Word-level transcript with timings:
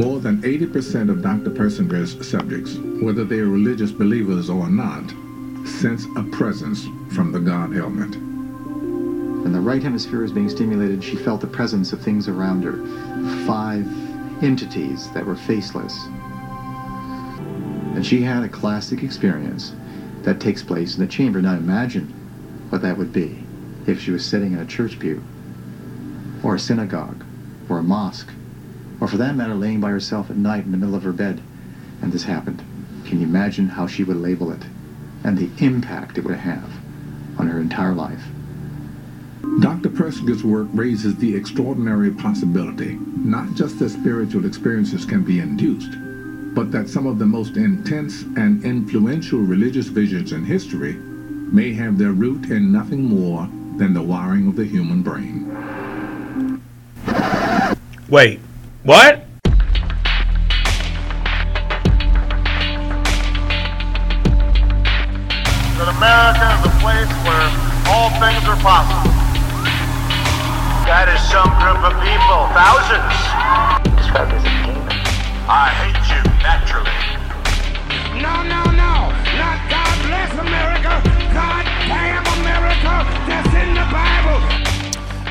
More 0.00 0.18
than 0.18 0.40
80% 0.40 1.10
of 1.10 1.20
Dr. 1.20 1.50
Persinger's 1.50 2.26
subjects, 2.26 2.76
whether 3.04 3.22
they 3.22 3.40
are 3.40 3.48
religious 3.48 3.92
believers 3.92 4.48
or 4.48 4.70
not, 4.70 5.04
sense 5.68 6.06
a 6.16 6.22
presence 6.22 6.86
from 7.14 7.32
the 7.32 7.38
God 7.38 7.76
element. 7.76 8.16
When 9.42 9.52
the 9.52 9.60
right 9.60 9.82
hemisphere 9.82 10.22
was 10.22 10.32
being 10.32 10.48
stimulated, 10.48 11.04
she 11.04 11.16
felt 11.16 11.42
the 11.42 11.46
presence 11.46 11.92
of 11.92 12.00
things 12.00 12.28
around 12.28 12.64
her. 12.64 12.78
Five 13.46 13.86
entities 14.42 15.10
that 15.10 15.26
were 15.26 15.36
faceless. 15.36 16.06
And 17.94 18.04
she 18.04 18.22
had 18.22 18.42
a 18.42 18.48
classic 18.48 19.02
experience 19.02 19.74
that 20.22 20.40
takes 20.40 20.62
place 20.62 20.94
in 20.94 21.02
the 21.02 21.12
chamber. 21.12 21.42
Now 21.42 21.56
imagine 21.56 22.06
what 22.70 22.80
that 22.80 22.96
would 22.96 23.12
be 23.12 23.44
if 23.86 24.00
she 24.00 24.12
was 24.12 24.24
sitting 24.24 24.54
in 24.54 24.60
a 24.60 24.66
church 24.66 24.98
pew, 24.98 25.22
or 26.42 26.54
a 26.54 26.58
synagogue, 26.58 27.22
or 27.68 27.80
a 27.80 27.82
mosque, 27.82 28.30
or 29.00 29.08
for 29.08 29.16
that 29.16 29.34
matter, 29.34 29.54
laying 29.54 29.80
by 29.80 29.90
herself 29.90 30.30
at 30.30 30.36
night 30.36 30.64
in 30.64 30.72
the 30.72 30.76
middle 30.76 30.94
of 30.94 31.02
her 31.02 31.12
bed, 31.12 31.40
and 32.02 32.12
this 32.12 32.24
happened. 32.24 32.62
Can 33.06 33.20
you 33.20 33.26
imagine 33.26 33.68
how 33.68 33.86
she 33.86 34.04
would 34.04 34.16
label 34.16 34.52
it 34.52 34.62
and 35.24 35.36
the 35.36 35.50
impact 35.64 36.18
it 36.18 36.24
would 36.24 36.36
have 36.36 36.70
on 37.38 37.48
her 37.48 37.60
entire 37.60 37.94
life? 37.94 38.22
Dr. 39.60 39.88
Persinger's 39.88 40.44
work 40.44 40.68
raises 40.72 41.16
the 41.16 41.34
extraordinary 41.34 42.10
possibility 42.10 42.98
not 43.24 43.54
just 43.54 43.78
that 43.78 43.90
spiritual 43.90 44.46
experiences 44.46 45.04
can 45.04 45.22
be 45.22 45.40
induced, 45.40 45.92
but 46.54 46.72
that 46.72 46.88
some 46.88 47.06
of 47.06 47.18
the 47.18 47.26
most 47.26 47.56
intense 47.56 48.22
and 48.36 48.64
influential 48.64 49.38
religious 49.38 49.86
visions 49.86 50.32
in 50.32 50.44
history 50.44 50.94
may 50.94 51.72
have 51.72 51.98
their 51.98 52.12
root 52.12 52.50
in 52.50 52.72
nothing 52.72 53.04
more 53.04 53.48
than 53.76 53.92
the 53.92 54.02
wiring 54.02 54.48
of 54.48 54.56
the 54.56 54.64
human 54.64 55.02
brain. 55.02 55.50
Wait, 58.08 58.40
what? 58.82 59.22
That 65.76 65.88
America 65.96 66.48
is 66.56 66.64
a 66.64 66.72
place 66.80 67.12
where 67.24 67.46
all 67.92 68.08
things 68.20 68.44
are 68.48 68.56
possible. 68.60 69.10
That 70.88 71.12
is 71.12 71.20
some 71.28 71.48
group 71.60 71.80
of 71.84 71.92
people, 72.00 72.48
thousands. 72.56 73.16
Described 73.96 74.32
as 74.32 74.44
a 74.44 74.52
demon. 74.64 74.96
I 75.44 75.68
hate 75.76 76.00
you 76.08 76.20
naturally. 76.40 76.88
No, 78.16 78.42
no, 78.48 78.64
no. 78.72 79.12
Not 79.36 79.60
God 79.68 79.96
bless 80.08 80.32
America. 80.40 81.00
God 81.36 81.64
damn 81.84 82.24
America. 82.40 83.04
That's 83.28 83.52
in 83.60 83.76
the 83.76 83.84
Bible. 83.92 84.40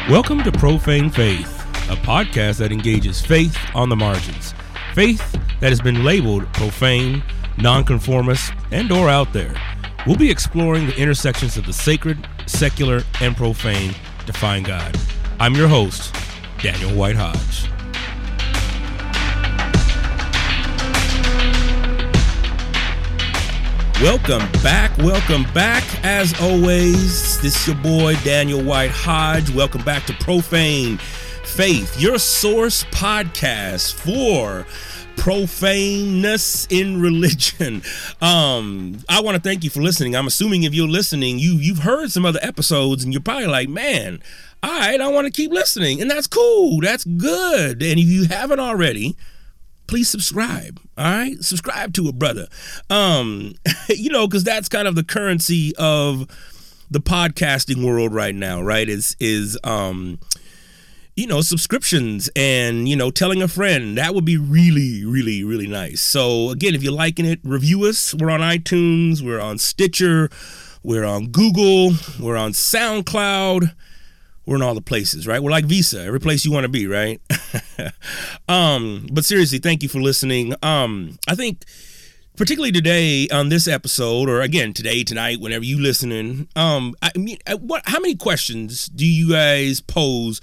Welcome 0.09 0.43
to 0.43 0.51
Profane 0.51 1.09
Faith, 1.09 1.58
a 1.89 1.95
podcast 1.95 2.59
that 2.59 2.71
engages 2.71 3.19
faith 3.19 3.57
on 3.73 3.89
the 3.89 3.95
margins. 3.95 4.53
Faith 4.93 5.31
that 5.59 5.69
has 5.69 5.81
been 5.81 6.03
labeled 6.03 6.45
profane, 6.53 7.23
nonconformist, 7.57 8.53
and 8.71 8.91
or 8.91 9.09
out 9.09 9.33
there. 9.33 9.55
We'll 10.05 10.15
be 10.15 10.29
exploring 10.29 10.85
the 10.85 10.95
intersections 10.97 11.57
of 11.57 11.65
the 11.65 11.73
sacred, 11.73 12.27
secular, 12.45 13.01
and 13.21 13.35
profane 13.35 13.95
to 14.27 14.33
find 14.33 14.65
God. 14.65 14.95
I'm 15.39 15.55
your 15.55 15.67
host, 15.67 16.15
Daniel 16.61 16.91
White 16.91 17.15
Hodge. 17.15 17.67
Welcome 23.99 24.49
back. 24.61 24.95
Welcome 24.99 25.43
back. 25.53 25.83
As 26.05 26.39
always, 26.39 27.41
this 27.41 27.55
is 27.55 27.67
your 27.67 27.75
boy 27.77 28.15
Daniel 28.23 28.63
White 28.63 28.91
Hodge. 28.91 29.49
Welcome 29.49 29.83
back 29.83 30.05
to 30.05 30.13
Profane 30.13 30.99
Faith, 31.59 31.99
your 31.99 32.17
source 32.17 32.85
podcast 32.85 33.93
for 33.93 34.65
profaneness 35.17 36.65
in 36.69 37.01
religion. 37.01 37.83
Um, 38.21 38.99
I 39.09 39.19
want 39.19 39.35
to 39.35 39.41
thank 39.41 39.65
you 39.65 39.69
for 39.69 39.81
listening. 39.81 40.15
I'm 40.15 40.27
assuming 40.27 40.63
if 40.63 40.73
you're 40.73 40.87
listening, 40.87 41.37
you 41.37 41.55
you've 41.55 41.79
heard 41.79 42.11
some 42.11 42.25
other 42.25 42.39
episodes 42.41 43.03
and 43.03 43.11
you're 43.11 43.21
probably 43.21 43.47
like, 43.47 43.67
man, 43.67 44.21
all 44.63 44.79
right, 44.79 45.01
I 45.01 45.09
want 45.09 45.25
to 45.25 45.31
keep 45.31 45.51
listening. 45.51 46.01
And 46.01 46.09
that's 46.09 46.27
cool. 46.27 46.79
That's 46.79 47.03
good. 47.03 47.83
And 47.83 47.99
if 47.99 48.05
you 48.05 48.25
haven't 48.27 48.61
already, 48.61 49.17
please 49.87 50.07
subscribe 50.07 50.79
all 50.99 51.03
right 51.03 51.43
subscribe 51.43 51.91
to 51.93 52.07
it 52.07 52.19
brother 52.19 52.47
um 52.91 53.55
you 53.89 54.11
know 54.11 54.27
because 54.27 54.43
that's 54.43 54.69
kind 54.69 54.87
of 54.87 54.93
the 54.93 55.03
currency 55.03 55.73
of 55.79 56.27
the 56.91 56.99
podcasting 56.99 57.83
world 57.83 58.13
right 58.13 58.35
now 58.35 58.61
right 58.61 58.87
is 58.87 59.15
is 59.19 59.57
um 59.63 60.19
you 61.19 61.27
know 61.27 61.41
subscriptions 61.41 62.29
and 62.33 62.87
you 62.87 62.95
know 62.95 63.11
telling 63.11 63.41
a 63.41 63.47
friend 63.47 63.97
that 63.97 64.15
would 64.15 64.23
be 64.23 64.37
really 64.37 65.03
really 65.03 65.43
really 65.43 65.67
nice 65.67 66.01
so 66.01 66.49
again 66.49 66.73
if 66.73 66.81
you're 66.81 66.93
liking 66.93 67.25
it 67.25 67.39
review 67.43 67.83
us 67.83 68.13
we're 68.13 68.29
on 68.29 68.39
itunes 68.39 69.21
we're 69.21 69.41
on 69.41 69.57
stitcher 69.57 70.29
we're 70.81 71.03
on 71.03 71.27
google 71.27 71.91
we're 72.21 72.37
on 72.37 72.53
soundcloud 72.53 73.75
we're 74.45 74.55
in 74.55 74.63
all 74.63 74.73
the 74.73 74.81
places, 74.81 75.27
right? 75.27 75.43
We're 75.43 75.51
like 75.51 75.65
Visa, 75.65 76.01
every 76.01 76.19
place 76.19 76.43
you 76.43 76.51
want 76.51 76.63
to 76.63 76.69
be, 76.69 76.87
right? 76.87 77.21
um, 78.49 79.05
but 79.13 79.23
seriously, 79.23 79.59
thank 79.59 79.83
you 79.83 79.89
for 79.89 79.99
listening. 80.01 80.55
Um, 80.63 81.19
I 81.27 81.35
think 81.35 81.65
particularly 82.35 82.71
today 82.71 83.27
on 83.31 83.49
this 83.49 83.67
episode, 83.67 84.27
or 84.27 84.41
again 84.41 84.73
today, 84.73 85.03
tonight, 85.03 85.39
whenever 85.39 85.63
you 85.63 85.79
listening, 85.79 86.47
um, 86.55 86.95
I 86.99 87.11
mean, 87.15 87.37
uh, 87.45 87.57
what? 87.57 87.83
How 87.85 87.99
many 87.99 88.15
questions 88.15 88.87
do 88.87 89.05
you 89.05 89.29
guys 89.29 89.81
pose 89.81 90.41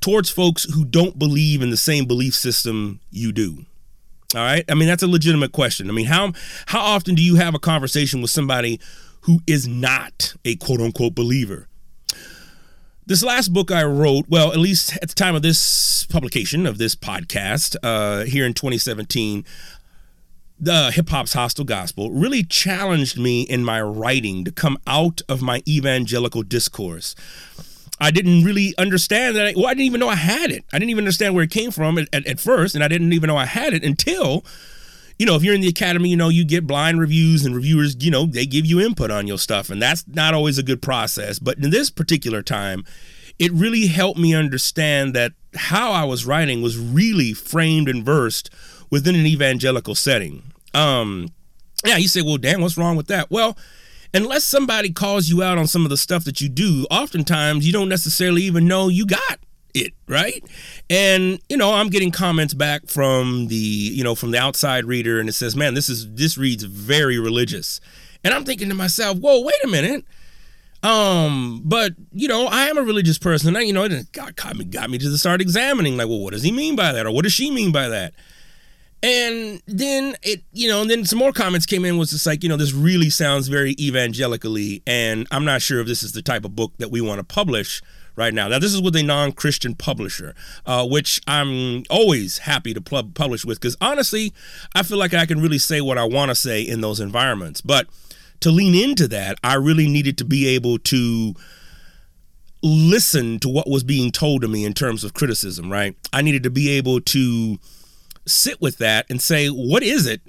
towards 0.00 0.30
folks 0.30 0.64
who 0.72 0.84
don't 0.84 1.18
believe 1.18 1.62
in 1.62 1.70
the 1.70 1.76
same 1.76 2.06
belief 2.06 2.34
system 2.34 3.00
you 3.10 3.32
do? 3.32 3.66
All 4.34 4.42
right, 4.42 4.64
I 4.68 4.74
mean 4.74 4.88
that's 4.88 5.02
a 5.02 5.08
legitimate 5.08 5.52
question. 5.52 5.88
I 5.88 5.92
mean, 5.92 6.06
how 6.06 6.32
how 6.66 6.80
often 6.80 7.14
do 7.14 7.22
you 7.22 7.36
have 7.36 7.54
a 7.54 7.58
conversation 7.58 8.20
with 8.20 8.30
somebody 8.30 8.80
who 9.22 9.40
is 9.46 9.66
not 9.68 10.34
a 10.44 10.56
quote 10.56 10.80
unquote 10.80 11.14
believer? 11.14 11.68
This 13.08 13.22
last 13.22 13.52
book 13.52 13.70
I 13.70 13.84
wrote, 13.84 14.26
well, 14.28 14.50
at 14.50 14.58
least 14.58 14.96
at 14.96 15.08
the 15.08 15.14
time 15.14 15.36
of 15.36 15.42
this 15.42 16.06
publication 16.06 16.66
of 16.66 16.78
this 16.78 16.96
podcast 16.96 17.76
uh, 17.84 18.24
here 18.24 18.44
in 18.44 18.52
2017, 18.52 19.44
the 20.58 20.90
Hip 20.90 21.08
Hop's 21.10 21.34
Hostile 21.34 21.64
Gospel 21.64 22.10
really 22.10 22.42
challenged 22.42 23.16
me 23.16 23.42
in 23.42 23.62
my 23.62 23.80
writing 23.80 24.44
to 24.44 24.50
come 24.50 24.76
out 24.88 25.20
of 25.28 25.40
my 25.40 25.62
evangelical 25.68 26.42
discourse. 26.42 27.14
I 27.98 28.10
didn't 28.10 28.44
really 28.44 28.74
understand 28.76 29.36
that. 29.36 29.46
I, 29.46 29.52
well, 29.56 29.66
I 29.66 29.74
didn't 29.74 29.86
even 29.86 30.00
know 30.00 30.08
I 30.08 30.16
had 30.16 30.50
it. 30.50 30.64
I 30.72 30.78
didn't 30.78 30.90
even 30.90 31.04
understand 31.04 31.34
where 31.34 31.44
it 31.44 31.50
came 31.50 31.70
from 31.70 31.98
at, 31.98 32.08
at, 32.12 32.26
at 32.26 32.40
first, 32.40 32.74
and 32.74 32.84
I 32.84 32.88
didn't 32.88 33.12
even 33.12 33.28
know 33.28 33.36
I 33.36 33.46
had 33.46 33.72
it 33.72 33.84
until 33.84 34.44
you 35.18 35.24
know, 35.24 35.34
if 35.34 35.42
you're 35.42 35.54
in 35.54 35.60
the 35.60 35.68
academy, 35.68 36.10
you 36.10 36.16
know, 36.16 36.28
you 36.28 36.44
get 36.44 36.66
blind 36.66 37.00
reviews 37.00 37.44
and 37.44 37.54
reviewers, 37.54 37.96
you 38.00 38.10
know, 38.10 38.26
they 38.26 38.44
give 38.44 38.66
you 38.66 38.80
input 38.80 39.10
on 39.10 39.26
your 39.26 39.38
stuff. 39.38 39.70
And 39.70 39.80
that's 39.80 40.06
not 40.06 40.34
always 40.34 40.58
a 40.58 40.62
good 40.62 40.82
process. 40.82 41.38
But 41.38 41.58
in 41.58 41.70
this 41.70 41.90
particular 41.90 42.42
time, 42.42 42.84
it 43.38 43.52
really 43.52 43.86
helped 43.86 44.18
me 44.18 44.34
understand 44.34 45.14
that 45.14 45.32
how 45.54 45.92
I 45.92 46.04
was 46.04 46.26
writing 46.26 46.60
was 46.60 46.78
really 46.78 47.32
framed 47.32 47.88
and 47.88 48.04
versed 48.04 48.50
within 48.90 49.14
an 49.14 49.26
evangelical 49.26 49.94
setting. 49.94 50.42
Um, 50.74 51.28
yeah, 51.84 51.96
you 51.96 52.08
say, 52.08 52.22
well, 52.22 52.36
damn, 52.36 52.60
what's 52.60 52.76
wrong 52.76 52.96
with 52.96 53.06
that? 53.06 53.30
Well, 53.30 53.56
unless 54.16 54.44
somebody 54.44 54.90
calls 54.90 55.28
you 55.28 55.42
out 55.42 55.58
on 55.58 55.66
some 55.66 55.84
of 55.84 55.90
the 55.90 55.96
stuff 55.96 56.24
that 56.24 56.40
you 56.40 56.48
do, 56.48 56.86
oftentimes 56.90 57.66
you 57.66 57.72
don't 57.72 57.88
necessarily 57.88 58.42
even 58.42 58.66
know 58.66 58.88
you 58.88 59.06
got 59.06 59.38
it 59.76 59.92
right? 60.08 60.42
And 60.88 61.38
you 61.48 61.56
know 61.56 61.74
i'm 61.74 61.88
getting 61.88 62.10
comments 62.10 62.54
back 62.54 62.88
from 62.88 63.48
the 63.48 63.56
you 63.56 64.02
know 64.02 64.14
from 64.14 64.30
the 64.30 64.38
outside 64.38 64.84
reader 64.86 65.20
and 65.20 65.28
it 65.28 65.32
says 65.32 65.54
man 65.54 65.74
this 65.74 65.88
is 65.88 66.12
this 66.14 66.38
reads 66.38 66.64
very 66.64 67.18
religious. 67.18 67.80
And 68.24 68.32
i'm 68.32 68.44
thinking 68.44 68.68
to 68.70 68.74
myself 68.74 69.18
whoa 69.18 69.42
wait 69.42 69.64
a 69.64 69.68
minute. 69.68 70.04
Um 70.82 71.62
but 71.64 71.92
you 72.12 72.28
know 72.28 72.46
i 72.46 72.66
am 72.68 72.78
a 72.78 72.82
religious 72.82 73.18
person. 73.18 73.48
And 73.48 73.58
I, 73.58 73.60
you 73.62 73.72
know 73.72 73.84
it 73.84 74.12
got, 74.12 74.34
got 74.36 74.56
me 74.56 74.64
got 74.64 74.88
me 74.88 74.98
to 74.98 75.18
start 75.18 75.40
examining 75.40 75.96
like 75.96 76.08
well 76.08 76.20
what 76.20 76.32
does 76.32 76.42
he 76.42 76.52
mean 76.52 76.74
by 76.74 76.92
that? 76.92 77.06
Or 77.06 77.10
what 77.10 77.24
does 77.24 77.34
she 77.34 77.50
mean 77.50 77.70
by 77.70 77.88
that 77.88 78.14
and 79.06 79.62
then 79.68 80.16
it, 80.24 80.42
you 80.52 80.68
know, 80.68 80.80
and 80.80 80.90
then 80.90 81.04
some 81.04 81.20
more 81.20 81.30
comments 81.30 81.64
came 81.64 81.84
in 81.84 81.96
was 81.96 82.10
just 82.10 82.26
like, 82.26 82.42
you 82.42 82.48
know, 82.48 82.56
this 82.56 82.72
really 82.72 83.08
sounds 83.08 83.46
very 83.46 83.76
evangelically, 83.78 84.82
and 84.84 85.28
I'm 85.30 85.44
not 85.44 85.62
sure 85.62 85.78
if 85.78 85.86
this 85.86 86.02
is 86.02 86.10
the 86.10 86.22
type 86.22 86.44
of 86.44 86.56
book 86.56 86.72
that 86.78 86.90
we 86.90 87.00
want 87.00 87.20
to 87.20 87.24
publish 87.24 87.80
right 88.16 88.34
now. 88.34 88.48
Now, 88.48 88.58
this 88.58 88.74
is 88.74 88.82
with 88.82 88.96
a 88.96 89.04
non 89.04 89.30
Christian 89.30 89.76
publisher, 89.76 90.34
uh, 90.66 90.84
which 90.88 91.20
I'm 91.28 91.84
always 91.88 92.38
happy 92.38 92.74
to 92.74 92.80
pub- 92.80 93.14
publish 93.14 93.44
with 93.44 93.60
because 93.60 93.76
honestly, 93.80 94.34
I 94.74 94.82
feel 94.82 94.98
like 94.98 95.14
I 95.14 95.24
can 95.24 95.40
really 95.40 95.58
say 95.58 95.80
what 95.80 95.98
I 95.98 96.04
want 96.04 96.30
to 96.30 96.34
say 96.34 96.60
in 96.60 96.80
those 96.80 96.98
environments. 96.98 97.60
But 97.60 97.86
to 98.40 98.50
lean 98.50 98.74
into 98.74 99.06
that, 99.06 99.38
I 99.44 99.54
really 99.54 99.86
needed 99.86 100.18
to 100.18 100.24
be 100.24 100.48
able 100.48 100.78
to 100.78 101.36
listen 102.60 103.38
to 103.38 103.48
what 103.48 103.70
was 103.70 103.84
being 103.84 104.10
told 104.10 104.42
to 104.42 104.48
me 104.48 104.64
in 104.64 104.74
terms 104.74 105.04
of 105.04 105.14
criticism, 105.14 105.70
right? 105.70 105.94
I 106.12 106.22
needed 106.22 106.42
to 106.42 106.50
be 106.50 106.70
able 106.70 107.00
to 107.02 107.60
sit 108.26 108.60
with 108.60 108.78
that 108.78 109.06
and 109.08 109.20
say, 109.20 109.48
what 109.48 109.82
is 109.82 110.06
it 110.06 110.20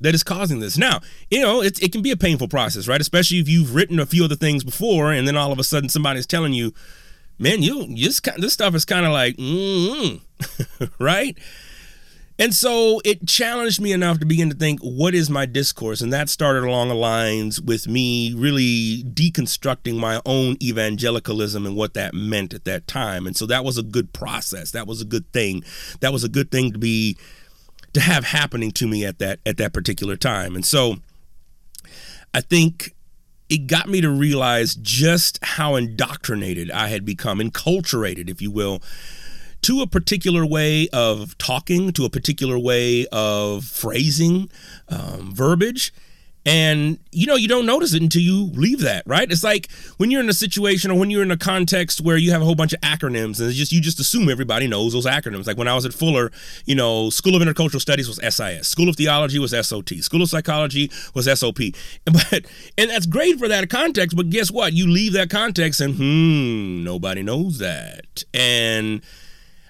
that 0.00 0.14
is 0.14 0.22
causing 0.22 0.60
this. 0.60 0.76
Now, 0.76 1.00
you 1.30 1.40
know, 1.40 1.62
it, 1.62 1.82
it 1.82 1.92
can 1.92 2.02
be 2.02 2.10
a 2.10 2.16
painful 2.16 2.48
process, 2.48 2.86
right? 2.86 3.00
Especially 3.00 3.38
if 3.38 3.48
you've 3.48 3.74
written 3.74 3.98
a 3.98 4.06
few 4.06 4.24
other 4.24 4.36
things 4.36 4.62
before 4.62 5.12
and 5.12 5.26
then 5.26 5.36
all 5.36 5.52
of 5.52 5.58
a 5.58 5.64
sudden 5.64 5.88
somebody's 5.88 6.26
telling 6.26 6.52
you, 6.52 6.74
man, 7.38 7.62
you, 7.62 7.86
this, 7.96 8.20
this 8.36 8.52
stuff 8.52 8.74
is 8.74 8.84
kind 8.84 9.06
of 9.06 9.12
like, 9.12 9.36
mm 9.36 10.20
right? 10.98 11.38
And 12.38 12.54
so 12.54 13.00
it 13.02 13.26
challenged 13.26 13.80
me 13.80 13.92
enough 13.92 14.18
to 14.18 14.26
begin 14.26 14.50
to 14.50 14.56
think, 14.56 14.80
what 14.80 15.14
is 15.14 15.30
my 15.30 15.46
discourse? 15.46 16.02
And 16.02 16.12
that 16.12 16.28
started 16.28 16.64
along 16.64 16.88
the 16.88 16.94
lines 16.94 17.62
with 17.62 17.88
me 17.88 18.34
really 18.34 19.02
deconstructing 19.04 19.98
my 19.98 20.20
own 20.26 20.58
evangelicalism 20.62 21.64
and 21.64 21.74
what 21.74 21.94
that 21.94 22.12
meant 22.12 22.52
at 22.52 22.66
that 22.66 22.86
time. 22.86 23.26
And 23.26 23.34
so 23.34 23.46
that 23.46 23.64
was 23.64 23.78
a 23.78 23.82
good 23.82 24.12
process. 24.12 24.70
That 24.72 24.86
was 24.86 25.00
a 25.00 25.06
good 25.06 25.32
thing. 25.32 25.64
That 26.00 26.12
was 26.12 26.24
a 26.24 26.28
good 26.28 26.50
thing 26.50 26.72
to 26.72 26.78
be 26.78 27.16
to 27.96 28.02
have 28.02 28.24
happening 28.24 28.70
to 28.70 28.86
me 28.86 29.06
at 29.06 29.18
that 29.20 29.40
at 29.46 29.56
that 29.56 29.72
particular 29.72 30.16
time. 30.16 30.54
And 30.54 30.66
so 30.66 30.96
I 32.34 32.42
think 32.42 32.94
it 33.48 33.66
got 33.66 33.88
me 33.88 34.02
to 34.02 34.10
realize 34.10 34.74
just 34.74 35.38
how 35.42 35.76
indoctrinated 35.76 36.70
I 36.70 36.88
had 36.88 37.06
become, 37.06 37.38
enculturated, 37.38 38.28
if 38.28 38.42
you 38.42 38.50
will, 38.50 38.82
to 39.62 39.80
a 39.80 39.86
particular 39.86 40.44
way 40.44 40.88
of 40.92 41.38
talking, 41.38 41.90
to 41.92 42.04
a 42.04 42.10
particular 42.10 42.58
way 42.58 43.06
of 43.12 43.64
phrasing, 43.64 44.50
um, 44.90 45.34
verbiage. 45.34 45.90
And 46.46 47.00
you 47.10 47.26
know, 47.26 47.34
you 47.34 47.48
don't 47.48 47.66
notice 47.66 47.92
it 47.92 48.00
until 48.00 48.22
you 48.22 48.44
leave 48.54 48.80
that, 48.80 49.02
right? 49.04 49.30
It's 49.30 49.42
like 49.42 49.68
when 49.96 50.12
you're 50.12 50.20
in 50.20 50.28
a 50.28 50.34
situation 50.34 50.92
or 50.92 50.98
when 50.98 51.10
you're 51.10 51.24
in 51.24 51.32
a 51.32 51.36
context 51.36 52.00
where 52.00 52.16
you 52.16 52.30
have 52.30 52.40
a 52.40 52.44
whole 52.44 52.54
bunch 52.54 52.72
of 52.72 52.80
acronyms 52.82 53.40
and 53.40 53.52
just 53.52 53.72
you 53.72 53.80
just 53.80 53.98
assume 53.98 54.28
everybody 54.28 54.68
knows 54.68 54.92
those 54.92 55.06
acronyms. 55.06 55.48
Like 55.48 55.58
when 55.58 55.66
I 55.66 55.74
was 55.74 55.84
at 55.84 55.92
Fuller, 55.92 56.30
you 56.64 56.76
know, 56.76 57.10
School 57.10 57.34
of 57.34 57.42
Intercultural 57.42 57.80
Studies 57.80 58.06
was 58.06 58.20
SIS, 58.22 58.68
School 58.68 58.88
of 58.88 58.94
Theology 58.94 59.40
was 59.40 59.50
SOT, 59.50 59.88
School 60.00 60.22
of 60.22 60.28
Psychology 60.28 60.90
was 61.14 61.26
SOP. 61.38 61.58
But 62.04 62.46
and 62.78 62.90
that's 62.90 63.06
great 63.06 63.38
for 63.38 63.48
that 63.48 63.68
context, 63.68 64.16
but 64.16 64.30
guess 64.30 64.50
what? 64.50 64.72
You 64.72 64.88
leave 64.88 65.12
that 65.14 65.28
context 65.28 65.80
and 65.80 65.96
hmm, 65.96 66.84
nobody 66.84 67.22
knows 67.22 67.58
that. 67.58 68.24
And 68.32 69.02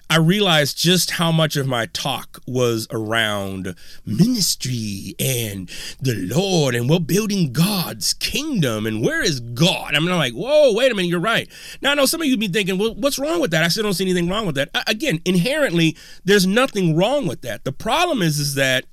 I 0.09 0.17
realized 0.17 0.77
just 0.77 1.11
how 1.11 1.33
much 1.33 1.57
of 1.57 1.67
my 1.67 1.87
talk 1.87 2.39
was 2.47 2.87
around 2.91 3.75
ministry 4.05 5.15
and 5.19 5.69
the 5.99 6.15
Lord 6.15 6.75
and 6.75 6.89
we're 6.89 6.99
building 6.99 7.51
God's 7.51 8.13
kingdom 8.13 8.85
and 8.85 9.03
where 9.03 9.21
is 9.21 9.41
God? 9.41 9.95
I 9.95 9.99
mean, 9.99 10.09
I'm 10.09 10.17
like, 10.17 10.33
whoa, 10.33 10.73
wait 10.73 10.91
a 10.91 10.95
minute, 10.95 11.09
you're 11.09 11.19
right. 11.19 11.49
Now, 11.81 11.91
I 11.91 11.95
know 11.95 12.05
some 12.05 12.21
of 12.21 12.27
you 12.27 12.37
be 12.37 12.47
thinking, 12.47 12.77
well, 12.77 12.95
what's 12.95 13.19
wrong 13.19 13.41
with 13.41 13.51
that? 13.51 13.63
I 13.63 13.67
still 13.67 13.83
don't 13.83 13.93
see 13.93 14.05
anything 14.05 14.29
wrong 14.29 14.45
with 14.45 14.55
that. 14.55 14.69
Again, 14.87 15.19
inherently, 15.25 15.97
there's 16.23 16.47
nothing 16.47 16.95
wrong 16.95 17.27
with 17.27 17.41
that. 17.41 17.65
The 17.65 17.73
problem 17.73 18.21
is, 18.21 18.39
is 18.39 18.55
that 18.55 18.85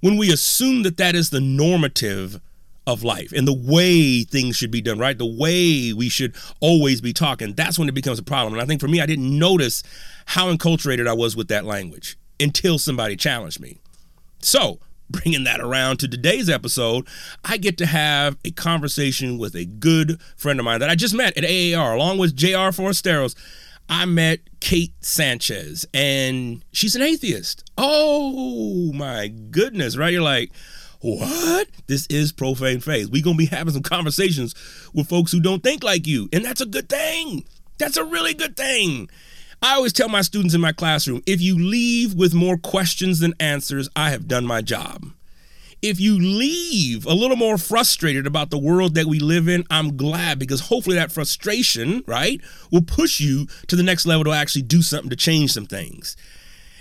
when 0.00 0.18
we 0.18 0.30
assume 0.30 0.82
that 0.82 0.98
that 0.98 1.14
is 1.14 1.30
the 1.30 1.40
normative 1.40 2.40
of 2.86 3.02
life 3.02 3.32
and 3.32 3.46
the 3.46 3.52
way 3.52 4.24
things 4.24 4.56
should 4.56 4.70
be 4.70 4.80
done, 4.80 4.98
right? 4.98 5.16
The 5.16 5.26
way 5.26 5.92
we 5.92 6.08
should 6.08 6.34
always 6.60 7.00
be 7.00 7.12
talking. 7.12 7.54
That's 7.54 7.78
when 7.78 7.88
it 7.88 7.94
becomes 7.94 8.18
a 8.18 8.24
problem. 8.24 8.54
And 8.54 8.62
I 8.62 8.66
think 8.66 8.80
for 8.80 8.88
me, 8.88 9.00
I 9.00 9.06
didn't 9.06 9.38
notice 9.38 9.82
how 10.26 10.52
enculturated 10.52 11.06
I 11.06 11.12
was 11.12 11.36
with 11.36 11.48
that 11.48 11.64
language 11.64 12.16
until 12.40 12.78
somebody 12.78 13.16
challenged 13.16 13.60
me. 13.60 13.78
So, 14.40 14.80
bringing 15.10 15.44
that 15.44 15.60
around 15.60 15.98
to 15.98 16.08
today's 16.08 16.48
episode, 16.48 17.06
I 17.44 17.56
get 17.56 17.78
to 17.78 17.86
have 17.86 18.36
a 18.44 18.50
conversation 18.50 19.38
with 19.38 19.54
a 19.54 19.64
good 19.64 20.20
friend 20.36 20.58
of 20.58 20.64
mine 20.64 20.80
that 20.80 20.90
I 20.90 20.94
just 20.94 21.14
met 21.14 21.36
at 21.36 21.44
AAR, 21.44 21.94
along 21.94 22.18
with 22.18 22.36
JR 22.36 22.72
Forasteros. 22.72 23.36
I 23.88 24.06
met 24.06 24.40
Kate 24.60 24.94
Sanchez, 25.00 25.86
and 25.92 26.64
she's 26.72 26.96
an 26.96 27.02
atheist. 27.02 27.70
Oh 27.76 28.92
my 28.94 29.28
goodness, 29.28 29.96
right? 29.96 30.12
You're 30.12 30.22
like, 30.22 30.50
what? 31.02 31.68
This 31.88 32.06
is 32.06 32.32
profane 32.32 32.80
faith. 32.80 33.10
We're 33.10 33.22
going 33.22 33.36
to 33.36 33.44
be 33.44 33.46
having 33.46 33.74
some 33.74 33.82
conversations 33.82 34.54
with 34.94 35.08
folks 35.08 35.32
who 35.32 35.40
don't 35.40 35.62
think 35.62 35.82
like 35.82 36.06
you. 36.06 36.28
And 36.32 36.44
that's 36.44 36.60
a 36.60 36.66
good 36.66 36.88
thing. 36.88 37.44
That's 37.78 37.96
a 37.96 38.04
really 38.04 38.34
good 38.34 38.56
thing. 38.56 39.10
I 39.60 39.74
always 39.74 39.92
tell 39.92 40.08
my 40.08 40.22
students 40.22 40.54
in 40.54 40.60
my 40.60 40.72
classroom 40.72 41.22
if 41.26 41.40
you 41.40 41.58
leave 41.58 42.14
with 42.14 42.34
more 42.34 42.56
questions 42.56 43.20
than 43.20 43.34
answers, 43.38 43.88
I 43.94 44.10
have 44.10 44.28
done 44.28 44.46
my 44.46 44.60
job. 44.62 45.06
If 45.82 45.98
you 45.98 46.16
leave 46.16 47.06
a 47.06 47.14
little 47.14 47.36
more 47.36 47.58
frustrated 47.58 48.24
about 48.24 48.50
the 48.50 48.58
world 48.58 48.94
that 48.94 49.06
we 49.06 49.18
live 49.18 49.48
in, 49.48 49.64
I'm 49.68 49.96
glad 49.96 50.38
because 50.38 50.60
hopefully 50.60 50.94
that 50.94 51.10
frustration, 51.10 52.04
right, 52.06 52.40
will 52.70 52.82
push 52.82 53.18
you 53.18 53.48
to 53.66 53.74
the 53.74 53.82
next 53.82 54.06
level 54.06 54.22
to 54.24 54.30
actually 54.30 54.62
do 54.62 54.80
something 54.80 55.10
to 55.10 55.16
change 55.16 55.52
some 55.52 55.66
things. 55.66 56.16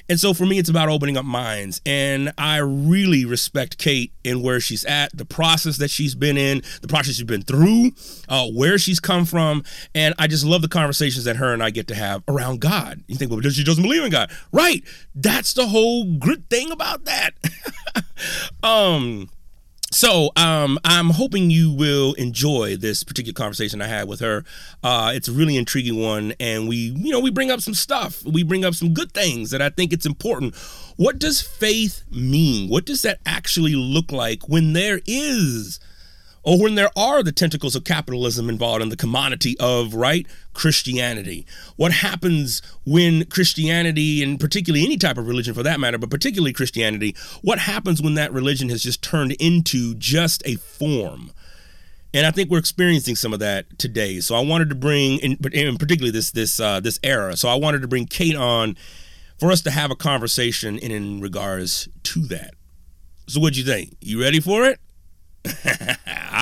And 0.09 0.19
so 0.19 0.33
for 0.33 0.45
me, 0.45 0.57
it's 0.57 0.69
about 0.69 0.89
opening 0.89 1.18
up 1.18 1.25
minds. 1.25 1.81
And 1.86 2.33
I 2.38 2.57
really 2.57 3.25
respect 3.25 3.77
Kate 3.77 4.12
and 4.24 4.44
where 4.44 4.59
she's 4.59 4.86
at, 4.86 5.15
the 5.15 5.25
process 5.25 5.77
that 5.77 5.89
she's 5.89 6.15
been 6.15 6.38
in, 6.38 6.62
the 6.81 6.88
process 6.88 7.15
she's 7.15 7.24
been 7.24 7.44
through, 7.44 7.92
uh, 8.30 8.48
where 8.48 8.77
she's 8.77 9.00
come 9.00 9.25
from. 9.25 9.63
And 9.95 10.13
I 10.18 10.27
just 10.27 10.45
love 10.45 10.62
the 10.62 10.68
conversations 10.68 11.25
that 11.25 11.38
her 11.38 11.53
and 11.53 11.63
I 11.63 11.69
get 11.69 11.88
to 11.88 11.95
have 11.95 12.24
around 12.27 12.62
God. 12.62 13.03
You 13.07 13.15
think, 13.15 13.31
well, 13.31 13.42
she 13.42 13.63
doesn't 13.63 13.83
believe 13.83 14.03
in 14.03 14.12
God. 14.12 14.31
Right. 14.51 14.83
That's 15.15 15.53
the 15.53 15.68
whole 15.68 16.06
good 16.18 16.50
thing 16.50 16.71
about 16.71 17.06
that. 17.06 17.31
um, 18.63 19.30
so 19.92 20.32
um, 20.38 20.80
I'm 20.86 21.10
hoping 21.10 21.50
you 21.50 21.72
will 21.72 22.14
enjoy 22.14 22.78
this 22.78 23.04
particular 23.04 23.34
conversation 23.34 23.82
I 23.82 23.88
had 23.88 24.08
with 24.08 24.22
her. 24.22 24.44
Uh, 24.84 25.12
it's 25.14 25.28
a 25.28 25.34
really 25.34 25.58
intriguing 25.58 26.02
one, 26.02 26.34
and 26.40 26.68
we, 26.68 26.78
you 26.78 27.12
know, 27.12 27.20
we 27.20 27.30
bring 27.30 27.52
up 27.52 27.62
some 27.62 27.74
stuff. 27.74 28.24
We 28.26 28.44
bring 28.44 28.64
up 28.64 28.74
some 28.74 28.94
good 28.94 29.12
things 29.12 29.52
that 29.52 29.62
I 29.62 29.70
think 29.70 29.92
it's 29.92 30.06
important. 30.06 30.56
What 30.96 31.20
does 31.20 31.42
faith 31.42 32.04
mean? 32.10 32.70
What 32.70 32.86
does 32.86 33.02
that 33.02 33.20
actually 33.26 33.76
look 33.76 34.12
like 34.12 34.48
when 34.48 34.74
there 34.74 35.02
is 35.06 35.80
or 36.44 36.62
when 36.62 36.76
there 36.76 36.90
are 36.98 37.22
the 37.22 37.32
tentacles 37.32 37.76
of 37.76 37.84
capitalism 37.84 38.50
involved 38.50 38.82
in 38.82 38.90
the 38.90 38.98
commodity 38.98 39.56
of 39.60 39.94
right 39.94 40.26
Christianity. 40.54 41.46
What 41.76 41.92
happens 41.92 42.62
when 42.86 43.26
Christianity, 43.26 44.24
and 44.24 44.40
particularly 44.40 44.86
any 44.86 44.98
type 44.98 45.18
of 45.18 45.28
religion 45.28 45.54
for 45.54 45.64
that 45.64 45.80
matter, 45.80 45.98
but 45.98 46.10
particularly 46.10 46.54
Christianity, 46.54 47.16
what 47.42 47.60
happens 47.60 48.02
when 48.02 48.16
that 48.16 48.34
religion 48.34 48.70
has 48.70 48.82
just 48.82 49.04
turned 49.04 49.34
into 49.34 49.94
just 49.96 50.42
a 50.46 50.56
form? 50.56 51.32
And 52.14 52.26
I 52.26 52.32
think 52.32 52.50
we're 52.50 52.58
experiencing 52.58 53.16
some 53.16 53.34
of 53.34 53.40
that 53.40 53.80
today. 53.80 54.20
So 54.20 54.36
I 54.36 54.42
wanted 54.42 54.70
to 54.70 54.76
bring, 54.76 55.20
in, 55.20 55.38
in 55.54 55.78
particularly 55.78 56.12
this 56.12 56.32
this 56.32 56.60
uh, 56.60 56.82
this 56.82 57.00
era. 57.04 57.38
So 57.38 57.48
I 57.48 57.56
wanted 57.56 57.82
to 57.84 57.88
bring 57.88 58.06
Kate 58.06 58.36
on 58.36 58.76
for 59.40 59.52
us 59.52 59.62
to 59.62 59.72
have 59.72 59.92
a 59.92 59.96
conversation 59.96 60.78
in, 60.78 60.92
in 60.92 61.22
regards 61.22 61.88
to 62.04 62.22
that. 62.28 62.56
So 63.28 63.40
what'd 63.40 63.56
you 63.56 63.64
think? 63.64 63.96
You 64.02 64.20
ready 64.20 64.42
for 64.42 64.66
it? 64.66 64.80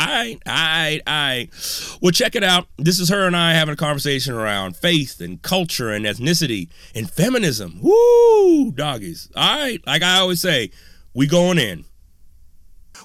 right, 0.10 0.38
all 0.46 0.54
right, 0.54 1.02
all 1.06 1.14
right. 1.14 1.98
Well, 2.02 2.12
check 2.12 2.36
it 2.36 2.44
out. 2.44 2.68
This 2.78 3.00
is 3.00 3.10
her 3.10 3.26
and 3.26 3.36
I 3.36 3.54
having 3.54 3.74
a 3.74 3.78
conversation 3.78 4.34
around 4.34 4.76
faith 4.76 5.22
and 5.22 5.42
culture 5.42 5.92
and 5.92 6.06
ethnicity 6.06 6.70
and 6.94 7.10
feminism. 7.10 7.80
Woo, 7.82 8.72
doggies. 8.72 9.30
All 9.36 9.60
right, 9.60 9.86
like 9.86 10.04
I 10.04 10.20
always 10.20 10.42
say, 10.42 10.72
we 11.14 11.28
going 11.28 11.58
in. 11.58 11.86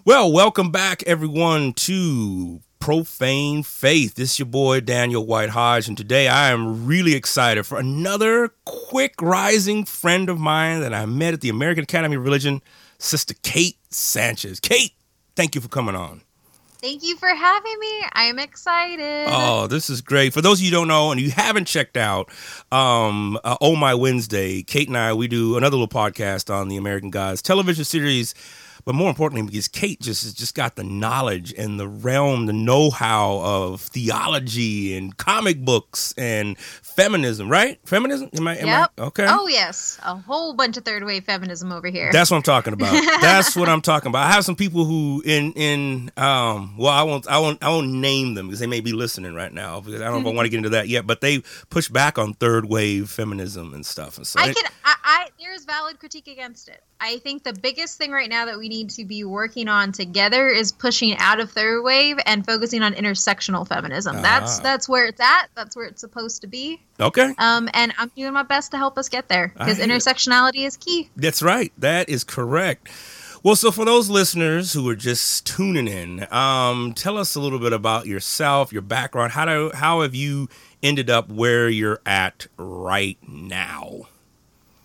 Well, 0.04 0.30
welcome 0.30 0.70
back, 0.70 1.02
everyone, 1.06 1.72
to 1.74 2.60
Profane 2.84 3.62
Faith. 3.62 4.14
This 4.16 4.32
is 4.32 4.38
your 4.40 4.46
boy, 4.46 4.80
Daniel 4.80 5.24
White 5.24 5.48
Hodge, 5.48 5.88
and 5.88 5.96
today 5.96 6.28
I 6.28 6.50
am 6.50 6.84
really 6.84 7.14
excited 7.14 7.64
for 7.64 7.78
another 7.78 8.50
quick 8.66 9.22
rising 9.22 9.86
friend 9.86 10.28
of 10.28 10.38
mine 10.38 10.80
that 10.80 10.92
I 10.92 11.06
met 11.06 11.32
at 11.32 11.40
the 11.40 11.48
American 11.48 11.84
Academy 11.84 12.16
of 12.16 12.22
Religion, 12.22 12.60
Sister 12.98 13.32
Kate 13.42 13.78
Sanchez. 13.88 14.60
Kate, 14.60 14.92
thank 15.34 15.54
you 15.54 15.62
for 15.62 15.68
coming 15.68 15.96
on. 15.96 16.20
Thank 16.84 17.02
you 17.02 17.16
for 17.16 17.30
having 17.30 17.78
me. 17.80 18.02
I'm 18.12 18.38
excited. 18.38 19.24
Oh, 19.30 19.66
this 19.66 19.88
is 19.88 20.02
great. 20.02 20.34
For 20.34 20.42
those 20.42 20.60
of 20.60 20.66
you 20.66 20.70
don't 20.70 20.86
know 20.86 21.12
and 21.12 21.18
you 21.18 21.30
haven't 21.30 21.64
checked 21.64 21.96
out 21.96 22.28
um, 22.70 23.38
uh, 23.42 23.56
Oh 23.62 23.74
My 23.74 23.94
Wednesday, 23.94 24.62
Kate 24.62 24.88
and 24.88 24.98
I, 24.98 25.14
we 25.14 25.26
do 25.26 25.56
another 25.56 25.78
little 25.78 25.88
podcast 25.88 26.54
on 26.54 26.68
the 26.68 26.76
American 26.76 27.08
Gods 27.08 27.40
television 27.40 27.86
series 27.86 28.34
but 28.84 28.94
more 28.94 29.08
importantly, 29.08 29.46
because 29.46 29.68
Kate 29.68 30.00
just 30.00 30.24
has 30.24 30.34
just 30.34 30.54
got 30.54 30.76
the 30.76 30.84
knowledge 30.84 31.54
and 31.56 31.80
the 31.80 31.88
realm, 31.88 32.46
the 32.46 32.52
know-how 32.52 33.40
of 33.42 33.80
theology 33.80 34.96
and 34.96 35.16
comic 35.16 35.64
books 35.64 36.12
and 36.16 36.58
feminism, 36.58 37.48
right? 37.48 37.78
Feminism? 37.84 38.30
Am 38.34 38.46
I? 38.46 38.56
Am 38.56 38.66
yep. 38.66 38.90
I, 38.98 39.02
okay. 39.02 39.26
Oh 39.28 39.46
yes, 39.46 39.98
a 40.04 40.16
whole 40.16 40.54
bunch 40.54 40.76
of 40.76 40.84
third 40.84 41.04
wave 41.04 41.24
feminism 41.24 41.72
over 41.72 41.88
here. 41.88 42.10
That's 42.12 42.30
what 42.30 42.36
I'm 42.36 42.42
talking 42.42 42.72
about. 42.72 42.92
That's 43.20 43.56
what 43.56 43.68
I'm 43.68 43.80
talking 43.80 44.08
about. 44.08 44.26
I 44.26 44.32
have 44.32 44.44
some 44.44 44.56
people 44.56 44.84
who 44.84 45.22
in 45.24 45.52
in 45.52 46.10
um 46.16 46.76
well 46.76 46.92
I 46.92 47.02
won't 47.02 47.26
I 47.28 47.38
won't 47.38 47.62
I 47.62 47.70
won't 47.70 47.90
name 47.90 48.34
them 48.34 48.48
because 48.48 48.60
they 48.60 48.66
may 48.66 48.80
be 48.80 48.92
listening 48.92 49.34
right 49.34 49.52
now 49.52 49.80
because 49.80 50.00
I 50.00 50.04
don't 50.04 50.22
know 50.22 50.28
if 50.28 50.32
I 50.32 50.36
want 50.36 50.46
to 50.46 50.50
get 50.50 50.58
into 50.58 50.70
that 50.70 50.88
yet. 50.88 51.06
But 51.06 51.20
they 51.20 51.42
push 51.70 51.88
back 51.88 52.18
on 52.18 52.34
third 52.34 52.66
wave 52.66 53.10
feminism 53.10 53.74
and 53.74 53.84
stuff. 53.84 54.16
And 54.16 54.26
so 54.26 54.40
I 54.40 54.52
can 54.52 54.64
I, 54.84 54.94
I 55.04 55.28
there's 55.54 55.64
valid 55.64 56.00
critique 56.00 56.28
against 56.28 56.68
it. 56.68 56.82
I 57.04 57.18
think 57.18 57.42
the 57.44 57.52
biggest 57.52 57.98
thing 57.98 58.10
right 58.12 58.30
now 58.30 58.46
that 58.46 58.56
we 58.58 58.68
need 58.70 58.88
to 58.90 59.04
be 59.04 59.24
working 59.24 59.68
on 59.68 59.92
together 59.92 60.48
is 60.48 60.72
pushing 60.72 61.16
out 61.18 61.38
of 61.38 61.50
third 61.50 61.82
wave 61.82 62.16
and 62.24 62.46
focusing 62.46 62.82
on 62.82 62.94
intersectional 62.94 63.68
feminism. 63.68 64.22
That's 64.22 64.58
Ah. 64.58 64.62
that's 64.62 64.88
where 64.88 65.04
it's 65.06 65.20
at. 65.20 65.48
That's 65.54 65.76
where 65.76 65.84
it's 65.86 66.00
supposed 66.00 66.40
to 66.40 66.46
be. 66.46 66.80
okay. 66.98 67.34
Um, 67.38 67.68
and 67.74 67.92
I'm 67.98 68.10
doing 68.16 68.32
my 68.32 68.42
best 68.44 68.70
to 68.70 68.78
help 68.78 68.96
us 68.96 69.08
get 69.10 69.28
there 69.28 69.48
because 69.48 69.78
I 69.78 69.84
hear 69.84 69.94
it. 69.94 69.98
intersectionality 69.98 70.66
is 70.66 70.76
key. 70.78 71.10
That's 71.16 71.42
right. 71.42 71.72
That 71.78 72.08
is 72.08 72.24
correct. 72.24 72.88
Well, 73.42 73.56
so 73.56 73.70
for 73.70 73.84
those 73.84 74.08
listeners 74.08 74.72
who 74.72 74.88
are 74.88 74.96
just 74.96 75.46
tuning 75.46 75.86
in, 75.86 76.26
um, 76.32 76.94
tell 76.94 77.18
us 77.18 77.34
a 77.34 77.40
little 77.40 77.58
bit 77.58 77.74
about 77.74 78.06
yourself, 78.06 78.72
your 78.72 78.80
background. 78.80 79.32
How 79.32 79.44
do 79.44 79.70
how 79.74 80.00
have 80.00 80.14
you 80.14 80.48
ended 80.82 81.10
up 81.10 81.28
where 81.28 81.68
you're 81.68 82.00
at 82.06 82.46
right 82.56 83.18
now? 83.28 84.06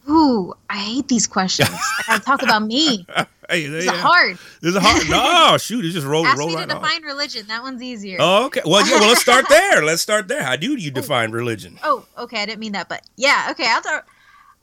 Ooh, 0.10 0.54
I 0.70 0.78
hate 0.78 1.08
these 1.08 1.28
questions. 1.28 1.70
I 2.00 2.04
gotta 2.08 2.24
talk 2.24 2.42
about 2.42 2.64
me. 2.64 3.06
Hey, 3.50 3.64
It's 3.64 3.86
yeah. 3.86 3.92
hard. 3.94 4.38
This 4.62 4.76
is 4.76 4.82
hard. 4.82 5.08
No, 5.10 5.58
shoot, 5.58 5.86
it 5.86 5.92
just 5.92 6.06
roll, 6.08 6.26
Ask 6.26 6.38
roll 6.38 6.48
me 6.48 6.54
to 6.56 6.60
right 6.62 6.72
off. 6.72 6.82
define 6.82 7.04
religion. 7.04 7.46
That 7.48 7.62
one's 7.62 7.82
easier. 7.82 8.18
Oh, 8.20 8.46
okay. 8.48 8.62
Well, 8.66 8.86
yeah. 8.88 9.00
Well, 9.00 9.10
let's 9.10 9.22
start 9.22 9.46
there. 9.50 9.84
Let's 9.84 10.02
start 10.02 10.28
there. 10.28 10.44
How 10.44 10.56
do 10.56 10.76
you 10.76 10.92
define 10.92 11.32
religion? 11.32 11.78
Oh, 11.84 12.06
okay. 12.18 12.42
I 12.42 12.46
didn't 12.46 12.60
mean 12.60 12.72
that, 12.74 12.90
but 12.90 13.02
yeah. 13.18 13.48
Okay, 13.52 13.66
I'll 13.68 13.82
talk. 13.82 14.08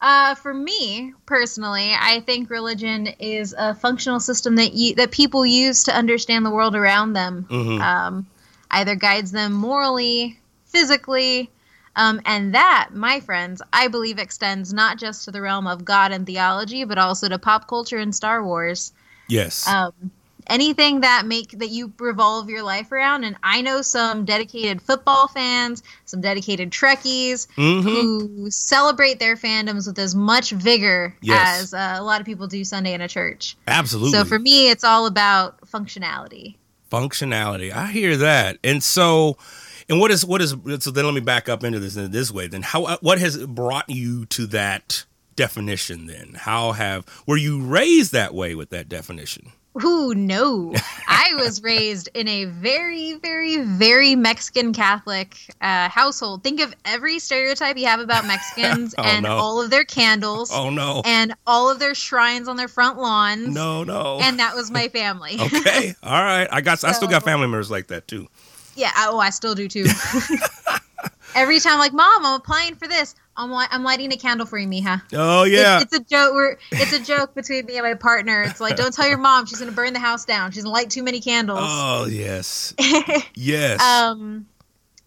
Uh, 0.00 0.34
for 0.34 0.52
me 0.52 1.14
personally, 1.24 1.92
I 1.98 2.20
think 2.20 2.50
religion 2.50 3.06
is 3.18 3.54
a 3.56 3.74
functional 3.74 4.20
system 4.20 4.56
that 4.56 4.74
you 4.74 4.94
that 4.96 5.10
people 5.10 5.46
use 5.46 5.84
to 5.84 5.94
understand 5.96 6.44
the 6.44 6.50
world 6.50 6.76
around 6.76 7.14
them. 7.14 7.46
Mhm. 7.50 7.80
Um, 7.80 8.26
either 8.70 8.94
guides 8.94 9.32
them 9.32 9.52
morally, 9.54 10.38
physically, 10.66 11.48
um, 11.96 12.20
and 12.24 12.54
that, 12.54 12.90
my 12.92 13.20
friends, 13.20 13.62
I 13.72 13.88
believe 13.88 14.18
extends 14.18 14.72
not 14.72 14.98
just 14.98 15.24
to 15.24 15.30
the 15.30 15.40
realm 15.40 15.66
of 15.66 15.84
God 15.84 16.12
and 16.12 16.26
theology, 16.26 16.84
but 16.84 16.98
also 16.98 17.28
to 17.28 17.38
pop 17.38 17.66
culture 17.66 17.98
and 17.98 18.14
Star 18.14 18.44
Wars. 18.44 18.92
Yes. 19.28 19.66
Um, 19.66 19.92
anything 20.46 21.00
that 21.00 21.26
make 21.26 21.50
that 21.58 21.70
you 21.70 21.92
revolve 21.98 22.48
your 22.48 22.62
life 22.62 22.92
around, 22.92 23.24
and 23.24 23.36
I 23.42 23.62
know 23.62 23.82
some 23.82 24.24
dedicated 24.24 24.80
football 24.80 25.26
fans, 25.26 25.82
some 26.04 26.20
dedicated 26.20 26.70
Trekkies 26.70 27.48
hmm 27.56 27.80
who 27.80 28.50
celebrate 28.50 29.18
their 29.18 29.36
fandoms 29.36 29.86
with 29.86 29.98
as 29.98 30.14
much 30.14 30.50
vigor 30.50 31.14
Yes. 31.20 31.72
as 31.72 31.74
uh, 31.74 31.96
a 31.98 32.02
lot 32.02 32.20
of 32.20 32.26
people 32.26 32.46
do 32.46 32.64
Sunday 32.64 32.94
in 32.94 33.00
a 33.00 33.08
church. 33.08 33.56
Absolutely. 33.66 34.18
So 34.18 34.24
for 34.24 34.38
me, 34.38 34.70
it's 34.70 34.84
all 34.84 35.06
about 35.06 35.60
functionality. 35.62 36.56
functionality. 36.90 37.72
I 37.72 37.86
hear 37.92 38.16
that. 38.16 38.58
And 38.62 38.82
so, 38.82 39.36
and 39.88 40.00
what 40.00 40.10
is 40.10 40.24
what 40.24 40.40
is 40.42 40.54
so? 40.80 40.90
Then 40.90 41.04
let 41.04 41.14
me 41.14 41.20
back 41.20 41.48
up 41.48 41.64
into 41.64 41.78
this 41.78 41.96
in 41.96 42.10
this 42.10 42.30
way. 42.30 42.46
Then 42.46 42.62
how 42.62 42.96
what 42.98 43.18
has 43.18 43.36
brought 43.46 43.88
you 43.88 44.26
to 44.26 44.46
that 44.48 45.04
definition? 45.36 46.06
Then 46.06 46.32
how 46.36 46.72
have 46.72 47.04
were 47.26 47.36
you 47.36 47.60
raised 47.62 48.12
that 48.12 48.34
way 48.34 48.54
with 48.54 48.70
that 48.70 48.88
definition? 48.88 49.52
Ooh, 49.84 50.14
no. 50.14 50.72
I 51.06 51.34
was 51.36 51.62
raised 51.62 52.08
in 52.14 52.26
a 52.28 52.46
very, 52.46 53.12
very, 53.16 53.58
very 53.58 54.16
Mexican 54.16 54.72
Catholic 54.72 55.36
uh, 55.60 55.90
household. 55.90 56.42
Think 56.42 56.60
of 56.62 56.74
every 56.86 57.18
stereotype 57.18 57.76
you 57.76 57.84
have 57.84 58.00
about 58.00 58.26
Mexicans 58.26 58.94
Oh, 58.96 59.02
and 59.02 59.24
no. 59.24 59.36
all 59.36 59.60
of 59.60 59.68
their 59.68 59.84
candles 59.84 60.50
Oh 60.50 60.70
no, 60.70 61.02
and 61.04 61.34
all 61.46 61.70
of 61.70 61.78
their 61.78 61.94
shrines 61.94 62.48
on 62.48 62.56
their 62.56 62.68
front 62.68 62.98
lawns. 62.98 63.48
no, 63.48 63.84
no. 63.84 64.18
And 64.22 64.38
that 64.38 64.54
was 64.56 64.70
my 64.70 64.88
family. 64.88 65.36
okay, 65.40 65.94
all 66.02 66.22
right. 66.24 66.48
I 66.50 66.62
got. 66.62 66.82
I 66.82 66.92
still 66.92 67.08
got 67.08 67.22
family 67.24 67.46
members 67.46 67.70
like 67.70 67.88
that 67.88 68.08
too. 68.08 68.28
Yeah, 68.76 68.90
oh, 68.96 69.18
I 69.18 69.30
still 69.30 69.54
do 69.54 69.68
too. 69.68 69.86
Every 71.34 71.60
time, 71.60 71.78
like, 71.78 71.92
Mom, 71.92 72.24
I'm 72.24 72.40
applying 72.40 72.76
for 72.76 72.88
this. 72.88 73.14
I'm, 73.36 73.50
li- 73.52 73.66
I'm 73.70 73.82
lighting 73.84 74.10
a 74.12 74.16
candle 74.16 74.46
for 74.46 74.56
you, 74.58 74.66
Mija. 74.66 75.02
Oh 75.12 75.44
It's- 75.44 75.60
yeah. 75.60 75.80
It's, 75.82 75.92
a 75.92 76.00
joke. 76.00 76.32
We're, 76.32 76.56
it's 76.72 76.92
a 76.94 77.00
joke 77.00 77.34
between 77.34 77.66
me 77.66 77.76
and 77.76 77.84
my 77.84 77.92
partner. 77.94 78.42
It's 78.42 78.60
like, 78.60 78.76
don't 78.76 78.94
tell 78.94 79.06
your 79.06 79.18
mom. 79.18 79.44
She's 79.44 79.58
gonna 79.58 79.72
burn 79.72 79.92
the 79.92 79.98
house 79.98 80.24
down. 80.24 80.52
She's 80.52 80.62
gonna 80.62 80.72
light 80.72 80.88
too 80.88 81.02
many 81.02 81.20
candles. 81.20 81.58
Oh 81.62 82.06
yes. 82.10 82.72
Yes. 83.34 83.82
um, 83.82 84.46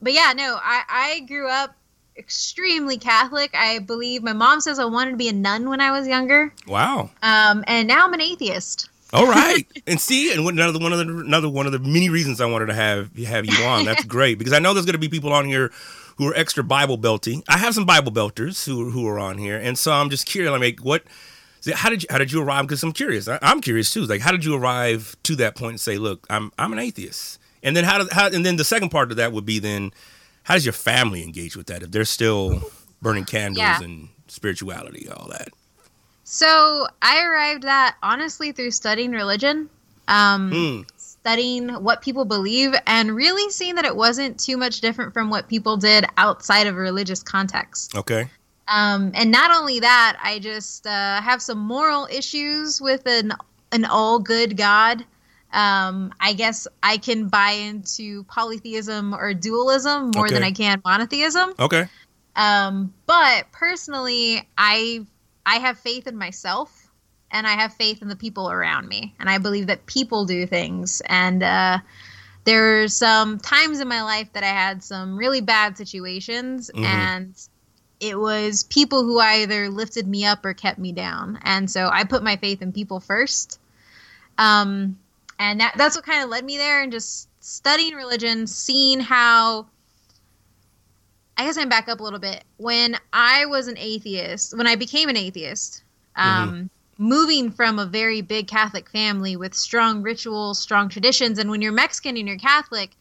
but 0.02 0.14
yeah, 0.14 0.34
no, 0.36 0.58
I 0.62 0.84
I 0.88 1.20
grew 1.22 1.50
up 1.50 1.76
extremely 2.16 2.98
Catholic. 2.98 3.50
I 3.56 3.80
believe 3.80 4.22
my 4.22 4.34
mom 4.34 4.62
says 4.62 4.78
I 4.78 4.86
wanted 4.86 5.12
to 5.12 5.18
be 5.18 5.30
a 5.30 5.34
nun 5.34 5.68
when 5.70 5.82
I 5.82 5.92
was 5.92 6.08
younger. 6.08 6.54
wow. 6.68 7.10
Um, 7.24 7.64
and 7.66 7.88
now 7.88 8.06
I'm 8.06 8.14
an 8.14 8.22
atheist. 8.22 8.90
All 9.12 9.25
right, 9.28 9.66
and 9.88 10.00
see, 10.00 10.32
and 10.32 10.44
what- 10.46 10.54
another 10.54 10.78
one 10.80 10.94
of 10.94 11.00
the 11.00 11.06
another 11.18 11.50
one 11.50 11.66
of 11.66 11.72
the 11.72 11.80
many 11.80 12.10
reasons 12.10 12.39
I 12.39 12.46
wanted 12.46 12.68
to 12.68 12.75
have 12.75 13.16
have 13.18 13.46
you 13.46 13.63
on. 13.66 13.86
That's 13.86 14.04
great 14.18 14.38
because 14.38 14.54
I 14.54 14.60
know 14.60 14.74
there's 14.74 14.86
going 14.86 14.94
to 14.94 15.00
be 15.00 15.10
people 15.10 15.34
on 15.34 15.46
here 15.46 15.72
who 16.18 16.28
are 16.28 16.36
extra 16.36 16.63
Bible 16.63 16.98
belty. 16.98 17.42
I 17.48 17.58
have 17.58 17.74
some 17.74 17.86
Bible 17.86 18.12
belters 18.12 18.66
who 18.66 18.92
who 18.92 19.08
are 19.08 19.18
on 19.18 19.38
here, 19.39 19.58
and 19.58 19.78
so 19.80 19.92
I'm 19.92 20.10
just 20.12 20.25
curious. 20.28 20.51
I 20.54 20.58
Like, 20.58 20.80
what? 20.82 21.04
How 21.74 21.89
did 21.89 22.04
you 22.04 22.08
how 22.12 22.20
did 22.20 22.32
you 22.32 22.42
arrive? 22.42 22.66
Because 22.68 22.84
I'm 22.84 22.92
curious. 22.94 23.28
I, 23.28 23.39
I'm 23.42 23.62
curious 23.62 23.92
too. 23.92 24.06
Like, 24.06 24.22
how 24.22 24.32
did 24.32 24.46
you 24.46 24.56
arrive 24.56 25.16
to 25.24 25.36
that 25.38 25.56
point 25.56 25.72
and 25.72 25.82
say, 25.82 25.98
look, 25.98 26.25
I'm 26.30 26.51
I'm 26.60 26.72
an 26.72 26.80
atheist, 26.80 27.39
and 27.63 27.75
then 27.75 27.84
how 27.86 27.98
does 27.98 28.12
how 28.13 28.28
and 28.28 28.46
then 28.46 28.58
the 28.58 28.63
second 28.63 28.89
part 28.89 29.10
of 29.12 29.18
that 29.18 29.32
would 29.34 29.46
be 29.46 29.58
then 29.60 29.92
how 30.44 30.54
does 30.54 30.66
your 30.66 30.74
family 30.74 31.24
engage 31.24 31.58
with 31.58 31.66
that 31.68 31.82
if 31.84 31.92
they're 31.92 32.06
still 32.06 32.62
burning 33.01 33.25
candles 33.25 33.58
Yeah. 33.58 33.82
and 33.82 34.10
spirituality, 34.28 35.10
all 35.10 35.28
that? 35.30 35.50
So 36.32 36.86
I 37.02 37.24
arrived 37.24 37.66
at 37.66 37.96
honestly 38.04 38.52
through 38.52 38.70
studying 38.70 39.14
religion, 39.14 39.68
um, 40.08 40.52
Hmm. 40.52 40.82
studying 40.96 41.70
what 41.84 42.04
people 42.04 42.24
believe, 42.24 42.76
and 42.86 43.16
really 43.16 43.50
seeing 43.50 43.74
that 43.76 43.86
it 43.86 43.96
wasn't 43.96 44.40
too 44.40 44.56
much 44.56 44.80
different 44.80 45.12
from 45.12 45.32
what 45.32 45.48
people 45.48 45.76
did 45.76 46.06
outside 46.18 46.68
of 46.68 46.76
a 46.76 46.80
religious 46.80 47.24
context. 47.24 47.96
Okay. 47.96 48.30
Um, 48.68 49.12
and 49.16 49.32
not 49.32 49.50
only 49.50 49.80
that, 49.80 50.20
I 50.22 50.38
just 50.38 50.86
uh, 50.86 51.20
have 51.20 51.42
some 51.42 51.58
moral 51.58 52.08
issues 52.12 52.80
with 52.80 53.08
an 53.08 53.34
an 53.72 53.86
all 53.86 54.20
good 54.20 54.56
God. 54.56 55.04
Um, 55.52 56.14
I 56.20 56.34
guess 56.34 56.68
I 56.84 56.98
can 56.98 57.28
buy 57.28 57.54
into 57.54 58.24
polytheism 58.26 59.16
or 59.16 59.34
dualism 59.34 60.12
more 60.12 60.30
than 60.30 60.44
I 60.44 60.52
can 60.52 60.80
monotheism. 60.86 61.56
Okay. 61.58 61.88
Um, 62.36 62.94
but 63.08 63.52
personally, 63.52 64.48
I 64.56 65.08
I 65.50 65.56
have 65.58 65.79
faith 65.79 66.06
in 66.06 66.15
myself, 66.15 66.91
and 67.32 67.48
I 67.48 67.53
have 67.53 67.74
faith 67.74 68.03
in 68.03 68.08
the 68.08 68.15
people 68.15 68.51
around 68.51 68.88
me, 68.88 69.15
and 69.20 69.27
I 69.27 69.39
believe 69.39 69.68
that 69.68 69.88
people 69.88 70.25
do 70.25 70.46
things. 70.46 71.01
And 71.08 71.41
uh, 71.41 71.79
there 72.44 72.84
are 72.84 72.88
some 72.88 73.39
times 73.39 73.79
in 73.79 73.88
my 73.88 74.03
life 74.03 74.32
that 74.34 74.44
I 74.44 74.53
had 74.63 74.84
some 74.84 75.18
really 75.18 75.41
bad 75.41 75.75
situations, 75.75 76.70
Mhm. 76.74 76.86
and 76.86 77.34
it 78.00 78.18
was 78.18 78.63
people 78.65 79.03
who 79.03 79.20
either 79.20 79.70
lifted 79.70 80.08
me 80.08 80.24
up 80.24 80.46
or 80.46 80.53
kept 80.53 80.77
me 80.77 80.91
down. 80.91 81.39
And 81.44 81.70
so 81.70 81.89
I 81.91 82.03
put 82.03 82.24
my 82.24 82.38
faith 82.38 82.62
in 82.62 82.72
people 82.72 83.00
first. 83.00 83.60
Um, 84.38 85.00
and 85.39 85.60
that, 85.62 85.74
that's 85.77 85.96
what 85.96 86.06
kind 86.06 86.24
of 86.24 86.29
led 86.29 86.46
me 86.46 86.58
there, 86.58 86.84
and 86.84 86.91
just 86.91 87.27
studying 87.41 87.96
religion, 87.96 88.46
seeing 88.48 89.00
how 89.00 89.68
I 91.39 91.46
guess 91.46 91.58
I'm 91.58 91.69
back 91.69 91.88
up 91.88 92.01
a 92.01 92.03
little 92.03 92.19
bit. 92.19 92.43
When 92.58 92.98
I 93.13 93.46
was 93.46 93.69
an 93.69 93.77
atheist, 93.77 94.58
when 94.58 94.67
I 94.67 94.75
became 94.75 95.08
an 95.08 95.15
atheist, 95.15 95.84
um, 96.17 96.69
moving 96.98 97.50
from 97.50 97.79
a 97.79 97.86
very 97.86 98.19
big 98.19 98.50
Catholic 98.50 98.89
family 98.89 99.38
with 99.38 99.53
strong 99.53 100.01
rituals, 100.01 100.60
strong 100.60 100.89
traditions, 100.89 101.39
and 101.39 101.50
when 101.50 101.62
you're 101.62 101.72
Mexican 101.72 102.17
and 102.17 102.27
you're 102.27 102.38
Catholic, 102.38 102.91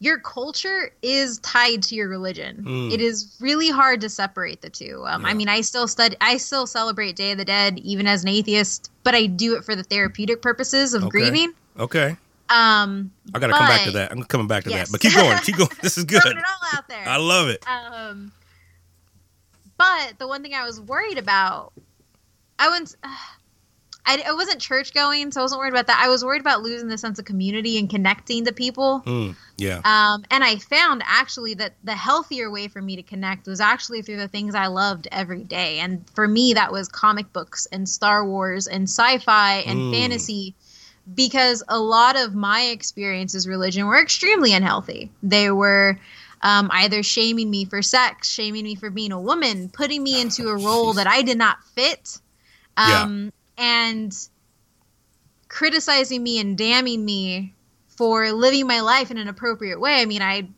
your 0.00 0.18
culture 0.18 0.92
is 1.00 1.38
tied 1.38 1.82
to 1.84 1.94
your 1.94 2.10
religion. 2.10 2.62
Mm. 2.68 2.92
It 2.92 3.00
is 3.00 3.34
really 3.40 3.70
hard 3.70 4.02
to 4.02 4.10
separate 4.10 4.60
the 4.60 4.68
two. 4.68 5.02
Um, 5.06 5.24
I 5.24 5.32
mean, 5.32 5.48
I 5.48 5.62
still 5.62 5.88
study, 5.88 6.14
I 6.20 6.36
still 6.36 6.66
celebrate 6.66 7.16
Day 7.16 7.32
of 7.32 7.38
the 7.38 7.44
Dead, 7.46 7.78
even 7.78 8.06
as 8.06 8.22
an 8.22 8.28
atheist, 8.28 8.90
but 9.02 9.14
I 9.14 9.24
do 9.24 9.56
it 9.56 9.64
for 9.64 9.74
the 9.74 9.82
therapeutic 9.82 10.42
purposes 10.42 10.92
of 10.92 11.04
Okay. 11.04 11.08
grieving. 11.08 11.54
Okay. 11.78 12.18
Um, 12.52 13.12
I 13.34 13.38
gotta 13.38 13.52
come 13.54 13.66
back 13.68 13.84
to 13.84 13.90
that. 13.92 14.12
I'm 14.12 14.22
coming 14.24 14.46
back 14.46 14.64
to 14.64 14.70
Yes. 14.70 14.88
that. 14.88 14.92
But 14.92 15.00
keep 15.00 15.14
going. 15.14 15.38
Keep 15.38 15.56
going. 15.56 15.70
This 15.82 15.96
is 15.96 16.04
good. 16.04 16.24
it 16.24 16.36
all 16.36 16.68
out 16.78 16.88
there. 16.88 17.06
I 17.08 17.16
love 17.16 17.48
it. 17.48 17.64
Um, 17.66 18.32
but 19.78 20.18
the 20.18 20.28
one 20.28 20.42
thing 20.42 20.54
I 20.54 20.64
was 20.64 20.80
worried 20.80 21.18
about, 21.18 21.72
I 22.58 22.68
went, 22.68 22.94
I, 24.04 24.20
I 24.26 24.32
wasn't 24.34 24.60
church 24.60 24.92
going, 24.94 25.30
so 25.30 25.40
I 25.40 25.44
wasn't 25.44 25.60
worried 25.60 25.72
about 25.72 25.86
that. 25.86 26.00
I 26.04 26.08
was 26.08 26.24
worried 26.24 26.40
about 26.40 26.60
losing 26.62 26.88
the 26.88 26.98
sense 26.98 27.20
of 27.20 27.24
community 27.24 27.78
and 27.78 27.88
connecting 27.88 28.44
to 28.46 28.52
people. 28.52 29.00
Mm, 29.06 29.36
yeah. 29.56 29.80
Um, 29.84 30.24
and 30.30 30.42
I 30.42 30.56
found 30.56 31.02
actually 31.06 31.54
that 31.54 31.74
the 31.84 31.94
healthier 31.94 32.50
way 32.50 32.66
for 32.66 32.82
me 32.82 32.96
to 32.96 33.02
connect 33.04 33.46
was 33.46 33.60
actually 33.60 34.02
through 34.02 34.16
the 34.16 34.26
things 34.26 34.56
I 34.56 34.66
loved 34.66 35.06
every 35.12 35.44
day. 35.44 35.78
And 35.78 36.04
for 36.10 36.26
me, 36.26 36.52
that 36.54 36.72
was 36.72 36.88
comic 36.88 37.32
books 37.32 37.66
and 37.70 37.88
Star 37.88 38.26
Wars 38.26 38.66
and 38.66 38.88
sci 38.88 39.18
fi 39.18 39.58
and 39.58 39.78
Mm. 39.78 39.92
fantasy. 39.92 40.56
Because 41.14 41.62
a 41.68 41.78
lot 41.78 42.16
of 42.16 42.34
my 42.34 42.62
experiences, 42.62 43.48
religion, 43.48 43.86
were 43.86 44.00
extremely 44.00 44.52
unhealthy. 44.52 45.10
They 45.22 45.50
were 45.50 45.98
um, 46.42 46.70
either 46.72 47.02
shaming 47.02 47.50
me 47.50 47.64
for 47.64 47.82
sex, 47.82 48.30
shaming 48.30 48.64
me 48.64 48.74
for 48.76 48.88
being 48.90 49.12
a 49.12 49.20
woman, 49.20 49.68
putting 49.68 50.02
me 50.02 50.20
into 50.20 50.48
a 50.48 50.56
role 50.56 50.92
that 50.94 51.06
I 51.06 51.22
did 51.22 51.38
not 51.38 51.62
fit, 51.74 52.18
Yeah. 52.78 53.02
um, 53.02 53.32
and 53.58 54.16
criticizing 55.48 56.22
me 56.22 56.38
and 56.40 56.56
damning 56.56 57.04
me 57.04 57.52
for 57.88 58.30
living 58.32 58.66
my 58.66 58.80
life 58.80 59.10
in 59.10 59.18
an 59.18 59.28
appropriate 59.28 59.80
way. 59.80 60.00
I 60.00 60.06
mean, 60.06 60.22
I, 60.22 60.48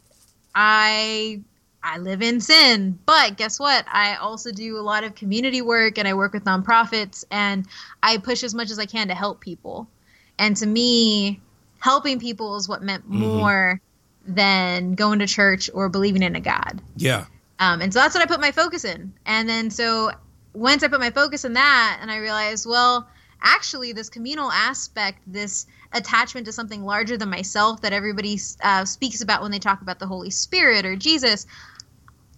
I, 0.55 1.41
I 1.83 1.99
live 1.99 2.23
in 2.23 2.41
sin, 2.41 2.99
but 3.05 3.37
guess 3.37 3.59
what? 3.59 3.85
I 3.93 4.15
also 4.17 4.53
do 4.53 4.79
a 4.79 4.81
lot 4.81 5.05
of 5.05 5.15
community 5.15 5.61
work 5.63 5.99
and 5.99 6.07
I 6.07 6.15
work 6.15 6.33
with 6.33 6.45
nonprofits 6.45 7.25
and 7.31 7.67
I 8.03 8.19
push 8.19 8.43
as 8.45 8.55
much 8.55 8.71
as 8.71 8.79
I 8.79 8.87
can 8.87 9.09
to 9.09 9.15
help 9.15 9.41
people. 9.41 9.89
And 10.39 10.57
to 10.57 10.67
me, 10.67 11.41
helping 11.81 12.19
people 12.19 12.57
is 12.57 12.69
what 12.69 12.83
meant 12.83 13.09
Mhm. 13.11 13.17
more 13.17 13.81
than 14.27 14.95
going 14.95 15.19
to 15.19 15.27
church 15.27 15.69
or 15.75 15.89
believing 15.89 16.23
in 16.23 16.35
a 16.35 16.41
God. 16.41 16.81
Yeah. 16.97 17.27
Um, 17.59 17.81
and 17.81 17.93
so 17.93 18.01
that's 18.01 18.15
what 18.15 18.23
I 18.23 18.27
put 18.27 18.41
my 18.41 18.53
focus 18.53 18.85
in. 18.85 19.13
And 19.27 19.49
then 19.49 19.71
so 19.71 20.13
once 20.55 20.83
I 20.83 20.89
put 20.89 21.01
my 21.01 21.11
focus 21.11 21.45
in 21.45 21.53
that, 21.55 21.99
and 22.01 22.11
I 22.11 22.17
realized, 22.19 22.67
well, 22.67 23.09
actually, 23.43 23.93
this 23.93 24.09
communal 24.09 24.51
aspect, 24.51 25.21
this 25.27 25.67
attachment 25.93 26.47
to 26.47 26.53
something 26.53 26.83
larger 26.85 27.17
than 27.17 27.29
myself 27.29 27.83
that 27.83 27.93
everybody 27.93 28.41
uh, 28.63 28.85
speaks 28.85 29.21
about 29.21 29.43
when 29.43 29.51
they 29.51 29.59
talk 29.59 29.83
about 29.83 29.99
the 29.99 30.07
Holy 30.07 30.31
Spirit 30.31 30.87
or 30.87 30.97
Jesus, 30.97 31.47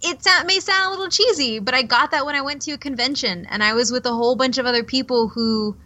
it 0.02 0.46
may 0.46 0.60
sound 0.60 0.88
a 0.88 0.90
little 0.90 1.08
cheesy, 1.08 1.58
but 1.58 1.74
I 1.74 1.82
got 1.82 2.10
that 2.10 2.26
when 2.26 2.34
I 2.34 2.42
went 2.42 2.62
to 2.62 2.72
a 2.72 2.78
convention 2.78 3.46
and 3.50 3.62
I 3.62 3.72
was 3.72 3.90
with 3.90 4.04
a 4.06 4.12
whole 4.12 4.36
bunch 4.36 4.58
of 4.58 4.66
other 4.66 4.82
people 4.82 5.28
who 5.28 5.76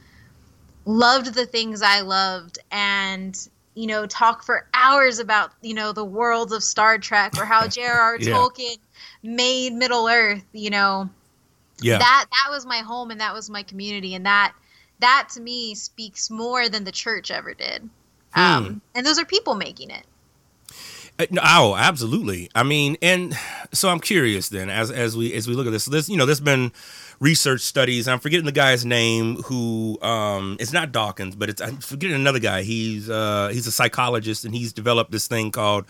loved 0.85 1.35
the 1.35 1.47
things 1.47 1.83
I 1.83 2.01
loved 2.01 2.59
and 2.71 3.37
you 3.75 3.87
know 3.87 4.07
talk 4.07 4.43
for 4.43 4.67
hours 4.75 5.19
about 5.19 5.53
you 5.63 5.75
know 5.75 5.93
the 5.93 6.05
worlds 6.05 6.53
of 6.53 6.63
Star 6.63 6.99
Trek 6.99 7.35
or 7.39 7.45
how 7.45 7.67
J.R.R. 7.69 8.19
Yeah. 8.21 8.33
Tolkien 8.33 8.77
made 9.23 9.73
Middle 9.75 10.09
Earth. 10.09 10.45
You 10.53 10.71
know 10.71 11.09
Yeah. 11.81 11.99
that 11.99 12.27
that 12.31 12.51
was 12.51 12.67
my 12.67 12.79
home 12.79 13.11
and 13.11 13.21
that 13.21 13.33
was 13.35 13.49
my 13.51 13.63
community 13.63 14.15
and 14.15 14.27
that 14.27 14.55
that 15.01 15.29
to 15.35 15.41
me 15.41 15.75
speaks 15.75 16.31
more 16.31 16.69
than 16.69 16.85
the 16.85 16.93
church 16.93 17.31
ever 17.31 17.55
did. 17.55 17.89
Hmm. 18.33 18.41
Um, 18.41 18.81
and 18.95 19.07
those 19.07 19.19
are 19.19 19.25
people 19.25 19.55
making 19.55 19.91
it. 19.91 20.05
Uh, 21.19 21.27
Oh, 21.43 21.75
absolutely. 21.77 22.51
I 22.55 22.63
mean, 22.63 22.97
and 23.03 23.37
so 23.73 23.89
I'm 23.89 24.01
curious 24.01 24.49
then, 24.49 24.71
as 24.71 24.91
as 24.91 25.17
we 25.17 25.33
as 25.35 25.47
we 25.49 25.55
look 25.55 25.67
at 25.67 25.71
this, 25.73 25.85
this 25.87 26.09
you 26.09 26.17
know, 26.17 26.27
there's 26.27 26.41
been 26.41 26.73
research 27.21 27.61
studies. 27.61 28.09
I'm 28.09 28.19
forgetting 28.19 28.47
the 28.47 28.53
guy's 28.53 28.85
name 28.85 29.37
who 29.43 29.99
um 30.03 30.57
it's 30.59 30.73
not 30.73 30.91
Dawkins, 30.91 31.37
but 31.37 31.49
it's 31.50 31.61
I'm 31.61 31.77
forgetting 31.77 32.17
another 32.17 32.39
guy. 32.39 32.62
He's 32.62 33.09
uh 33.09 33.50
he's 33.53 33.67
a 33.67 33.73
psychologist 33.73 34.45
and 34.45 34.55
he's 34.55 34.73
developed 34.73 35.11
this 35.12 35.29
thing 35.29 35.50
called 35.53 35.85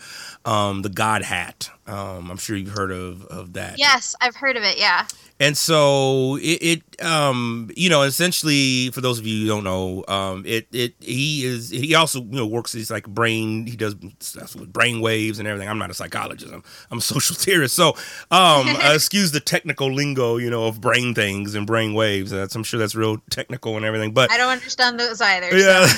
um 0.45 0.81
the 0.81 0.89
God 0.89 1.23
hat. 1.23 1.69
Um 1.87 2.29
I'm 2.29 2.37
sure 2.37 2.55
you've 2.55 2.75
heard 2.75 2.91
of 2.91 3.25
of 3.25 3.53
that. 3.53 3.79
Yes, 3.79 4.15
I've 4.21 4.35
heard 4.35 4.57
of 4.57 4.63
it. 4.63 4.77
Yeah. 4.77 5.07
And 5.41 5.57
so 5.57 6.35
it, 6.35 6.59
it 6.61 7.03
um 7.03 7.71
you 7.75 7.89
know 7.89 8.03
essentially 8.03 8.91
for 8.91 9.01
those 9.01 9.17
of 9.17 9.25
you 9.25 9.41
who 9.41 9.47
don't 9.47 9.63
know 9.63 10.05
um 10.07 10.43
it 10.45 10.67
it 10.71 10.93
he 10.99 11.43
is 11.43 11.71
he 11.71 11.95
also 11.95 12.19
you 12.19 12.35
know 12.35 12.45
works 12.45 12.73
he's 12.73 12.91
like 12.91 13.07
brain 13.07 13.65
he 13.65 13.75
does 13.75 13.95
stuff 14.19 14.55
with 14.55 14.71
brain 14.71 15.01
waves 15.01 15.39
and 15.39 15.47
everything 15.47 15.67
I'm 15.67 15.79
not 15.79 15.89
a 15.89 15.95
psychologist 15.95 16.53
I'm 16.53 16.63
I'm 16.91 16.99
a 16.99 17.01
social 17.13 17.35
theorist 17.35 17.75
so 17.75 17.89
um 17.89 17.95
uh, 18.83 18.91
excuse 18.93 19.31
the 19.31 19.39
technical 19.39 19.91
lingo 19.91 20.37
you 20.37 20.51
know 20.51 20.67
of 20.67 20.79
brain 20.79 21.15
things 21.15 21.55
and 21.55 21.65
brain 21.65 21.95
waves 21.95 22.29
that's 22.29 22.53
I'm 22.53 22.63
sure 22.63 22.79
that's 22.79 22.93
real 22.93 23.17
technical 23.31 23.77
and 23.77 23.83
everything 23.85 24.11
but 24.11 24.29
I 24.31 24.37
don't 24.37 24.51
understand 24.51 24.99
those 24.99 25.21
either. 25.21 25.57
yeah 25.57 25.87
so. 25.87 25.97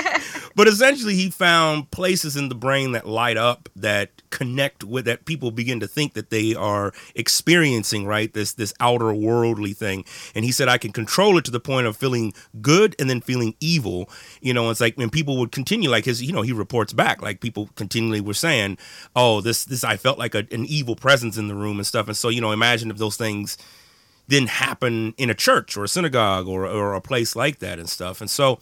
but 0.54 0.68
essentially 0.68 1.14
he 1.14 1.30
found 1.30 1.90
places 1.90 2.36
in 2.36 2.48
the 2.48 2.54
brain 2.54 2.92
that 2.92 3.06
light 3.06 3.36
up 3.36 3.68
that 3.76 4.10
connect 4.30 4.84
with 4.84 5.04
that 5.04 5.24
people 5.24 5.50
begin 5.50 5.80
to 5.80 5.86
think 5.86 6.14
that 6.14 6.30
they 6.30 6.54
are 6.54 6.92
experiencing 7.14 8.06
right 8.06 8.32
this 8.32 8.52
this 8.54 8.72
outer 8.80 9.12
worldly 9.12 9.72
thing. 9.72 10.04
And 10.34 10.44
he 10.44 10.52
said 10.52 10.68
i 10.68 10.78
can 10.78 10.92
control 10.92 11.38
it 11.38 11.44
to 11.46 11.50
the 11.50 11.60
point 11.60 11.86
of 11.86 11.96
feeling 11.96 12.32
good 12.60 12.96
and 12.98 13.08
then 13.08 13.20
feeling 13.20 13.54
evil. 13.60 14.08
You 14.40 14.54
know 14.54 14.70
it's 14.70 14.80
like 14.80 14.96
when 14.96 15.10
people 15.10 15.38
would 15.38 15.52
continue 15.52 15.90
like 15.90 16.04
his 16.04 16.22
you 16.22 16.32
know 16.32 16.42
he 16.42 16.52
reports 16.52 16.92
back 16.92 17.22
like 17.22 17.40
people 17.40 17.70
continually 17.76 18.20
were 18.20 18.34
saying 18.34 18.78
oh 19.16 19.40
this 19.40 19.64
this 19.64 19.84
i 19.84 19.96
felt 19.96 20.18
like 20.18 20.34
a, 20.34 20.46
an 20.50 20.64
evil 20.66 20.96
presence 20.96 21.36
in 21.36 21.48
the 21.48 21.54
room 21.54 21.78
and 21.78 21.86
stuff. 21.86 22.06
And 22.06 22.16
so 22.16 22.28
you 22.28 22.40
know 22.40 22.52
imagine 22.52 22.90
if 22.90 22.98
those 22.98 23.16
things 23.16 23.56
didn't 24.30 24.48
happen 24.48 25.12
in 25.18 25.28
a 25.28 25.34
church 25.34 25.76
or 25.76 25.84
a 25.84 25.88
synagogue 25.88 26.48
or, 26.48 26.64
or 26.64 26.94
a 26.94 27.00
place 27.00 27.36
like 27.36 27.58
that 27.58 27.78
and 27.78 27.90
stuff. 27.90 28.22
And 28.22 28.30
so, 28.30 28.60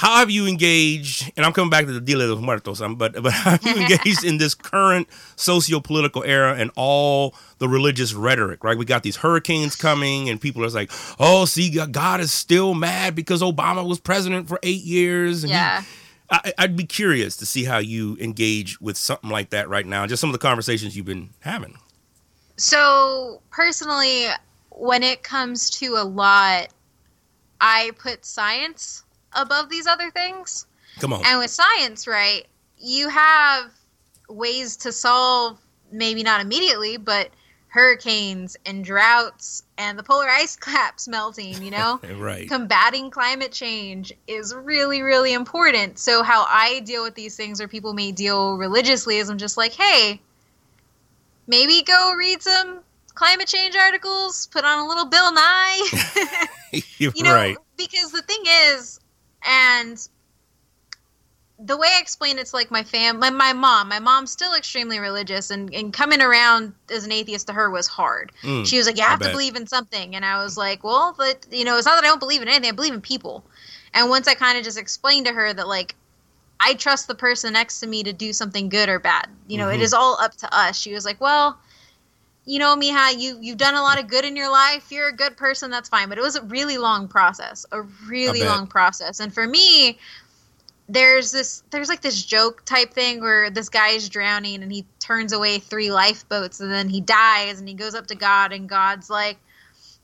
how 0.00 0.16
have 0.16 0.30
you 0.30 0.46
engaged? 0.46 1.30
And 1.36 1.44
I'm 1.44 1.52
coming 1.52 1.68
back 1.68 1.84
to 1.84 1.92
the 1.92 2.00
Dia 2.00 2.16
de 2.16 2.26
los 2.32 2.42
Muertos, 2.42 2.80
um, 2.80 2.96
but 2.96 3.22
but 3.22 3.34
how 3.34 3.50
have 3.50 3.62
you 3.62 3.74
engaged 3.82 4.24
in 4.24 4.38
this 4.38 4.54
current 4.54 5.06
socio-political 5.36 6.24
era 6.24 6.54
and 6.54 6.70
all 6.74 7.34
the 7.58 7.68
religious 7.68 8.14
rhetoric? 8.14 8.64
Right, 8.64 8.78
we 8.78 8.86
got 8.86 9.02
these 9.02 9.16
hurricanes 9.16 9.76
coming, 9.76 10.30
and 10.30 10.40
people 10.40 10.64
are 10.64 10.70
like, 10.70 10.90
"Oh, 11.18 11.44
see, 11.44 11.68
God 11.68 12.20
is 12.20 12.32
still 12.32 12.72
mad 12.72 13.14
because 13.14 13.42
Obama 13.42 13.86
was 13.86 14.00
president 14.00 14.48
for 14.48 14.58
eight 14.62 14.82
years." 14.84 15.44
And 15.44 15.50
he- 15.50 15.58
yeah. 15.58 15.82
I, 16.30 16.54
I'd 16.56 16.76
be 16.76 16.84
curious 16.86 17.36
to 17.36 17.44
see 17.44 17.64
how 17.64 17.76
you 17.76 18.16
engage 18.20 18.80
with 18.80 18.96
something 18.96 19.28
like 19.28 19.50
that 19.50 19.68
right 19.68 19.84
now, 19.84 20.06
just 20.06 20.22
some 20.22 20.30
of 20.30 20.32
the 20.32 20.38
conversations 20.38 20.96
you've 20.96 21.04
been 21.04 21.28
having. 21.40 21.76
So 22.56 23.42
personally, 23.50 24.28
when 24.70 25.02
it 25.02 25.22
comes 25.22 25.68
to 25.70 25.96
a 25.96 26.04
lot, 26.04 26.68
I 27.60 27.90
put 27.98 28.24
science 28.24 29.04
above 29.32 29.68
these 29.68 29.86
other 29.86 30.10
things. 30.10 30.66
Come 30.98 31.12
on, 31.12 31.22
And 31.24 31.38
with 31.38 31.50
science, 31.50 32.06
right, 32.06 32.46
you 32.78 33.08
have 33.08 33.70
ways 34.28 34.76
to 34.78 34.92
solve 34.92 35.58
maybe 35.92 36.22
not 36.22 36.40
immediately, 36.40 36.96
but 36.96 37.30
hurricanes 37.68 38.56
and 38.66 38.84
droughts 38.84 39.62
and 39.78 39.98
the 39.98 40.02
polar 40.02 40.28
ice 40.28 40.56
caps 40.60 41.08
melting, 41.08 41.62
you 41.62 41.70
know? 41.70 42.00
right? 42.16 42.48
Combating 42.48 43.10
climate 43.10 43.52
change 43.52 44.12
is 44.26 44.54
really, 44.54 45.02
really 45.02 45.32
important. 45.32 45.98
So, 45.98 46.22
how 46.22 46.46
I 46.48 46.80
deal 46.80 47.02
with 47.02 47.14
these 47.14 47.36
things, 47.36 47.60
or 47.60 47.68
people 47.68 47.94
may 47.94 48.12
deal 48.12 48.56
religiously, 48.56 49.18
is 49.18 49.28
I'm 49.28 49.38
just 49.38 49.56
like, 49.56 49.72
hey, 49.72 50.20
maybe 51.46 51.82
go 51.82 52.14
read 52.16 52.42
some 52.42 52.80
climate 53.14 53.48
change 53.48 53.76
articles, 53.76 54.46
put 54.46 54.64
on 54.64 54.78
a 54.78 54.88
little 54.88 55.06
Bill 55.06 55.32
Nye. 55.32 55.88
You 56.98 57.10
know, 57.24 57.34
right. 57.34 57.56
because 57.76 58.12
the 58.12 58.22
thing 58.22 58.44
is, 58.46 59.00
and 59.46 60.08
the 61.62 61.76
way 61.76 61.88
I 61.94 62.00
explain 62.00 62.38
it's 62.38 62.54
like 62.54 62.70
my 62.70 62.82
fam, 62.82 63.18
my, 63.18 63.28
my 63.30 63.52
mom. 63.52 63.88
My 63.88 63.98
mom's 63.98 64.30
still 64.30 64.54
extremely 64.54 64.98
religious, 64.98 65.50
and, 65.50 65.72
and 65.74 65.92
coming 65.92 66.22
around 66.22 66.72
as 66.90 67.04
an 67.04 67.12
atheist 67.12 67.46
to 67.48 67.52
her 67.52 67.70
was 67.70 67.86
hard. 67.86 68.32
Mm, 68.42 68.66
she 68.66 68.78
was 68.78 68.86
like, 68.86 68.96
"You 68.96 69.04
I 69.04 69.08
have 69.08 69.18
to 69.18 69.24
bet. 69.26 69.32
believe 69.32 69.56
in 69.56 69.66
something," 69.66 70.16
and 70.16 70.24
I 70.24 70.42
was 70.42 70.56
like, 70.56 70.82
"Well, 70.82 71.14
but 71.16 71.46
you 71.50 71.64
know, 71.64 71.76
it's 71.76 71.86
not 71.86 71.96
that 71.96 72.04
I 72.04 72.08
don't 72.08 72.18
believe 72.20 72.40
in 72.42 72.48
anything. 72.48 72.70
I 72.70 72.72
believe 72.74 72.94
in 72.94 73.00
people." 73.00 73.44
And 73.92 74.08
once 74.08 74.26
I 74.26 74.34
kind 74.34 74.56
of 74.56 74.64
just 74.64 74.78
explained 74.78 75.26
to 75.26 75.32
her 75.32 75.52
that 75.52 75.68
like. 75.68 75.94
I 76.62 76.74
trust 76.74 77.08
the 77.08 77.14
person 77.14 77.54
next 77.54 77.80
to 77.80 77.86
me 77.86 78.02
to 78.02 78.12
do 78.12 78.34
something 78.34 78.68
good 78.68 78.90
or 78.90 78.98
bad. 78.98 79.28
You 79.48 79.56
know, 79.56 79.70
it 79.70 79.78
Mhm. 79.78 79.82
is 79.82 79.94
all 79.94 80.20
up 80.20 80.36
to 80.36 80.54
us. 80.54 80.78
She 80.78 80.92
was 80.92 81.06
like, 81.06 81.18
"Well, 81.18 81.58
you 82.44 82.58
know, 82.58 82.76
Mija, 82.76 83.18
you 83.18 83.38
you've 83.40 83.58
done 83.58 83.74
a 83.74 83.82
lot 83.82 84.00
of 84.00 84.08
good 84.08 84.24
in 84.24 84.36
your 84.36 84.50
life. 84.50 84.90
You're 84.90 85.08
a 85.08 85.16
good 85.16 85.36
person. 85.36 85.70
That's 85.70 85.88
fine. 85.88 86.08
But 86.08 86.18
it 86.18 86.22
was 86.22 86.36
a 86.36 86.42
really 86.42 86.78
long 86.78 87.08
process, 87.08 87.66
a 87.72 87.82
really 88.08 88.44
long 88.44 88.66
process. 88.66 89.20
And 89.20 89.32
for 89.32 89.46
me, 89.46 89.98
there's 90.88 91.30
this 91.30 91.62
there's 91.70 91.88
like 91.88 92.00
this 92.02 92.24
joke 92.24 92.64
type 92.64 92.92
thing 92.92 93.20
where 93.20 93.50
this 93.50 93.68
guy 93.68 93.90
is 93.90 94.08
drowning 94.08 94.62
and 94.62 94.72
he 94.72 94.84
turns 94.98 95.32
away 95.32 95.58
three 95.58 95.90
lifeboats 95.92 96.60
and 96.60 96.70
then 96.70 96.88
he 96.88 97.00
dies 97.00 97.60
and 97.60 97.68
he 97.68 97.74
goes 97.74 97.94
up 97.94 98.08
to 98.08 98.16
God 98.16 98.52
and 98.52 98.68
God's 98.68 99.08
like, 99.08 99.38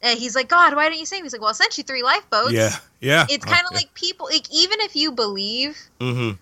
and 0.01 0.19
he's 0.19 0.37
like, 0.37 0.49
God, 0.49 0.77
why 0.77 0.89
didn't 0.89 1.01
you 1.01 1.07
save 1.07 1.21
me? 1.23 1.25
He's 1.27 1.33
like, 1.33 1.41
Well, 1.41 1.51
I 1.51 1.55
sent 1.55 1.77
you 1.79 1.85
three 1.85 2.03
lifeboats. 2.03 2.53
Yeah, 2.55 2.77
yeah. 3.01 3.27
It's 3.29 3.45
kind 3.45 3.67
of 3.67 3.75
like 3.75 3.95
people, 3.95 4.27
like 4.31 4.47
even 4.53 4.81
if 4.81 4.95
you 4.95 5.11
believe 5.13 5.79
hmm 6.01 6.33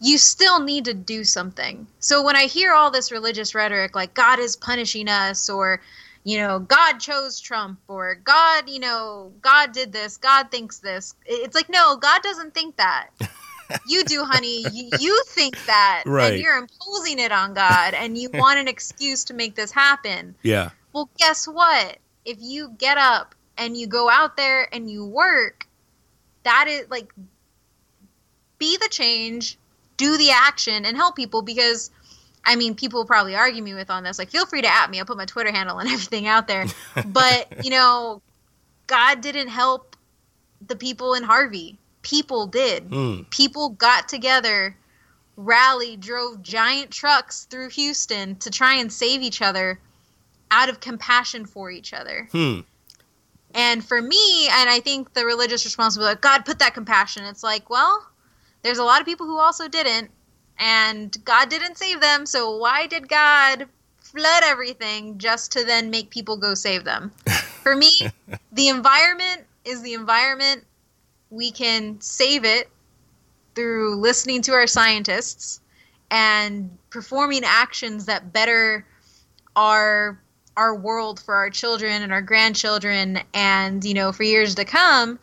you 0.00 0.18
still 0.18 0.60
need 0.60 0.84
to 0.84 0.94
do 0.94 1.24
something. 1.24 1.86
So 2.00 2.22
when 2.22 2.36
I 2.36 2.44
hear 2.44 2.72
all 2.72 2.90
this 2.90 3.10
religious 3.10 3.54
rhetoric 3.54 3.94
like 3.94 4.14
God 4.14 4.38
is 4.38 4.56
punishing 4.56 5.08
us 5.08 5.48
or 5.48 5.80
you 6.24 6.38
know, 6.38 6.58
God 6.58 6.98
chose 6.98 7.38
Trump 7.38 7.78
or 7.86 8.16
God, 8.16 8.68
you 8.68 8.80
know, 8.80 9.32
God 9.42 9.70
did 9.70 9.92
this, 9.92 10.16
God 10.16 10.50
thinks 10.50 10.78
this. 10.80 11.14
It's 11.24 11.54
like 11.54 11.68
no, 11.68 11.96
God 11.96 12.22
doesn't 12.22 12.52
think 12.54 12.76
that. 12.76 13.08
you 13.88 14.04
do, 14.04 14.24
honey. 14.24 14.68
You, 14.68 14.90
you 14.98 15.22
think 15.28 15.54
that 15.66 16.02
Right. 16.04 16.32
and 16.32 16.42
you're 16.42 16.56
imposing 16.56 17.18
it 17.18 17.32
on 17.32 17.54
God 17.54 17.94
and 17.94 18.18
you 18.18 18.30
want 18.34 18.58
an 18.58 18.68
excuse 18.68 19.24
to 19.24 19.34
make 19.34 19.54
this 19.54 19.70
happen. 19.70 20.34
Yeah. 20.42 20.70
Well, 20.92 21.08
guess 21.18 21.46
what? 21.46 21.98
If 22.24 22.38
you 22.40 22.74
get 22.78 22.98
up 22.98 23.34
and 23.56 23.76
you 23.76 23.86
go 23.86 24.10
out 24.10 24.36
there 24.36 24.68
and 24.74 24.90
you 24.90 25.04
work, 25.04 25.66
that 26.42 26.66
is 26.68 26.88
like 26.90 27.12
be 28.58 28.76
the 28.78 28.88
change, 28.90 29.58
do 29.96 30.16
the 30.16 30.30
action, 30.30 30.84
and 30.84 30.96
help 30.96 31.16
people 31.16 31.42
because 31.42 31.90
I 32.46 32.54
mean, 32.54 32.76
people 32.76 33.00
will 33.00 33.06
probably 33.06 33.34
argue 33.34 33.62
me 33.62 33.74
with 33.74 33.90
on 33.90 34.04
this. 34.04 34.18
Like, 34.18 34.30
feel 34.30 34.46
free 34.46 34.62
to 34.62 34.72
at 34.72 34.88
me. 34.88 35.00
I'll 35.00 35.04
put 35.04 35.16
my 35.16 35.24
Twitter 35.24 35.50
handle 35.50 35.78
and 35.78 35.90
everything 35.90 36.28
out 36.28 36.46
there. 36.46 36.66
but, 37.06 37.48
you 37.64 37.70
know, 37.70 38.22
God 38.86 39.20
didn't 39.20 39.48
help 39.48 39.96
the 40.64 40.76
people 40.76 41.14
in 41.14 41.24
Harvey. 41.24 41.76
People 42.02 42.46
did. 42.46 42.88
Mm. 42.88 43.28
People 43.30 43.70
got 43.70 44.08
together, 44.08 44.76
rallied, 45.36 46.00
drove 46.00 46.40
giant 46.40 46.92
trucks 46.92 47.46
through 47.50 47.70
Houston 47.70 48.36
to 48.36 48.50
try 48.50 48.74
and 48.74 48.92
save 48.92 49.22
each 49.22 49.42
other 49.42 49.80
out 50.52 50.68
of 50.68 50.78
compassion 50.78 51.46
for 51.46 51.72
each 51.72 51.92
other. 51.92 52.28
Hmm. 52.30 52.60
And 53.54 53.84
for 53.84 54.00
me, 54.00 54.48
and 54.48 54.70
I 54.70 54.80
think 54.80 55.14
the 55.14 55.24
religious 55.24 55.64
responsibility, 55.64 56.12
like, 56.12 56.20
God 56.20 56.44
put 56.44 56.60
that 56.60 56.74
compassion. 56.74 57.24
It's 57.24 57.42
like, 57.42 57.68
well, 57.68 58.06
there's 58.62 58.78
a 58.78 58.84
lot 58.84 59.00
of 59.00 59.06
people 59.06 59.26
who 59.26 59.38
also 59.38 59.68
didn't, 59.68 60.10
and 60.58 61.16
God 61.24 61.48
didn't 61.48 61.78
save 61.78 62.00
them. 62.00 62.26
So 62.26 62.56
why 62.56 62.86
did 62.86 63.08
God 63.08 63.66
flood 63.98 64.42
everything 64.44 65.18
just 65.18 65.52
to 65.52 65.64
then 65.64 65.90
make 65.90 66.10
people 66.10 66.36
go 66.36 66.54
save 66.54 66.84
them? 66.84 67.12
For 67.62 67.76
me, 67.76 67.90
the 68.52 68.68
environment 68.68 69.44
is 69.64 69.82
the 69.82 69.94
environment. 69.94 70.64
We 71.30 71.50
can 71.50 72.00
save 72.00 72.44
it 72.44 72.70
through 73.54 73.96
listening 73.96 74.42
to 74.42 74.52
our 74.52 74.66
scientists 74.66 75.60
and 76.10 76.76
performing 76.90 77.42
actions 77.44 78.06
that 78.06 78.32
better 78.32 78.86
our 79.56 80.20
our 80.56 80.74
world 80.74 81.20
for 81.20 81.34
our 81.34 81.50
children 81.50 82.02
and 82.02 82.12
our 82.12 82.22
grandchildren 82.22 83.18
and 83.34 83.84
you 83.84 83.94
know 83.94 84.12
for 84.12 84.22
years 84.22 84.54
to 84.54 84.64
come 84.64 85.18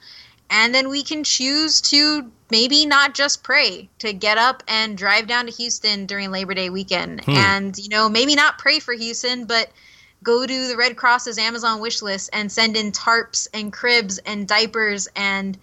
and 0.49 0.75
then 0.75 0.89
we 0.89 1.03
can 1.03 1.23
choose 1.23 1.79
to 1.79 2.29
maybe 2.53 2.85
not 2.85 3.15
just 3.15 3.41
pray 3.41 3.89
to 3.97 4.13
get 4.13 4.37
up 4.37 4.61
and 4.67 4.95
drive 4.95 5.25
down 5.25 5.47
to 5.47 5.51
Houston 5.51 6.05
during 6.05 6.29
Labor 6.29 6.53
Day 6.53 6.69
weekend 6.69 7.21
Hmm. 7.25 7.31
and 7.31 7.77
you 7.77 7.89
know 7.89 8.07
maybe 8.09 8.35
not 8.35 8.59
pray 8.59 8.77
for 8.79 8.93
Houston 8.93 9.45
but 9.45 9.71
go 10.21 10.45
to 10.45 10.67
the 10.67 10.77
Red 10.77 10.95
Cross's 10.95 11.39
Amazon 11.39 11.81
wish 11.81 12.01
list 12.03 12.29
and 12.31 12.51
send 12.51 12.77
in 12.77 12.91
tarps 12.91 13.47
and 13.55 13.73
cribs 13.73 14.19
and 14.19 14.47
diapers 14.47 15.07
and 15.15 15.57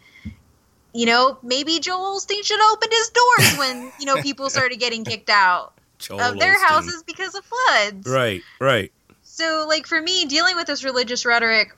you 0.93 1.07
know, 1.07 1.39
maybe 1.45 1.79
Joel 1.79 2.19
Osteen 2.19 2.43
should 2.45 2.61
open 2.73 2.89
his 2.91 3.11
doors 3.11 3.59
when, 3.59 3.93
you 4.01 4.07
know, 4.07 4.21
people 4.23 4.51
started 4.57 4.81
getting 4.81 5.05
kicked 5.05 5.31
out 5.31 5.73
Joel 5.99 6.21
of 6.21 6.39
their 6.41 6.59
houses 6.59 7.05
because 7.07 7.37
of 7.37 7.45
floods. 7.45 8.09
Right, 8.09 8.43
right. 8.59 8.91
So, 9.23 9.67
like 9.69 9.87
for 9.87 10.03
me, 10.03 10.25
dealing 10.25 10.57
with 10.57 10.67
this 10.67 10.83
religious 10.83 11.25
rhetoric, 11.25 11.77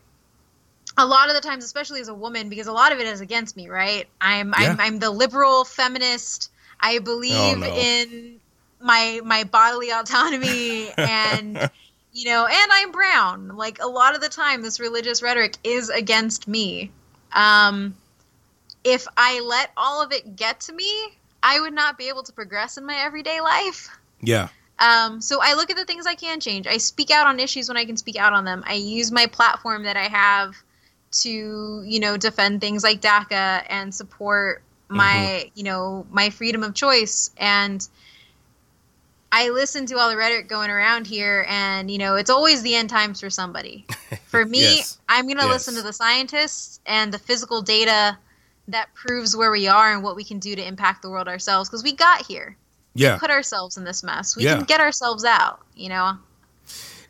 a 0.98 1.06
lot 1.06 1.28
of 1.28 1.34
the 1.34 1.40
times, 1.40 1.64
especially 1.64 2.00
as 2.00 2.08
a 2.08 2.14
woman, 2.14 2.48
because 2.48 2.66
a 2.66 2.72
lot 2.72 2.92
of 2.92 2.98
it 3.00 3.06
is 3.06 3.20
against 3.20 3.56
me, 3.56 3.68
right? 3.68 4.06
I'm 4.20 4.52
I'm, 4.54 4.78
I'm 4.80 4.98
the 4.98 5.10
liberal 5.10 5.64
feminist. 5.64 6.50
I 6.80 6.98
believe 6.98 7.32
Oh, 7.56 7.60
no. 7.60 7.76
in 7.76 8.40
my 8.80 9.20
my 9.24 9.44
bodily 9.44 9.90
autonomy 9.90 10.90
and 10.98 11.70
you 12.12 12.26
know, 12.26 12.44
and 12.46 12.72
I'm 12.72 12.92
brown. 12.92 13.48
Like 13.56 13.78
a 13.80 13.86
lot 13.86 14.14
of 14.14 14.20
the 14.20 14.28
time, 14.28 14.62
this 14.62 14.78
religious 14.80 15.22
rhetoric 15.22 15.56
is 15.64 15.88
against 15.88 16.46
me. 16.46 16.90
Um, 17.32 17.94
if 18.84 19.06
I 19.16 19.40
let 19.40 19.70
all 19.76 20.02
of 20.02 20.12
it 20.12 20.36
get 20.36 20.60
to 20.62 20.72
me, 20.72 20.90
I 21.42 21.60
would 21.60 21.72
not 21.72 21.96
be 21.96 22.08
able 22.08 22.22
to 22.24 22.32
progress 22.32 22.76
in 22.76 22.84
my 22.84 22.96
everyday 22.96 23.40
life. 23.40 23.88
Yeah. 24.20 24.48
Um, 24.78 25.20
so 25.20 25.38
I 25.40 25.54
look 25.54 25.70
at 25.70 25.76
the 25.76 25.84
things 25.84 26.06
I 26.06 26.14
can 26.16 26.40
change. 26.40 26.66
I 26.66 26.76
speak 26.78 27.10
out 27.10 27.26
on 27.26 27.38
issues 27.38 27.68
when 27.68 27.76
I 27.76 27.84
can 27.84 27.96
speak 27.96 28.16
out 28.16 28.32
on 28.32 28.44
them. 28.44 28.62
I 28.66 28.74
use 28.74 29.12
my 29.12 29.26
platform 29.26 29.84
that 29.84 29.96
I 29.96 30.08
have 30.08 30.56
to, 31.12 31.82
you 31.84 32.00
know, 32.00 32.16
defend 32.16 32.60
things 32.60 32.82
like 32.82 33.00
DACA 33.00 33.64
and 33.68 33.94
support 33.94 34.58
mm-hmm. 34.58 34.96
my, 34.96 35.50
you 35.54 35.64
know, 35.64 36.06
my 36.10 36.30
freedom 36.30 36.62
of 36.62 36.74
choice. 36.74 37.30
And 37.36 37.86
I 39.30 39.48
listen 39.48 39.86
to 39.86 39.98
all 39.98 40.10
the 40.10 40.16
rhetoric 40.16 40.48
going 40.48 40.70
around 40.70 41.06
here, 41.06 41.46
and 41.48 41.90
you 41.90 41.96
know, 41.96 42.16
it's 42.16 42.28
always 42.30 42.62
the 42.62 42.74
end 42.74 42.90
times 42.90 43.20
for 43.20 43.30
somebody. 43.30 43.86
For 44.26 44.44
me, 44.46 44.60
Yes. 44.60 44.98
I'm 45.08 45.24
going 45.26 45.38
to 45.38 45.44
Yes. 45.44 45.52
listen 45.52 45.74
to 45.76 45.82
the 45.82 45.92
scientists 45.92 46.80
and 46.84 47.12
the 47.12 47.18
physical 47.18 47.62
data 47.62 48.18
that 48.68 48.92
proves 48.94 49.34
where 49.34 49.50
we 49.50 49.66
are 49.68 49.92
and 49.92 50.02
what 50.02 50.16
we 50.16 50.24
can 50.24 50.38
do 50.38 50.54
to 50.54 50.66
impact 50.66 51.02
the 51.02 51.10
world 51.10 51.28
ourselves 51.28 51.68
because 51.68 51.82
we 51.82 51.92
got 51.92 52.26
here 52.26 52.56
Yeah. 52.94 53.16
put 53.18 53.30
ourselves 53.30 53.76
in 53.78 53.84
this 53.84 54.02
mess. 54.02 54.36
We 54.36 54.44
Yeah. 54.44 54.56
can 54.56 54.64
get 54.64 54.80
ourselves 54.80 55.24
out, 55.24 55.60
you 55.74 55.88
know. 55.88 56.18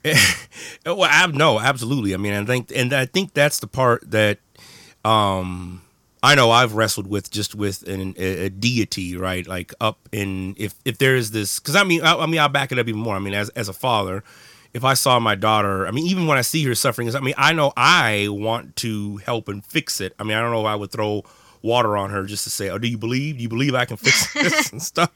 well, 0.87 1.03
I, 1.03 1.27
no, 1.27 1.61
absolutely. 1.61 2.15
I 2.15 2.17
mean, 2.17 2.33
I 2.33 2.45
think, 2.45 2.73
and 2.75 2.93
I 2.93 3.07
think 3.07 3.35
that's 3.35 3.61
the 3.61 3.67
part 3.67 4.11
that, 4.11 4.39
um, 5.05 5.83
I 6.25 6.37
know 6.37 6.51
I've 6.53 6.75
wrestled 6.75 7.09
with 7.09 7.31
just 7.31 7.55
with 7.55 7.87
an, 7.89 8.15
a, 8.17 8.47
a 8.47 8.51
deity, 8.51 9.17
right? 9.17 9.45
Like 9.47 9.75
up 9.81 10.09
in 10.13 10.55
if 10.57 10.75
if 10.85 10.99
there 10.99 11.17
is 11.17 11.33
this, 11.33 11.59
because 11.59 11.75
I 11.75 11.83
mean, 11.83 12.03
I, 12.03 12.17
I 12.17 12.27
mean, 12.27 12.39
I'll 12.39 12.49
back 12.49 12.71
it 12.71 12.79
up 12.79 12.87
even 12.87 13.01
more. 13.01 13.17
I 13.17 13.19
mean, 13.19 13.35
as 13.35 13.49
as 13.51 13.69
a 13.69 13.73
father, 13.73 14.23
if 14.73 14.85
I 14.85 14.95
saw 14.95 15.19
my 15.19 15.35
daughter, 15.35 15.85
I 15.85 15.91
mean, 15.91 16.07
even 16.07 16.29
when 16.29 16.39
I 16.39 16.43
see 16.43 16.65
her 16.65 16.77
suffering, 16.77 17.13
I 17.15 17.19
mean, 17.19 17.35
I 17.37 17.53
know 17.53 17.73
I 17.77 18.29
want 18.31 18.77
to 18.77 19.17
help 19.19 19.49
and 19.49 19.65
fix 19.65 20.01
it. 20.01 20.15
I 20.19 20.23
mean, 20.23 20.37
I 20.37 20.41
don't 20.41 20.53
know 20.53 20.61
if 20.61 20.67
I 20.67 20.77
would 20.77 20.93
throw 20.93 21.25
water 21.61 21.97
on 21.97 22.11
her 22.11 22.25
just 22.25 22.45
to 22.45 22.51
say, 22.51 22.71
"Oh, 22.71 22.79
do 22.79 22.87
you 22.87 22.99
believe? 22.99 23.39
Do 23.39 23.43
you 23.43 23.49
believe 23.49 23.75
I 23.75 23.85
can 23.85 23.97
fix 23.97 24.33
this 24.35 24.71
and 24.71 24.81
stuff?" 24.81 25.11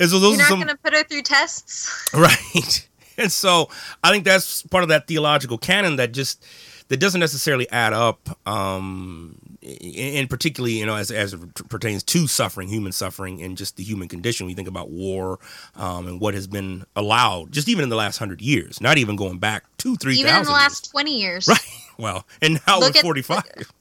And 0.00 0.08
so 0.08 0.18
those 0.18 0.32
You're 0.32 0.38
not 0.38 0.48
some 0.48 0.58
going 0.60 0.68
to 0.68 0.78
put 0.78 0.94
her 0.94 1.04
through 1.04 1.22
tests. 1.22 2.10
right 2.14 2.88
and 3.18 3.30
so 3.32 3.68
i 4.04 4.10
think 4.10 4.24
that's 4.24 4.62
part 4.64 4.82
of 4.82 4.88
that 4.88 5.06
theological 5.06 5.58
canon 5.58 5.96
that 5.96 6.12
just 6.12 6.44
that 6.88 6.98
doesn't 6.98 7.20
necessarily 7.20 7.68
add 7.70 7.92
up 7.92 8.28
um 8.46 9.38
in, 9.62 10.14
in 10.16 10.28
particularly 10.28 10.74
you 10.78 10.84
know 10.86 10.96
as, 10.96 11.10
as 11.10 11.32
it 11.32 11.54
pertains 11.68 12.02
to 12.02 12.26
suffering 12.26 12.68
human 12.68 12.92
suffering 12.92 13.40
and 13.42 13.56
just 13.56 13.76
the 13.76 13.84
human 13.84 14.08
condition. 14.08 14.46
We 14.46 14.54
think 14.54 14.66
about 14.68 14.90
war 14.90 15.38
um, 15.76 16.08
and 16.08 16.20
what 16.20 16.34
has 16.34 16.46
been 16.48 16.84
allowed 16.96 17.52
just 17.52 17.68
even 17.68 17.84
in 17.84 17.88
the 17.88 17.96
last 17.96 18.18
hundred 18.18 18.42
years 18.42 18.80
not 18.80 18.98
even 18.98 19.14
going 19.16 19.38
back 19.38 19.64
two 19.78 19.94
three 19.96 20.16
Even 20.16 20.34
in 20.34 20.44
the 20.44 20.50
last 20.50 20.90
20 20.90 21.16
years. 21.18 21.46
right. 21.48 21.60
Well 21.96 22.26
and 22.42 22.60
now 22.66 22.80
Look 22.80 22.94
we're 22.94 22.98
at- 22.98 23.04
45 23.04 23.72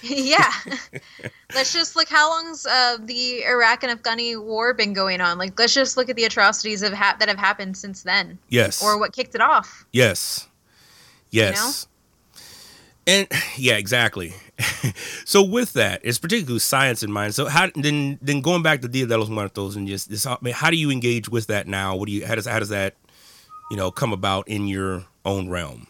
yeah. 0.10 0.52
let's 1.54 1.72
just 1.72 1.96
look 1.96 2.08
how 2.08 2.30
long's 2.30 2.66
uh, 2.66 2.96
the 3.00 3.44
Iraq 3.44 3.82
and 3.82 4.00
Afghani 4.00 4.42
war 4.42 4.72
been 4.74 4.92
going 4.92 5.20
on. 5.20 5.38
Like, 5.38 5.58
let's 5.58 5.74
just 5.74 5.96
look 5.96 6.08
at 6.08 6.16
the 6.16 6.24
atrocities 6.24 6.82
of 6.82 6.92
ha- 6.92 7.16
that 7.18 7.28
have 7.28 7.38
happened 7.38 7.76
since 7.76 8.02
then, 8.02 8.38
yes 8.48 8.82
or 8.82 8.98
what 8.98 9.12
kicked 9.12 9.34
it 9.34 9.40
off. 9.40 9.84
Yes. 9.92 10.48
Yes. 11.30 11.86
And 13.06 13.26
yeah, 13.56 13.74
exactly. 13.74 14.34
so 15.24 15.42
with 15.42 15.72
that, 15.74 16.00
it's 16.04 16.18
particularly 16.18 16.58
science 16.60 17.02
in 17.02 17.10
mind. 17.10 17.34
So 17.34 17.46
how 17.46 17.70
then 17.74 18.18
then 18.22 18.40
going 18.40 18.62
back 18.62 18.82
to 18.82 18.88
Dia 18.88 19.06
de 19.06 19.16
los 19.16 19.28
Muertos 19.28 19.76
and 19.76 19.88
just 19.88 20.10
this, 20.10 20.26
I 20.26 20.36
mean, 20.40 20.54
how 20.54 20.70
do 20.70 20.76
you 20.76 20.90
engage 20.90 21.28
with 21.28 21.46
that 21.48 21.66
now? 21.66 21.96
What 21.96 22.06
do 22.06 22.12
you 22.12 22.26
how 22.26 22.34
does 22.34 22.46
how 22.46 22.58
does 22.58 22.68
that 22.70 22.94
you 23.70 23.76
know 23.76 23.90
come 23.90 24.12
about 24.12 24.48
in 24.48 24.66
your 24.66 25.04
own 25.24 25.48
realm? 25.48 25.86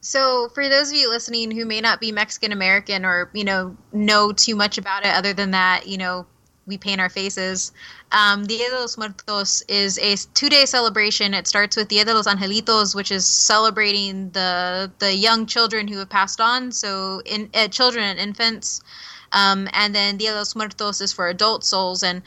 So, 0.00 0.48
for 0.54 0.68
those 0.68 0.90
of 0.90 0.96
you 0.96 1.10
listening 1.10 1.50
who 1.50 1.64
may 1.64 1.80
not 1.80 2.00
be 2.00 2.12
Mexican 2.12 2.52
American 2.52 3.04
or 3.04 3.30
you 3.32 3.44
know 3.44 3.76
know 3.92 4.32
too 4.32 4.54
much 4.54 4.78
about 4.78 5.04
it, 5.04 5.14
other 5.14 5.32
than 5.32 5.50
that, 5.50 5.86
you 5.86 5.98
know, 5.98 6.26
we 6.66 6.78
paint 6.78 7.00
our 7.00 7.08
faces. 7.08 7.72
Um, 8.12 8.46
Dia 8.46 8.70
de 8.70 8.78
los 8.78 8.96
Muertos 8.96 9.62
is 9.68 9.98
a 9.98 10.16
two-day 10.34 10.66
celebration. 10.66 11.34
It 11.34 11.46
starts 11.48 11.76
with 11.76 11.88
Dia 11.88 12.04
de 12.04 12.14
los 12.14 12.26
Angelitos, 12.26 12.94
which 12.94 13.10
is 13.10 13.26
celebrating 13.26 14.30
the 14.30 14.92
the 14.98 15.14
young 15.14 15.46
children 15.46 15.88
who 15.88 15.98
have 15.98 16.10
passed 16.10 16.40
on, 16.40 16.70
so 16.70 17.20
in 17.24 17.50
uh, 17.54 17.68
children 17.68 18.04
and 18.04 18.20
infants. 18.20 18.80
Um, 19.32 19.68
and 19.72 19.94
then 19.94 20.16
Dia 20.16 20.30
de 20.30 20.36
los 20.36 20.54
Muertos 20.54 21.00
is 21.00 21.12
for 21.12 21.28
adult 21.28 21.64
souls. 21.64 22.02
And 22.02 22.22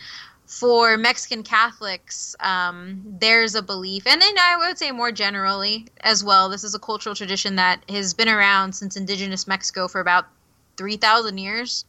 for 0.51 0.97
Mexican 0.97 1.43
Catholics, 1.43 2.35
um, 2.41 3.01
there's 3.05 3.55
a 3.55 3.61
belief, 3.61 4.05
and 4.05 4.21
then 4.21 4.35
I 4.37 4.57
would 4.57 4.77
say 4.77 4.91
more 4.91 5.09
generally 5.09 5.87
as 6.01 6.25
well, 6.25 6.49
this 6.49 6.65
is 6.65 6.75
a 6.75 6.79
cultural 6.79 7.15
tradition 7.15 7.55
that 7.55 7.89
has 7.89 8.13
been 8.13 8.27
around 8.27 8.73
since 8.73 8.97
indigenous 8.97 9.47
Mexico 9.47 9.87
for 9.87 10.01
about 10.01 10.25
3,000 10.75 11.37
years. 11.37 11.85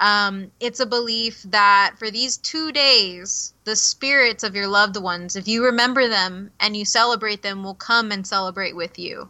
Um, 0.00 0.50
it's 0.58 0.80
a 0.80 0.86
belief 0.86 1.40
that 1.44 1.94
for 1.96 2.10
these 2.10 2.36
two 2.38 2.72
days, 2.72 3.54
the 3.62 3.76
spirits 3.76 4.42
of 4.42 4.56
your 4.56 4.66
loved 4.66 4.96
ones, 4.96 5.36
if 5.36 5.46
you 5.46 5.64
remember 5.64 6.08
them 6.08 6.50
and 6.58 6.76
you 6.76 6.84
celebrate 6.84 7.42
them, 7.42 7.62
will 7.62 7.74
come 7.74 8.10
and 8.10 8.26
celebrate 8.26 8.74
with 8.74 8.98
you. 8.98 9.28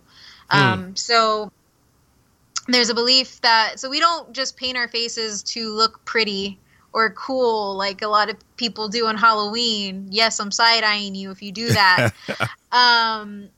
Um, 0.49 0.97
so 0.97 1.53
there's 2.67 2.89
a 2.89 2.95
belief 2.95 3.43
that 3.43 3.79
so 3.79 3.91
we 3.91 4.01
don't 4.01 4.33
just 4.33 4.57
paint 4.57 4.79
our 4.79 4.89
faces 4.89 5.43
to 5.43 5.75
look 5.75 6.03
pretty 6.07 6.59
or 6.95 7.11
cool 7.11 7.77
like 7.77 8.03
a 8.03 8.09
lot 8.09 8.31
of 8.31 8.37
people 8.57 8.89
do 8.89 9.07
on 9.07 9.17
Halloween. 9.17 10.07
Yes, 10.11 10.39
I'm 10.39 10.53
side 10.53 10.85
eyeing 10.85 11.17
you 11.17 11.33
if 11.33 11.43
you 11.43 11.51
do 11.51 11.69
that. 11.71 12.13
um, 12.73 13.49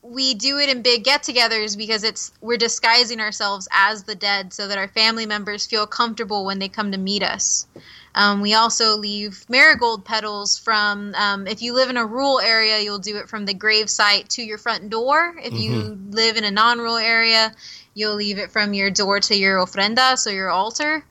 we 0.00 0.34
do 0.34 0.58
it 0.58 0.68
in 0.68 0.82
big 0.82 1.02
get-togethers 1.02 1.76
because 1.76 2.04
it's 2.04 2.32
we're 2.40 2.56
disguising 2.56 3.18
ourselves 3.20 3.66
as 3.72 4.04
the 4.04 4.14
dead 4.14 4.52
so 4.52 4.68
that 4.68 4.78
our 4.78 4.86
family 4.86 5.26
members 5.26 5.66
feel 5.66 5.88
comfortable 5.88 6.44
when 6.44 6.60
they 6.60 6.68
come 6.68 6.92
to 6.92 6.98
meet 6.98 7.24
us. 7.24 7.66
Um, 8.14 8.40
we 8.40 8.54
also 8.54 8.96
leave 8.96 9.44
marigold 9.48 10.04
petals 10.04 10.56
from. 10.56 11.14
Um, 11.16 11.48
if 11.48 11.60
you 11.60 11.74
live 11.74 11.90
in 11.90 11.96
a 11.96 12.06
rural 12.06 12.38
area, 12.38 12.78
you'll 12.78 13.00
do 13.00 13.16
it 13.16 13.28
from 13.28 13.44
the 13.44 13.54
grave 13.54 13.90
site 13.90 14.28
to 14.30 14.42
your 14.42 14.56
front 14.56 14.88
door. 14.88 15.34
If 15.42 15.52
you 15.52 15.98
live 16.10 16.36
in 16.36 16.44
a 16.44 16.50
non-rural 16.52 16.96
area, 16.96 17.52
you'll 17.92 18.14
leave 18.14 18.38
it 18.38 18.52
from 18.52 18.72
your 18.72 18.90
door 18.90 19.18
to 19.18 19.36
your 19.36 19.58
ofrenda, 19.58 20.16
so 20.16 20.30
your 20.30 20.48
altar. 20.48 21.04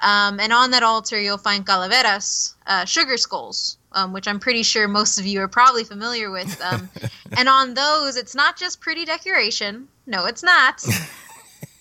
Um, 0.00 0.38
and 0.38 0.52
on 0.52 0.70
that 0.70 0.82
altar, 0.82 1.20
you'll 1.20 1.38
find 1.38 1.66
calaveras, 1.66 2.54
uh, 2.66 2.84
sugar 2.84 3.16
skulls, 3.16 3.78
um, 3.92 4.12
which 4.12 4.28
I'm 4.28 4.38
pretty 4.38 4.62
sure 4.62 4.86
most 4.86 5.18
of 5.18 5.26
you 5.26 5.40
are 5.40 5.48
probably 5.48 5.84
familiar 5.84 6.30
with. 6.30 6.60
Um, 6.62 6.88
and 7.36 7.48
on 7.48 7.74
those, 7.74 8.16
it's 8.16 8.34
not 8.34 8.56
just 8.56 8.80
pretty 8.80 9.04
decoration. 9.04 9.88
No, 10.06 10.26
it's 10.26 10.42
not. 10.42 10.84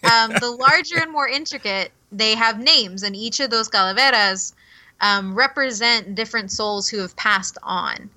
Um, 0.03 0.31
the 0.39 0.49
larger 0.51 0.99
and 0.99 1.11
more 1.11 1.27
intricate, 1.27 1.91
they 2.11 2.35
have 2.35 2.59
names, 2.59 3.03
and 3.03 3.15
each 3.15 3.39
of 3.39 3.49
those 3.49 3.67
calaveras 3.67 4.53
um, 5.01 5.35
represent 5.35 6.15
different 6.15 6.51
souls 6.51 6.87
who 6.87 6.99
have 6.99 7.15
passed 7.15 7.57
on. 7.63 8.09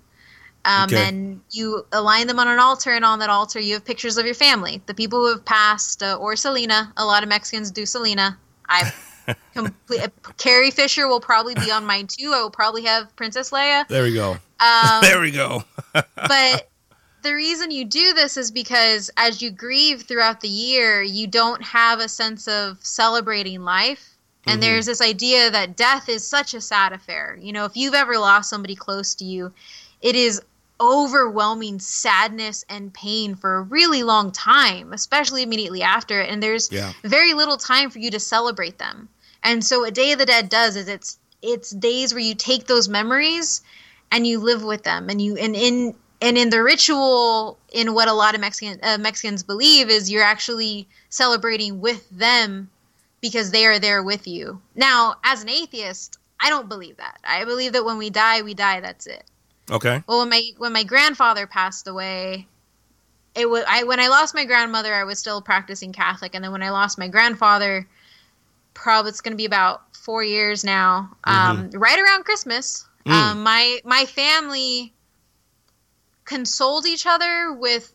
Um, 0.64 0.84
Okay. 0.84 1.08
And 1.08 1.40
you 1.50 1.86
align 1.92 2.26
them 2.26 2.38
on 2.38 2.46
an 2.46 2.58
altar, 2.58 2.92
and 2.92 3.04
on 3.04 3.18
that 3.20 3.30
altar, 3.30 3.58
you 3.58 3.74
have 3.74 3.84
pictures 3.84 4.18
of 4.18 4.26
your 4.26 4.34
family, 4.34 4.82
the 4.86 4.94
people 4.94 5.20
who 5.20 5.30
have 5.32 5.44
passed, 5.44 6.02
uh, 6.02 6.16
or 6.20 6.36
Selena. 6.36 6.92
A 6.96 7.04
lot 7.04 7.22
of 7.22 7.28
Mexicans 7.28 7.70
do 7.70 7.86
Selena. 7.86 8.38
I 8.68 8.92
complete. 9.54 10.00
Carrie 10.38 10.70
Fisher 10.70 11.08
will 11.08 11.20
probably 11.20 11.54
be 11.54 11.70
on 11.70 11.86
mine 11.86 12.06
too. 12.06 12.32
I 12.34 12.42
will 12.42 12.50
probably 12.50 12.84
have 12.84 13.14
Princess 13.16 13.50
Leia. 13.50 13.86
There 13.88 14.02
we 14.02 14.14
go. 14.14 14.32
Um, 14.32 14.38
there 15.02 15.20
we 15.20 15.30
go. 15.30 15.64
but 15.92 16.68
the 17.22 17.34
reason 17.34 17.70
you 17.70 17.84
do 17.84 18.12
this 18.14 18.36
is 18.36 18.50
because 18.50 19.10
as 19.16 19.42
you 19.42 19.50
grieve 19.50 20.02
throughout 20.02 20.40
the 20.40 20.48
year, 20.48 21.02
you 21.02 21.26
don't 21.26 21.62
have 21.62 22.00
a 22.00 22.08
sense 22.08 22.48
of 22.48 22.78
celebrating 22.84 23.62
life. 23.62 24.16
And 24.46 24.62
there's 24.62 24.86
this 24.86 25.02
idea 25.02 25.50
that 25.50 25.76
death 25.76 26.08
is 26.08 26.26
such 26.26 26.54
a 26.54 26.60
sad 26.60 26.92
affair. 26.92 27.38
You 27.40 27.52
know, 27.52 27.66
if 27.66 27.76
you've 27.76 27.94
ever 27.94 28.18
lost 28.18 28.48
somebody 28.50 28.74
close 28.74 29.14
to 29.16 29.24
you, 29.24 29.52
it 30.00 30.16
is 30.16 30.40
overwhelming 30.80 31.78
sadness 31.78 32.64
and 32.68 32.92
pain 32.94 33.34
for 33.34 33.56
a 33.56 33.62
really 33.62 34.02
long 34.02 34.32
time, 34.32 34.92
especially 34.92 35.42
immediately 35.42 35.82
after. 35.82 36.20
And 36.20 36.42
there's 36.42 36.70
Yeah. 36.72 36.92
very 37.04 37.34
little 37.34 37.58
time 37.58 37.90
for 37.90 37.98
you 37.98 38.10
to 38.10 38.20
celebrate 38.20 38.78
them. 38.78 39.08
And 39.42 39.64
so 39.64 39.80
what 39.80 39.94
Day 39.94 40.12
of 40.12 40.18
the 40.18 40.26
Dead 40.26 40.48
does 40.48 40.76
is 40.76 40.88
it's 40.88 41.18
it's 41.42 41.70
days 41.70 42.12
where 42.12 42.22
you 42.22 42.34
take 42.34 42.66
those 42.66 42.86
memories 42.88 43.62
and 44.10 44.26
you 44.26 44.38
live 44.40 44.62
with 44.62 44.82
them 44.82 45.08
and 45.08 45.22
you 45.22 45.36
and 45.36 45.56
in 45.56 45.94
and 46.22 46.36
in 46.36 46.50
the 46.50 46.62
ritual, 46.62 47.58
in 47.72 47.94
what 47.94 48.08
a 48.08 48.12
lot 48.12 48.34
of 48.34 48.42
Mexican 48.42 48.78
uh, 48.82 48.98
Mexicans 48.98 49.42
believe 49.42 49.88
is 49.88 50.10
you're 50.10 50.22
actually 50.22 50.86
celebrating 51.08 51.80
with 51.80 52.08
them 52.10 52.68
because 53.22 53.50
they 53.50 53.64
are 53.64 53.78
there 53.78 54.02
with 54.02 54.26
you. 54.26 54.60
Now, 54.74 55.16
as 55.24 55.42
an 55.42 55.48
atheist, 55.48 56.18
I 56.38 56.50
don't 56.50 56.68
believe 56.68 56.98
that. 56.98 57.18
I 57.24 57.44
believe 57.46 57.72
that 57.72 57.84
when 57.86 57.96
we 57.96 58.10
die, 58.10 58.42
we 58.42 58.52
die. 58.52 58.80
That's 58.80 59.06
it. 59.06 59.24
Okay. 59.70 60.02
Well, 60.06 60.20
when 60.20 60.30
my 60.30 60.42
when 60.58 60.72
my 60.72 60.84
grandfather 60.84 61.46
passed 61.46 61.86
away, 61.86 62.46
it 63.34 63.48
was 63.48 63.64
I 63.68 63.84
when 63.84 64.00
I 64.00 64.08
lost 64.08 64.34
my 64.34 64.44
grandmother, 64.44 64.94
I 64.94 65.04
was 65.04 65.18
still 65.18 65.40
practicing 65.40 65.92
Catholic, 65.92 66.34
and 66.34 66.42
then 66.44 66.52
when 66.52 66.62
I 66.62 66.70
lost 66.70 66.98
my 66.98 67.08
grandfather, 67.08 67.86
probably 68.74 69.10
it's 69.10 69.20
going 69.20 69.32
to 69.32 69.36
be 69.36 69.44
about 69.46 69.94
four 69.94 70.24
years 70.24 70.64
now. 70.64 71.10
Um, 71.24 71.70
right 71.72 71.98
around 71.98 72.24
Christmas, 72.24 72.86
Mm. 73.06 73.12
um, 73.12 73.42
my 73.42 73.80
my 73.84 74.04
family 74.04 74.92
consoled 76.24 76.86
each 76.86 77.06
other 77.06 77.52
with 77.52 77.92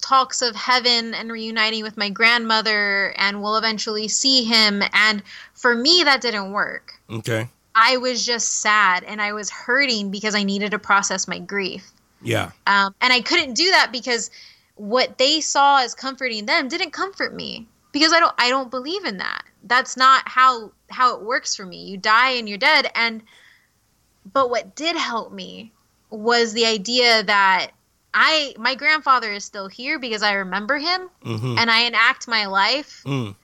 talks 0.00 0.42
of 0.42 0.54
heaven 0.54 1.14
and 1.14 1.30
reuniting 1.32 1.82
with 1.82 1.96
my 1.96 2.10
grandmother, 2.10 3.14
and 3.16 3.40
we'll 3.42 3.56
eventually 3.56 4.08
see 4.08 4.44
him. 4.44 4.82
And 4.92 5.22
for 5.54 5.74
me, 5.74 6.02
that 6.04 6.20
didn't 6.20 6.52
work. 6.52 6.94
Okay. 7.08 7.48
I 7.74 7.96
was 7.96 8.24
just 8.24 8.60
sad 8.60 9.04
and 9.04 9.20
I 9.22 9.32
was 9.32 9.50
hurting 9.50 10.10
because 10.10 10.34
I 10.34 10.42
needed 10.44 10.70
to 10.72 10.78
process 10.78 11.26
my 11.26 11.38
grief. 11.38 11.90
Yeah. 12.22 12.50
Um, 12.66 12.94
and 13.00 13.12
I 13.12 13.20
couldn't 13.20 13.54
do 13.54 13.70
that 13.70 13.90
because 13.92 14.30
what 14.76 15.18
they 15.18 15.40
saw 15.40 15.78
as 15.82 15.94
comforting 15.94 16.46
them 16.46 16.68
didn't 16.68 16.92
comfort 16.92 17.34
me 17.34 17.66
because 17.92 18.12
I 18.12 18.20
don't 18.20 18.34
I 18.38 18.48
don't 18.48 18.70
believe 18.70 19.04
in 19.04 19.18
that. 19.18 19.42
That's 19.64 19.96
not 19.96 20.28
how 20.28 20.72
how 20.90 21.16
it 21.16 21.22
works 21.22 21.56
for 21.56 21.64
me. 21.66 21.84
You 21.84 21.96
die 21.96 22.30
and 22.32 22.48
you're 22.48 22.58
dead 22.58 22.90
and 22.94 23.22
but 24.32 24.50
what 24.50 24.76
did 24.76 24.96
help 24.96 25.32
me 25.32 25.72
was 26.10 26.52
the 26.52 26.66
idea 26.66 27.22
that 27.24 27.70
I 28.14 28.54
my 28.58 28.74
grandfather 28.74 29.32
is 29.32 29.44
still 29.44 29.68
here 29.68 29.98
because 29.98 30.22
I 30.22 30.34
remember 30.34 30.78
him 30.78 31.08
Mm-hmm. 31.24 31.56
and 31.58 31.70
I 31.70 31.80
enact 31.82 32.28
my 32.28 32.46
life 32.46 33.02
Mm. 33.06 33.34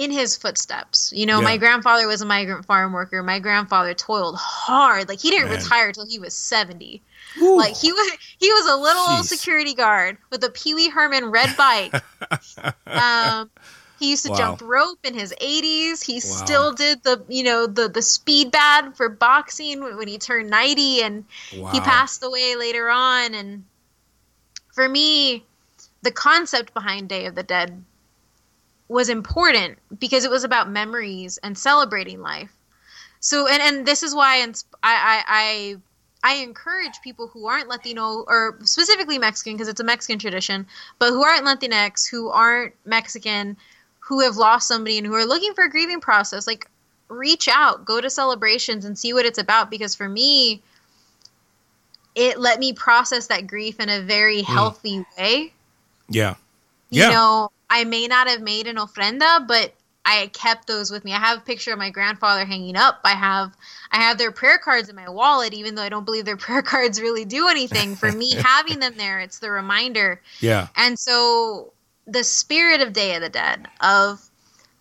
In 0.00 0.10
his 0.10 0.36
footsteps. 0.36 1.12
You 1.14 1.26
know, 1.26 1.40
Yeah. 1.40 1.44
my 1.44 1.56
grandfather 1.58 2.06
was 2.06 2.22
a 2.22 2.26
migrant 2.26 2.64
farm 2.64 2.92
worker. 2.92 3.22
My 3.22 3.38
grandfather 3.38 3.94
toiled 3.94 4.36
hard. 4.38 5.08
Like 5.08 5.20
he 5.20 5.30
didn't 5.30 5.50
Man. 5.50 5.58
retire 5.58 5.92
till 5.92 6.06
he 6.06 6.18
was 6.18 6.34
70. 6.34 7.02
Whew. 7.34 7.58
Like 7.58 7.76
he 7.76 7.92
was 7.92 8.12
he 8.38 8.50
was 8.50 8.66
a 8.66 8.76
little 8.76 9.02
old 9.02 9.26
security 9.26 9.74
guard 9.74 10.16
with 10.30 10.42
a 10.44 10.50
Pee 10.50 10.74
Wee 10.74 10.88
Herman 10.88 11.26
red 11.30 11.56
bike. 11.56 11.94
um 12.86 13.50
he 13.98 14.10
used 14.10 14.24
to 14.24 14.30
Wow. 14.30 14.36
jump 14.38 14.62
rope 14.62 14.98
in 15.04 15.12
his 15.12 15.34
80s. 15.40 16.02
He 16.02 16.14
Wow. 16.14 16.20
still 16.20 16.72
did 16.72 17.02
the, 17.02 17.22
you 17.28 17.42
know, 17.42 17.66
the 17.66 17.88
the 17.88 18.00
speed 18.02 18.50
bag 18.50 18.96
for 18.96 19.10
boxing 19.10 19.82
when 19.82 19.96
when 19.98 20.08
he 20.08 20.16
turned 20.18 20.48
90 20.48 21.02
and 21.02 21.24
wow. 21.52 21.70
he 21.72 21.80
passed 21.80 22.22
away 22.24 22.56
later 22.56 22.88
on 22.88 23.34
and 23.34 23.64
for 24.72 24.88
me 24.88 25.44
the 26.02 26.10
concept 26.10 26.72
behind 26.74 27.08
day 27.08 27.26
of 27.26 27.34
the 27.34 27.42
dead 27.42 27.84
was 28.90 29.08
important 29.08 29.78
because 29.98 30.24
it 30.24 30.30
was 30.30 30.44
about 30.44 30.70
memories 30.70 31.38
and 31.42 31.56
celebrating 31.56 32.20
life 32.20 32.52
so 33.20 33.46
and 33.46 33.62
and 33.62 33.86
this 33.86 34.02
is 34.02 34.14
why 34.14 34.36
i 34.42 34.52
i 34.82 35.24
i, 35.26 35.76
I 36.22 36.34
encourage 36.42 37.00
people 37.02 37.28
who 37.28 37.46
aren't 37.46 37.68
latino 37.68 38.24
or 38.26 38.58
specifically 38.62 39.18
mexican 39.18 39.54
because 39.54 39.68
it's 39.68 39.80
a 39.80 39.84
mexican 39.84 40.18
tradition 40.18 40.66
but 40.98 41.10
who 41.10 41.22
aren't 41.22 41.44
latinx 41.44 42.08
who 42.10 42.28
aren't 42.28 42.74
mexican 42.84 43.56
who 44.00 44.20
have 44.20 44.36
lost 44.36 44.66
somebody 44.66 44.98
and 44.98 45.06
who 45.06 45.14
are 45.14 45.26
looking 45.26 45.54
for 45.54 45.64
a 45.64 45.70
grieving 45.70 46.00
process 46.00 46.46
like 46.46 46.68
reach 47.08 47.48
out 47.48 47.84
go 47.84 48.00
to 48.00 48.10
celebrations 48.10 48.84
and 48.84 48.98
see 48.98 49.12
what 49.12 49.24
it's 49.24 49.38
about 49.38 49.70
because 49.70 49.94
for 49.94 50.08
me 50.08 50.62
it 52.14 52.38
let 52.38 52.58
me 52.58 52.72
process 52.72 53.28
that 53.28 53.46
grief 53.46 53.78
in 53.80 53.88
a 53.88 54.00
very 54.00 54.42
mm. 54.42 54.44
healthy 54.44 55.04
way. 55.18 55.52
Yeah. 56.08 56.34
You 56.90 57.02
Yeah. 57.02 57.10
know, 57.10 57.52
I 57.70 57.84
may 57.84 58.08
not 58.08 58.26
have 58.26 58.42
made 58.42 58.66
an 58.66 58.76
ofrenda, 58.76 59.46
but 59.46 59.72
I 60.04 60.30
kept 60.32 60.66
those 60.66 60.90
with 60.90 61.04
me. 61.04 61.12
I 61.12 61.18
have 61.18 61.38
a 61.38 61.42
picture 61.42 61.72
of 61.72 61.78
my 61.78 61.90
grandfather 61.90 62.44
hanging 62.44 62.76
up. 62.76 63.00
I 63.04 63.12
have 63.12 63.54
I 63.92 63.98
have 63.98 64.18
their 64.18 64.32
prayer 64.32 64.58
cards 64.58 64.88
in 64.88 64.96
my 64.96 65.08
wallet, 65.08 65.54
even 65.54 65.74
though 65.74 65.82
I 65.82 65.88
don't 65.88 66.04
believe 66.04 66.24
their 66.24 66.36
prayer 66.48 66.62
cards 66.62 67.00
really 67.00 67.24
do 67.24 67.48
anything. 67.48 67.96
For 67.96 68.10
me, 68.10 68.34
having 68.36 68.80
them 68.80 68.94
there, 68.96 69.20
it's 69.20 69.38
the 69.38 69.50
reminder. 69.50 70.20
Yeah. 70.40 70.68
And 70.76 70.98
so 70.98 71.72
the 72.06 72.24
spirit 72.24 72.80
of 72.80 72.92
Day 72.92 73.14
of 73.14 73.22
the 73.22 73.28
Dead, 73.28 73.68
of 73.80 74.29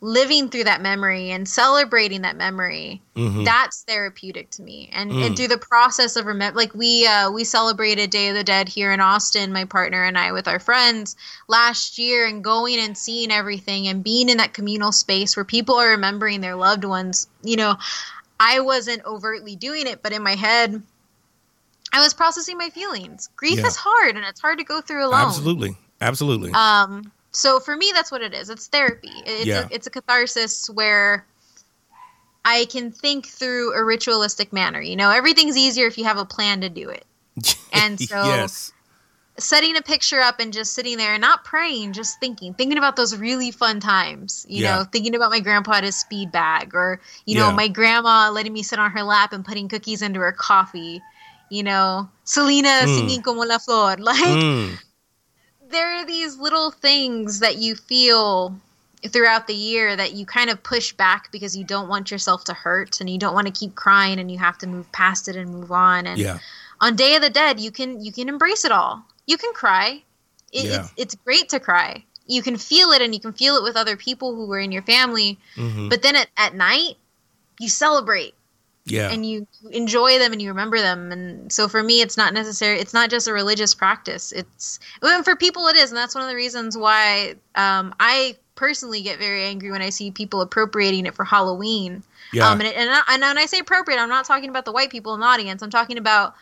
living 0.02 0.48
through 0.50 0.64
that 0.64 0.82
memory 0.82 1.32
and 1.32 1.48
celebrating 1.48 2.22
that 2.22 2.38
memory, 2.38 3.02
Mhm. 3.18 3.44
that's 3.44 3.82
therapeutic 3.84 4.50
to 4.52 4.62
me. 4.62 4.90
And, 4.94 5.12
Mm. 5.12 5.26
and 5.28 5.36
through 5.36 5.50
the 5.50 5.58
process 5.58 6.16
of 6.16 6.26
remember, 6.26 6.58
like 6.58 6.74
we 6.74 7.06
uh, 7.06 7.30
we 7.30 7.44
celebrated 7.44 8.10
Day 8.10 8.30
of 8.30 8.36
the 8.36 8.44
Dead 8.44 8.70
here 8.70 8.94
in 8.94 9.02
Austin, 9.02 9.52
my 9.52 9.66
partner 9.66 10.04
and 10.06 10.18
I 10.18 10.32
with 10.32 10.48
our 10.48 10.60
friends 10.60 11.18
last 11.50 11.98
year, 11.98 12.26
and 12.26 12.42
going 12.44 12.80
and 12.80 12.98
seeing 12.98 13.30
everything 13.30 13.90
and 13.90 14.02
being 14.04 14.30
in 14.30 14.38
that 14.38 14.54
communal 14.54 14.94
space 14.94 15.36
where 15.36 15.44
people 15.44 15.76
are 15.76 15.90
remembering 15.90 16.40
their 16.40 16.56
loved 16.56 16.86
ones. 16.86 17.28
You 17.44 17.58
know, 17.58 17.76
I 18.40 18.62
wasn't 18.62 19.06
overtly 19.06 19.58
doing 19.58 19.86
it, 19.86 20.02
but 20.02 20.14
in 20.14 20.24
my 20.24 20.36
head. 20.36 20.82
I 21.92 22.02
was 22.02 22.14
processing 22.14 22.58
my 22.58 22.70
feelings. 22.70 23.30
Grief 23.36 23.58
Yeah. 23.58 23.66
is 23.66 23.76
hard, 23.76 24.16
and 24.16 24.24
it's 24.24 24.40
hard 24.40 24.60
to 24.60 24.64
go 24.64 24.80
through 24.80 25.06
alone. 25.08 25.22
Absolutely. 25.22 25.76
Absolutely. 26.00 26.52
Um, 26.54 27.12
so 27.32 27.60
for 27.60 27.76
me, 27.76 27.92
that's 27.94 28.12
what 28.12 28.22
it 28.22 28.34
is. 28.34 28.50
It's 28.50 28.68
therapy. 28.68 29.24
It's 29.26 29.46
Yeah. 29.48 29.66
a, 29.66 29.68
it's 29.72 29.88
a 29.88 29.90
catharsis 29.90 30.70
where 30.70 31.26
I 32.46 32.66
can 32.66 32.92
think 32.92 33.28
through 33.28 33.74
a 33.74 33.84
ritualistic 33.84 34.52
manner. 34.54 34.82
You 34.82 34.96
know, 34.96 35.12
everything's 35.12 35.58
easier 35.58 35.88
if 35.88 35.98
you 35.98 36.06
have 36.06 36.18
a 36.18 36.26
plan 36.26 36.62
to 36.62 36.70
do 36.70 36.90
it. 36.90 37.06
And 37.72 38.00
so 38.00 38.26
yes. 38.26 38.72
setting 39.38 39.78
a 39.78 39.82
picture 39.82 40.20
up 40.20 40.40
and 40.40 40.52
just 40.52 40.74
sitting 40.74 40.98
there 40.98 41.14
and 41.14 41.22
not 41.22 41.46
praying, 41.46 41.94
just 41.94 42.20
thinking, 42.20 42.54
thinking 42.56 42.78
about 42.80 42.96
those 42.96 43.16
really 43.16 43.52
fun 43.52 43.80
times. 43.80 44.46
You 44.50 44.64
Yeah. 44.64 44.78
know, 44.78 44.84
thinking 44.86 45.14
about 45.16 45.30
my 45.30 45.40
grandpa 45.40 45.74
at 45.74 45.84
his 45.84 45.96
speed 45.96 46.32
bag, 46.32 46.74
or 46.74 47.00
you 47.26 47.36
know, 47.36 47.50
Yeah. 47.50 47.56
my 47.56 47.68
grandma 47.68 48.32
letting 48.32 48.54
me 48.54 48.64
sit 48.64 48.80
on 48.80 48.90
her 48.92 49.04
lap 49.04 49.34
and 49.34 49.46
putting 49.46 49.70
cookies 49.70 50.02
into 50.02 50.20
her 50.20 50.32
coffee. 50.32 51.04
You 51.50 51.64
know, 51.64 52.10
Selena 52.24 52.70
Mm. 52.70 52.96
singing 52.96 53.22
como 53.22 53.42
la 53.44 53.58
flor, 53.60 53.98
like 54.00 54.18
Mm. 54.26 54.80
There 55.70 55.96
are 55.96 56.06
these 56.06 56.38
little 56.38 56.72
things 56.72 57.40
that 57.40 57.58
you 57.58 57.76
feel 57.76 58.56
throughout 59.08 59.48
the 59.48 59.54
year 59.54 59.96
that 59.96 60.14
you 60.14 60.26
kind 60.26 60.50
of 60.50 60.62
push 60.62 60.92
back 60.92 61.32
because 61.32 61.56
you 61.56 61.64
don't 61.64 61.88
want 61.88 62.12
yourself 62.12 62.44
to 62.46 62.54
hurt 62.54 63.00
and 63.00 63.10
you 63.10 63.18
don't 63.18 63.34
want 63.34 63.48
to 63.48 63.54
keep 63.54 63.76
crying 63.76 64.20
and 64.20 64.30
you 64.30 64.38
have 64.38 64.58
to 64.58 64.68
move 64.68 64.92
past 64.92 65.28
it 65.28 65.36
and 65.36 65.50
move 65.52 65.72
on. 65.72 66.06
And 66.06 66.20
Yeah. 66.20 66.40
on 66.82 66.96
day 66.96 67.16
of 67.16 67.22
the 67.22 67.30
dead 67.30 67.60
you 67.60 67.72
can 67.72 68.04
you 68.04 68.12
can 68.12 68.28
embrace 68.28 68.66
it 68.66 68.72
all. 68.72 69.04
You 69.26 69.38
can 69.38 69.54
cry. 69.54 70.04
It, 70.52 70.66
Yeah. 70.66 70.80
it's, 70.82 70.94
it's 70.98 71.16
great 71.16 71.50
to 71.50 71.60
cry. 71.60 72.04
You 72.26 72.42
can 72.42 72.58
feel 72.58 72.92
it 72.92 73.02
and 73.02 73.14
you 73.14 73.20
can 73.22 73.34
feel 73.34 73.56
it 73.56 73.64
with 73.64 73.78
other 73.78 73.96
people 73.96 74.36
who 74.36 74.48
were 74.48 74.60
in 74.60 74.72
your 74.72 74.84
family. 74.84 75.38
Hmm 75.56 75.88
but 75.90 76.02
then 76.02 76.16
at, 76.16 76.28
at 76.36 76.56
night 76.56 76.98
you 77.60 77.70
celebrate 77.70 78.34
Yeah. 78.90 79.12
and 79.12 79.26
you 79.26 79.48
enjoy 79.72 80.20
them 80.20 80.32
and 80.32 80.42
you 80.42 80.50
remember 80.50 80.80
them 80.80 81.12
and 81.12 81.52
so 81.52 81.68
for 81.68 81.84
me 81.84 82.02
it's 82.02 82.18
not 82.18 82.34
necessary 82.34 82.80
it's 82.80 82.94
not 82.94 83.10
just 83.10 83.28
a 83.28 83.34
religious 83.34 83.74
practice 83.74 84.32
it's 84.32 84.80
and 85.02 85.24
for 85.24 85.36
people 85.36 85.68
it 85.68 85.76
is 85.76 85.92
and 85.92 85.98
that's 85.98 86.16
one 86.16 86.24
of 86.24 86.30
the 86.30 86.36
reasons 86.36 86.78
why 86.78 87.36
um, 87.56 87.94
i 88.00 88.36
personally 88.56 89.02
get 89.02 89.20
very 89.20 89.44
angry 89.44 89.72
when 89.72 89.82
i 89.82 89.90
see 89.90 90.12
people 90.12 90.42
appropriating 90.42 91.06
it 91.06 91.16
for 91.16 91.24
halloween 91.24 92.04
yeah. 92.34 92.50
um, 92.50 92.60
and, 92.60 92.68
it, 92.70 92.76
and, 92.76 92.90
I, 92.90 93.02
and 93.10 93.22
when 93.22 93.38
i 93.38 93.46
say 93.46 93.60
appropriate 93.60 94.00
i'm 94.00 94.10
not 94.10 94.26
talking 94.26 94.50
about 94.50 94.66
the 94.66 94.72
white 94.72 94.90
people 94.90 95.14
in 95.14 95.20
the 95.20 95.26
audience 95.26 95.62
i'm 95.62 95.70
talking 95.70 95.98
about 95.98 96.36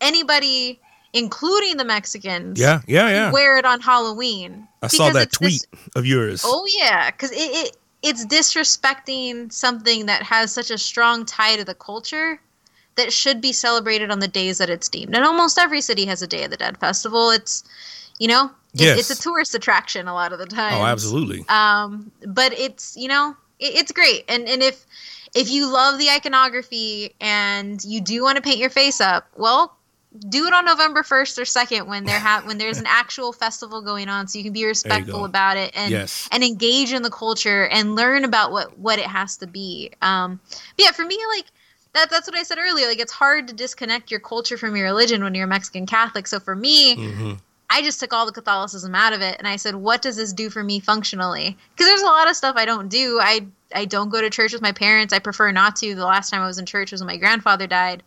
anybody 0.00 0.80
including 1.12 1.76
the 1.76 1.84
mexicans 1.84 2.60
yeah. 2.60 2.80
Yeah. 2.86 3.08
Yeah. 3.08 3.32
wear 3.32 3.56
it 3.56 3.64
on 3.64 3.80
halloween 3.80 4.68
I 4.84 4.88
saw 4.88 5.10
that 5.10 5.22
it's 5.28 5.38
this- 5.38 5.64
tweet 5.64 5.80
of 5.96 6.06
yours. 6.06 6.42
Oh 6.44 6.66
yeah, 6.78 7.10
because 7.10 7.32
it, 7.32 7.36
it 7.36 7.76
it's 8.04 8.24
disrespecting 8.26 9.50
something 9.50 10.06
that 10.06 10.22
has 10.22 10.52
such 10.52 10.70
a 10.70 10.76
strong 10.78 11.24
tie 11.24 11.56
to 11.56 11.64
the 11.64 11.74
culture 11.74 12.38
that 12.96 13.12
should 13.12 13.40
be 13.40 13.52
celebrated 13.52 14.10
on 14.10 14.20
the 14.20 14.28
days 14.28 14.58
that 14.58 14.70
it's 14.70 14.88
deemed. 14.88 15.16
And 15.16 15.24
almost 15.24 15.58
every 15.58 15.80
city 15.80 16.04
has 16.06 16.22
a 16.22 16.26
Day 16.26 16.44
of 16.44 16.50
the 16.50 16.56
Dead 16.56 16.78
festival. 16.78 17.30
It's 17.30 17.64
you 18.18 18.28
know, 18.28 18.44
it, 18.74 18.80
Yes. 18.80 19.10
it's 19.10 19.18
a 19.18 19.22
tourist 19.22 19.54
attraction 19.54 20.06
a 20.06 20.14
lot 20.14 20.32
of 20.32 20.38
the 20.38 20.46
time. 20.46 20.74
Oh, 20.74 20.84
absolutely. 20.84 21.44
Um, 21.48 22.12
but 22.26 22.52
it's 22.52 22.96
you 22.96 23.08
know, 23.08 23.34
it, 23.58 23.74
it's 23.74 23.90
great. 23.92 24.24
And 24.28 24.46
and 24.48 24.62
if 24.62 24.86
if 25.34 25.50
you 25.50 25.72
love 25.72 25.98
the 25.98 26.10
iconography 26.10 27.14
and 27.20 27.82
you 27.84 28.00
do 28.00 28.22
want 28.22 28.36
to 28.36 28.42
paint 28.42 28.58
your 28.58 28.70
face 28.70 29.00
up, 29.00 29.26
well, 29.36 29.76
do 30.28 30.46
it 30.46 30.52
on 30.54 30.64
November 30.64 31.02
first 31.02 31.38
or 31.38 31.44
second 31.44 31.86
when 31.88 32.04
there 32.04 32.20
ha- 32.20 32.42
when 32.44 32.58
there's 32.58 32.78
an 32.78 32.86
actual 32.86 33.32
festival 33.32 33.82
going 33.82 34.08
on, 34.08 34.28
so 34.28 34.38
you 34.38 34.44
can 34.44 34.52
be 34.52 34.64
respectful 34.64 35.24
about 35.24 35.56
it 35.56 35.72
and 35.74 35.90
Yes. 35.92 36.28
and 36.30 36.44
engage 36.44 36.92
in 36.92 37.02
the 37.02 37.10
culture 37.10 37.66
and 37.66 37.96
learn 37.96 38.24
about 38.24 38.52
what 38.52 38.78
what 38.78 38.98
it 38.98 39.06
has 39.06 39.36
to 39.38 39.46
be. 39.46 39.90
Um, 40.02 40.40
but 40.76 40.84
yeah, 40.84 40.92
for 40.92 41.04
me, 41.04 41.18
like 41.36 41.46
that 41.94 42.10
that's 42.10 42.28
what 42.28 42.36
I 42.36 42.42
said 42.44 42.58
earlier. 42.58 42.86
Like 42.86 43.00
it's 43.00 43.12
hard 43.12 43.48
to 43.48 43.54
disconnect 43.54 44.10
your 44.10 44.20
culture 44.20 44.56
from 44.56 44.76
your 44.76 44.86
religion 44.86 45.22
when 45.24 45.34
you're 45.34 45.46
a 45.46 45.48
Mexican 45.48 45.86
Catholic. 45.86 46.26
So 46.26 46.38
for 46.38 46.54
me, 46.54 46.94
hmm 46.96 47.32
I 47.70 47.82
just 47.82 47.98
took 47.98 48.12
all 48.12 48.26
the 48.26 48.30
Catholicism 48.30 48.94
out 48.94 49.14
of 49.14 49.20
it 49.22 49.36
and 49.38 49.48
I 49.48 49.56
said, 49.56 49.74
what 49.74 50.02
does 50.02 50.16
this 50.16 50.32
do 50.34 50.48
for 50.50 50.62
me 50.62 50.78
functionally? 50.80 51.56
Because 51.72 51.86
there's 51.86 52.02
a 52.02 52.06
lot 52.06 52.28
of 52.28 52.36
stuff 52.36 52.54
I 52.56 52.66
don't 52.66 52.88
do. 52.88 53.18
I 53.20 53.46
I 53.74 53.84
don't 53.86 54.10
go 54.10 54.20
to 54.20 54.30
church 54.30 54.52
with 54.52 54.62
my 54.62 54.70
parents. 54.70 55.12
I 55.12 55.18
prefer 55.18 55.50
not 55.50 55.74
to. 55.76 55.94
The 55.94 56.04
last 56.04 56.30
time 56.30 56.40
I 56.42 56.46
was 56.46 56.58
in 56.58 56.66
church 56.66 56.92
was 56.92 57.00
when 57.00 57.08
my 57.08 57.16
grandfather 57.16 57.66
died. 57.66 58.04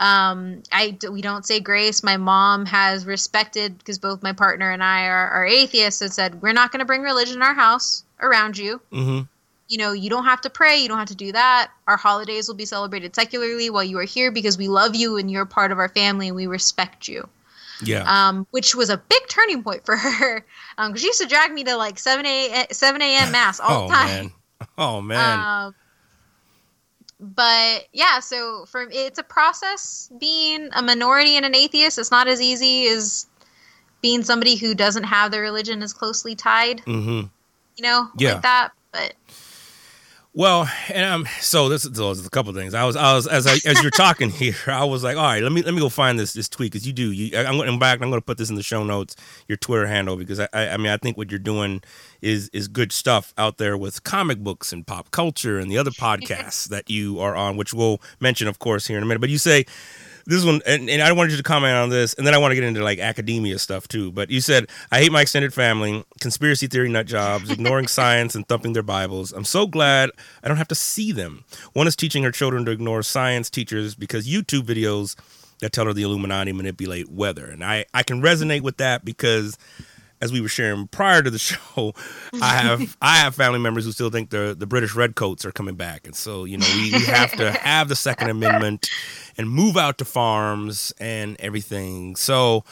Um, 0.00 0.62
I 0.70 0.96
we 1.10 1.22
don't 1.22 1.44
say 1.44 1.58
grace. 1.60 2.02
My 2.02 2.16
mom 2.16 2.66
has 2.66 3.04
respected 3.04 3.78
because 3.78 3.98
both 3.98 4.22
my 4.22 4.32
partner 4.32 4.70
and 4.70 4.82
I 4.82 5.06
are, 5.06 5.28
are 5.28 5.46
atheists 5.46 6.00
and 6.00 6.12
said 6.12 6.40
we're 6.40 6.52
not 6.52 6.70
going 6.70 6.80
to 6.80 6.86
bring 6.86 7.02
religion 7.02 7.36
in 7.36 7.42
our 7.42 7.54
house 7.54 8.04
around 8.20 8.56
you. 8.56 8.80
Mm-hmm. 8.92 9.22
You 9.68 9.78
know, 9.78 9.92
you 9.92 10.08
don't 10.08 10.24
have 10.24 10.40
to 10.42 10.50
pray. 10.50 10.78
You 10.78 10.88
don't 10.88 10.98
have 10.98 11.08
to 11.08 11.14
do 11.14 11.32
that. 11.32 11.70
Our 11.86 11.96
holidays 11.96 12.48
will 12.48 12.54
be 12.54 12.64
celebrated 12.64 13.14
secularly 13.14 13.70
while 13.70 13.84
you 13.84 13.98
are 13.98 14.04
here 14.04 14.30
because 14.30 14.56
we 14.56 14.68
love 14.68 14.94
you 14.94 15.16
and 15.16 15.30
you're 15.30 15.44
part 15.44 15.72
of 15.72 15.78
our 15.78 15.90
family 15.90 16.28
and 16.28 16.36
we 16.36 16.46
respect 16.46 17.08
you. 17.08 17.28
Yeah. 17.82 18.04
Um, 18.06 18.46
which 18.50 18.74
was 18.74 18.90
a 18.90 18.96
big 18.96 19.22
turning 19.28 19.62
point 19.62 19.84
for 19.84 19.96
her 19.96 20.44
because 20.76 21.00
she 21.00 21.08
used 21.08 21.20
to 21.20 21.28
drag 21.28 21.52
me 21.52 21.64
to 21.64 21.76
like 21.76 21.98
7 21.98 22.24
a 22.24 22.66
7 22.70 23.02
a.m. 23.02 23.32
mass 23.32 23.60
all 23.60 23.84
oh 23.84 23.88
the 23.88 23.94
time. 23.94 24.06
man. 24.06 24.32
Oh 24.78 25.00
man. 25.00 25.38
Um, 25.38 25.74
but 27.20 27.86
yeah, 27.92 28.20
so 28.20 28.64
for 28.66 28.88
it's 28.90 29.18
a 29.18 29.22
process 29.22 30.10
being 30.18 30.68
a 30.72 30.82
minority 30.82 31.36
and 31.36 31.44
an 31.44 31.54
atheist. 31.54 31.98
It's 31.98 32.10
not 32.10 32.28
as 32.28 32.40
easy 32.40 32.86
as 32.88 33.26
being 34.00 34.22
somebody 34.22 34.56
who 34.56 34.74
doesn't 34.74 35.04
have 35.04 35.30
their 35.30 35.42
religion 35.42 35.82
as 35.82 35.92
closely 35.92 36.34
tied, 36.36 36.78
mm-hmm. 36.82 37.26
you 37.76 37.82
know, 37.82 38.08
Yeah. 38.16 38.34
like 38.34 38.42
that. 38.42 38.70
But 38.92 39.14
Well, 40.34 40.70
and 40.88 41.04
um, 41.04 41.26
so 41.40 41.68
this 41.68 41.82
so 41.82 41.88
there's 42.14 42.24
a 42.24 42.30
couple 42.30 42.52
things. 42.52 42.74
I 42.74 42.84
was, 42.84 42.96
I 42.96 43.14
was 43.14 43.26
as 43.26 43.46
I, 43.46 43.54
as 43.68 43.82
you're 43.82 43.90
talking 43.90 44.30
here, 44.30 44.54
I 44.66 44.84
was 44.84 45.02
like, 45.02 45.16
all 45.16 45.22
right, 45.22 45.42
let 45.42 45.50
me 45.50 45.62
let 45.62 45.74
me 45.74 45.80
go 45.80 45.88
find 45.88 46.18
this 46.18 46.34
this 46.34 46.48
tweet 46.48 46.70
because 46.70 46.86
you 46.86 46.92
do. 46.92 47.10
You, 47.10 47.36
I'm 47.36 47.56
going 47.56 47.78
back. 47.78 48.00
I'm 48.00 48.10
going 48.10 48.20
to 48.20 48.24
put 48.24 48.38
this 48.38 48.50
in 48.50 48.54
the 48.54 48.62
show 48.62 48.84
notes, 48.84 49.16
your 49.48 49.56
Twitter 49.56 49.86
handle, 49.86 50.16
because 50.16 50.38
I, 50.38 50.48
I, 50.52 50.68
I 50.68 50.76
mean, 50.76 50.92
I 50.92 50.98
think 50.98 51.16
what 51.16 51.30
you're 51.30 51.38
doing 51.38 51.82
is 52.20 52.50
is 52.50 52.68
good 52.68 52.92
stuff 52.92 53.32
out 53.38 53.56
there 53.56 53.76
with 53.76 54.04
comic 54.04 54.38
books 54.38 54.72
and 54.72 54.86
pop 54.86 55.10
culture 55.10 55.58
and 55.58 55.70
the 55.70 55.78
other 55.78 55.90
podcasts 55.92 56.68
that 56.68 56.88
you 56.90 57.18
are 57.18 57.34
on, 57.34 57.56
which 57.56 57.72
we'll 57.72 58.00
mention, 58.20 58.48
of 58.48 58.58
course, 58.58 58.86
here 58.86 58.98
in 58.98 59.02
a 59.02 59.06
minute. 59.06 59.20
But 59.20 59.30
you 59.30 59.38
say 59.38 59.64
this 60.28 60.44
one, 60.44 60.60
and, 60.66 60.90
and 60.90 61.02
I 61.02 61.10
wanted 61.12 61.30
you 61.30 61.38
to 61.38 61.42
comment 61.42 61.74
on 61.74 61.88
this, 61.88 62.12
and 62.12 62.26
then 62.26 62.34
I 62.34 62.38
want 62.38 62.52
to 62.52 62.54
get 62.54 62.62
into 62.62 62.84
like 62.84 62.98
academia 62.98 63.58
stuff 63.58 63.88
too. 63.88 64.12
But 64.12 64.30
you 64.30 64.42
said, 64.42 64.68
I 64.92 65.00
hate 65.00 65.10
my 65.10 65.22
extended 65.22 65.54
family, 65.54 66.04
conspiracy 66.20 66.66
theory 66.66 66.90
nut 66.90 67.06
jobs, 67.06 67.50
ignoring 67.50 67.86
science, 67.88 68.34
and 68.34 68.46
thumping 68.46 68.74
their 68.74 68.82
Bibles. 68.82 69.32
I'm 69.32 69.44
so 69.44 69.66
glad 69.66 70.10
I 70.44 70.48
don't 70.48 70.58
have 70.58 70.68
to 70.68 70.74
see 70.74 71.12
them. 71.12 71.44
One 71.72 71.86
is 71.86 71.96
teaching 71.96 72.24
her 72.24 72.30
children 72.30 72.66
to 72.66 72.70
ignore 72.70 73.02
science 73.02 73.48
teachers 73.48 73.94
because 73.94 74.28
YouTube 74.28 74.64
videos 74.64 75.16
that 75.60 75.72
tell 75.72 75.86
her 75.86 75.94
the 75.94 76.02
Illuminati 76.02 76.52
manipulate 76.52 77.10
weather. 77.10 77.46
And 77.46 77.64
I, 77.64 77.86
I 77.94 78.02
can 78.02 78.20
resonate 78.20 78.60
with 78.60 78.76
that 78.76 79.06
because 79.06 79.56
as 80.20 80.32
we 80.32 80.40
were 80.40 80.48
sharing 80.48 80.86
prior 80.88 81.22
to 81.22 81.30
the 81.30 81.38
show, 81.38 81.92
I 82.42 82.56
have 82.56 82.96
I 83.00 83.16
have 83.18 83.34
family 83.34 83.58
members 83.58 83.84
who 83.84 83.92
still 83.92 84.10
think 84.10 84.30
the 84.30 84.54
the 84.58 84.66
British 84.66 84.94
redcoats 84.94 85.44
are 85.44 85.52
coming 85.52 85.74
back, 85.76 86.06
and 86.06 86.14
so 86.16 86.44
you 86.44 86.58
know 86.58 86.66
we, 86.76 86.92
we 86.92 87.04
have 87.04 87.32
to 87.32 87.50
have 87.62 87.88
the 87.88 87.96
Second 87.96 88.30
Amendment 88.30 88.90
and 89.36 89.48
move 89.48 89.76
out 89.76 89.98
to 89.98 90.04
farms 90.04 90.92
and 90.98 91.36
everything. 91.40 92.16
So 92.16 92.64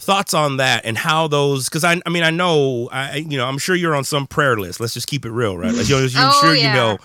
thoughts 0.00 0.32
on 0.32 0.58
that 0.58 0.84
and 0.84 0.96
how 0.96 1.26
those 1.26 1.68
because 1.68 1.84
I 1.84 2.00
I 2.06 2.10
mean 2.10 2.22
I 2.22 2.30
know 2.30 2.88
I 2.92 3.16
you 3.16 3.36
know 3.36 3.46
I'm 3.46 3.58
sure 3.58 3.74
you're 3.74 3.94
on 3.94 4.04
some 4.04 4.26
prayer 4.26 4.56
list. 4.56 4.80
Let's 4.80 4.94
just 4.94 5.06
keep 5.08 5.24
it 5.26 5.30
real, 5.30 5.58
right? 5.58 5.74
Like, 5.74 5.88
you 5.88 5.96
I'm 5.96 6.08
Oh, 6.16 6.40
sure 6.40 6.54
you 6.54 6.72
know. 6.72 6.98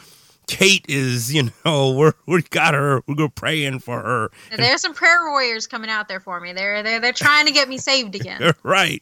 Kate 0.46 0.86
is, 0.89 1.34
you 1.34 1.50
know, 1.65 1.91
we're 1.96 2.13
we 2.26 2.41
got 2.41 2.74
her. 2.74 3.02
We're 3.08 3.15
going 3.15 3.30
praying 3.32 3.80
for 3.80 4.02
her. 4.02 4.32
there's 4.56 4.82
some 4.82 4.93
prayer 4.93 5.30
warriors 5.30 5.67
coming 5.67 5.89
out 5.89 6.08
there 6.10 6.19
for 6.19 6.39
me. 6.39 6.52
They're 6.54 6.84
they're 6.84 7.00
they're 7.00 7.13
trying 7.13 7.46
to 7.46 7.52
get 7.54 7.69
me 7.69 7.78
saved 7.78 8.13
again. 8.15 8.54
right. 8.63 9.02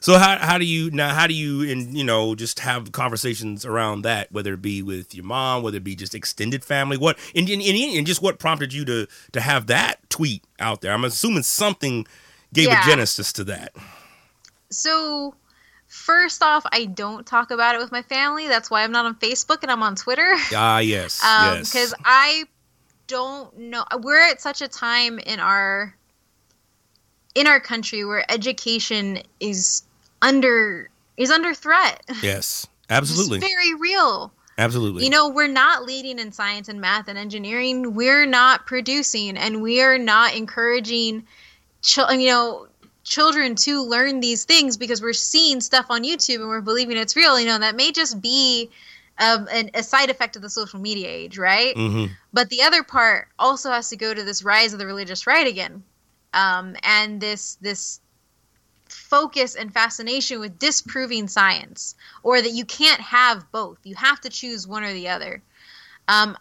So 0.00 0.18
how 0.18 0.38
how 0.38 0.58
do 0.58 0.64
you 0.64 0.90
now? 0.90 1.14
How 1.14 1.26
do 1.26 1.34
you 1.34 1.70
and 1.70 1.96
you 1.96 2.04
know 2.04 2.34
just 2.34 2.60
have 2.60 2.92
conversations 2.92 3.64
around 3.64 4.02
that? 4.02 4.30
Whether 4.32 4.54
it 4.54 4.62
be 4.62 4.82
with 4.82 5.14
your 5.14 5.24
mom, 5.24 5.62
whether 5.62 5.78
it 5.78 5.84
be 5.84 5.96
just 5.96 6.14
extended 6.14 6.64
family, 6.64 6.96
what 6.96 7.18
and 7.34 7.48
and, 7.48 7.62
and, 7.62 8.06
just 8.06 8.22
what 8.22 8.38
prompted 8.38 8.72
you 8.72 8.84
to 8.84 9.06
to 9.32 9.40
have 9.40 9.66
that 9.66 10.08
tweet 10.10 10.44
out 10.60 10.80
there? 10.80 10.92
I'm 10.92 11.04
assuming 11.04 11.42
something 11.42 12.06
gave 12.52 12.68
Yeah. 12.68 12.82
a 12.82 12.86
genesis 12.86 13.32
to 13.34 13.44
that. 13.44 13.74
So, 14.70 15.34
first 15.86 16.42
off, 16.42 16.64
I 16.72 16.84
don't 16.86 17.26
talk 17.26 17.50
about 17.50 17.74
it 17.74 17.78
with 17.78 17.90
my 17.92 18.02
family. 18.02 18.46
That's 18.48 18.70
why 18.70 18.84
I'm 18.84 18.92
not 18.92 19.04
on 19.06 19.14
Facebook 19.16 19.58
and 19.62 19.70
I'm 19.70 19.82
on 19.82 19.96
Twitter. 19.96 20.34
Ah, 20.54 20.78
yes, 20.78 21.22
Um, 21.24 21.56
yes. 21.58 21.70
because 21.72 21.94
I 22.04 22.44
don't 23.06 23.56
know. 23.58 23.84
We're 24.00 24.20
at 24.30 24.40
such 24.40 24.60
a 24.62 24.68
time 24.68 25.18
in 25.18 25.40
our 25.40 25.94
in 27.34 27.46
our 27.46 27.60
country 27.60 28.04
where 28.04 28.30
education 28.30 29.22
is 29.40 29.82
under 30.22 30.90
is 31.16 31.30
under 31.30 31.54
threat. 31.54 32.02
yes, 32.22 32.66
It's 32.82 32.90
absolutely, 32.90 33.40
very 33.40 33.74
real. 33.74 34.32
absolutely. 34.56 35.04
You 35.04 35.10
know, 35.10 35.28
we're 35.28 35.46
not 35.48 35.84
leading 35.84 36.18
in 36.18 36.32
science 36.32 36.68
and 36.68 36.80
math 36.80 37.06
and 37.08 37.18
engineering. 37.18 37.94
We're 37.94 38.24
not 38.26 38.66
producing, 38.66 39.36
and 39.36 39.60
we 39.62 39.82
are 39.82 39.98
not 39.98 40.34
encouraging, 40.34 41.24
chil- 41.82 42.12
you 42.14 42.28
know, 42.28 42.66
children 43.04 43.54
to 43.56 43.82
learn 43.84 44.20
these 44.20 44.44
things 44.44 44.76
because 44.76 45.00
we're 45.02 45.12
seeing 45.12 45.60
stuff 45.60 45.86
on 45.90 46.02
YouTube 46.02 46.36
and 46.36 46.48
we're 46.48 46.60
believing 46.60 46.96
it's 46.96 47.14
real. 47.16 47.38
You 47.38 47.46
know, 47.46 47.58
that 47.58 47.76
may 47.76 47.92
just 47.92 48.20
be 48.22 48.70
um, 49.18 49.48
an, 49.52 49.70
a 49.74 49.82
side 49.82 50.10
effect 50.10 50.36
of 50.36 50.42
the 50.42 50.50
social 50.50 50.78
media 50.80 51.08
age, 51.08 51.36
right? 51.38 51.74
hmm 51.76 52.06
But 52.32 52.48
the 52.48 52.62
other 52.62 52.82
part 52.82 53.28
also 53.38 53.70
has 53.70 53.88
to 53.90 53.96
go 53.96 54.14
to 54.14 54.22
this 54.24 54.42
rise 54.42 54.72
of 54.72 54.78
the 54.78 54.86
religious 54.86 55.26
right 55.26 55.46
again, 55.46 55.82
um, 56.32 56.74
and 56.82 57.20
this 57.20 57.56
this 57.60 58.00
focus 59.08 59.54
and 59.54 59.72
fascination 59.72 60.40
with 60.40 60.58
disproving 60.58 61.28
science, 61.28 61.94
or 62.22 62.40
that 62.40 62.52
you 62.52 62.64
can't 62.64 63.00
have 63.00 63.50
both. 63.52 63.78
You 63.84 63.94
have 63.96 64.20
to 64.22 64.30
choose 64.30 64.66
one 64.66 64.84
or 64.84 64.92
the 64.92 65.08
other. 65.08 65.42
Um, 66.08 66.36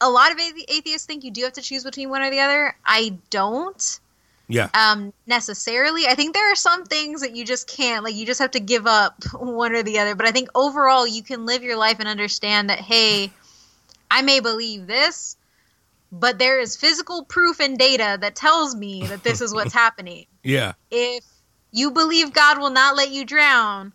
a 0.00 0.10
lot 0.10 0.32
of 0.32 0.38
athe- 0.38 0.64
atheists 0.68 1.06
think 1.06 1.24
you 1.24 1.30
do 1.30 1.44
have 1.44 1.52
to 1.54 1.62
choose 1.62 1.84
between 1.84 2.10
one 2.10 2.22
or 2.22 2.30
the 2.30 2.40
other. 2.40 2.76
I 2.84 3.18
don't 3.30 4.00
Yeah, 4.48 4.68
um, 4.74 5.12
necessarily. 5.26 6.06
I 6.06 6.14
think 6.14 6.34
there 6.34 6.50
are 6.52 6.56
some 6.56 6.84
things 6.84 7.20
that 7.22 7.36
you 7.36 7.44
just 7.44 7.68
can't, 7.68 8.04
like, 8.04 8.14
you 8.14 8.26
just 8.26 8.40
have 8.40 8.52
to 8.52 8.60
give 8.60 8.86
up 8.86 9.22
one 9.34 9.74
or 9.74 9.82
the 9.82 9.98
other. 9.98 10.14
But 10.14 10.26
I 10.26 10.32
think 10.32 10.48
overall, 10.54 11.06
you 11.06 11.22
can 11.22 11.46
live 11.46 11.62
your 11.62 11.76
life 11.76 11.98
and 12.00 12.08
understand 12.08 12.70
that, 12.70 12.80
hey, 12.80 13.32
I 14.10 14.22
may 14.22 14.40
believe 14.40 14.86
this, 14.86 15.36
but 16.12 16.38
there 16.38 16.60
is 16.60 16.76
physical 16.76 17.24
proof 17.24 17.60
and 17.60 17.78
data 17.78 18.18
that 18.20 18.36
tells 18.36 18.74
me 18.76 19.08
that 19.08 19.22
this 19.24 19.40
is 19.40 19.54
what's 19.54 19.72
happening. 19.74 20.26
yeah, 20.44 20.72
If 20.90 21.24
you 21.72 21.90
believe 21.90 22.32
God 22.32 22.58
will 22.58 22.70
not 22.70 22.96
let 22.96 23.10
you 23.10 23.24
drown, 23.24 23.92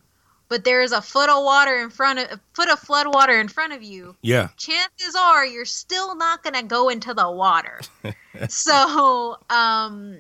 but 0.50 0.64
there 0.64 0.82
is 0.82 0.92
a 0.92 1.02
foot 1.02 1.30
of 1.30 1.44
water 1.44 1.78
in 1.80 1.90
front 1.90 2.20
of 2.20 2.32
a 2.32 2.40
foot 2.54 2.70
of 2.70 2.80
flood 2.80 3.08
water 3.08 3.40
in 3.40 3.48
front 3.48 3.74
of 3.74 3.84
you, 3.84 4.16
yeah, 4.22 4.50
chances 4.58 5.16
are 5.16 5.46
you're 5.46 5.66
still 5.66 6.16
not 6.16 6.44
going 6.44 6.56
to 6.56 6.64
go 6.64 6.90
into 6.90 7.14
the 7.14 7.30
water. 7.30 7.80
so, 8.50 9.38
um 9.50 10.18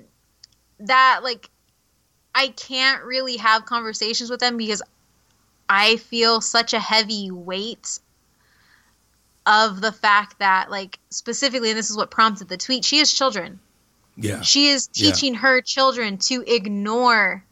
that 0.79 1.21
like 1.23 1.49
I 2.35 2.49
can't 2.49 3.03
really 3.03 3.37
have 3.37 3.65
conversations 3.65 4.29
with 4.29 4.39
them 4.39 4.57
because 4.57 4.83
I 5.67 5.95
feel 5.97 6.39
such 6.39 6.73
a 6.73 6.79
heavy 6.79 7.31
weight 7.31 7.99
of 9.47 9.81
the 9.81 9.91
fact 9.91 10.39
that 10.39 10.69
like 10.69 10.99
specifically 11.09 11.69
and 11.71 11.77
this 11.79 11.89
is 11.89 11.97
what 11.97 12.11
prompted 12.11 12.47
the 12.49 12.57
tweet, 12.57 12.85
she 12.85 12.99
has 12.99 13.11
children. 13.11 13.59
yeah. 14.17 14.41
She 14.41 14.67
is 14.67 14.89
Yeah. 14.93 15.11
teaching 15.11 15.33
her 15.35 15.61
children 15.61 16.17
to 16.19 16.43
ignore 16.45 17.43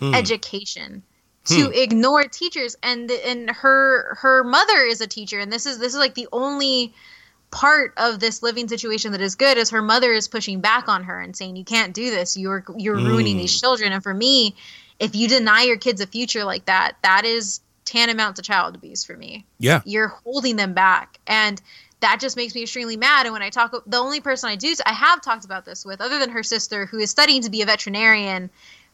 Hmm. 0.00 0.14
education 0.14 1.02
to 1.46 1.66
Hmm. 1.66 1.72
ignore 1.72 2.24
teachers. 2.24 2.76
And 2.82 3.10
and 3.10 3.50
her 3.50 4.16
her 4.20 4.42
mother 4.44 4.82
is 4.82 5.00
a 5.00 5.06
teacher. 5.06 5.38
And 5.38 5.52
this 5.52 5.64
is 5.66 5.78
this 5.78 5.92
is 5.94 5.98
like 5.98 6.14
the 6.14 6.28
only 6.32 6.92
part 7.50 7.92
of 7.96 8.20
this 8.20 8.42
living 8.42 8.68
situation 8.68 9.12
that 9.12 9.20
is 9.20 9.34
good 9.34 9.58
is 9.58 9.70
her 9.70 9.82
mother 9.82 10.12
is 10.12 10.28
pushing 10.28 10.60
back 10.60 10.88
on 10.88 11.02
her 11.04 11.20
and 11.20 11.34
saying 11.36 11.56
you 11.56 11.64
can't 11.64 11.94
do 11.94 12.10
this. 12.10 12.36
You're 12.36 12.64
you're 12.76 12.96
ruining 12.96 13.36
Mm. 13.36 13.40
these 13.40 13.60
children. 13.60 13.92
And 13.92 14.02
for 14.02 14.14
me 14.14 14.54
if 14.98 15.16
you 15.16 15.26
deny 15.28 15.62
your 15.62 15.78
kids 15.78 16.00
a 16.00 16.06
future 16.06 16.44
like 16.44 16.66
that 16.66 16.96
that 17.02 17.24
is 17.24 17.60
tantamount 17.86 18.36
to 18.36 18.42
child 18.42 18.74
abuse 18.74 19.02
for 19.04 19.16
me. 19.16 19.44
Yeah, 19.58 19.80
you're 19.84 20.08
holding 20.24 20.56
them 20.56 20.74
back. 20.74 21.18
And 21.26 21.60
that 22.00 22.20
just 22.20 22.36
makes 22.36 22.54
me 22.54 22.62
extremely 22.62 22.96
mad. 22.96 23.26
And 23.26 23.32
when 23.32 23.42
i 23.42 23.50
talk 23.50 23.74
the 23.86 23.96
only 23.98 24.20
person 24.20 24.48
i 24.48 24.56
do 24.56 24.72
i 24.86 24.92
have 24.92 25.20
talked 25.22 25.44
about 25.44 25.64
this 25.64 25.84
with 25.84 26.00
other 26.00 26.18
than 26.18 26.30
her 26.30 26.42
sister 26.42 26.86
who 26.86 26.98
is 26.98 27.10
studying 27.10 27.42
to 27.42 27.50
be 27.50 27.62
a 27.62 27.66
veterinarian 27.66 28.48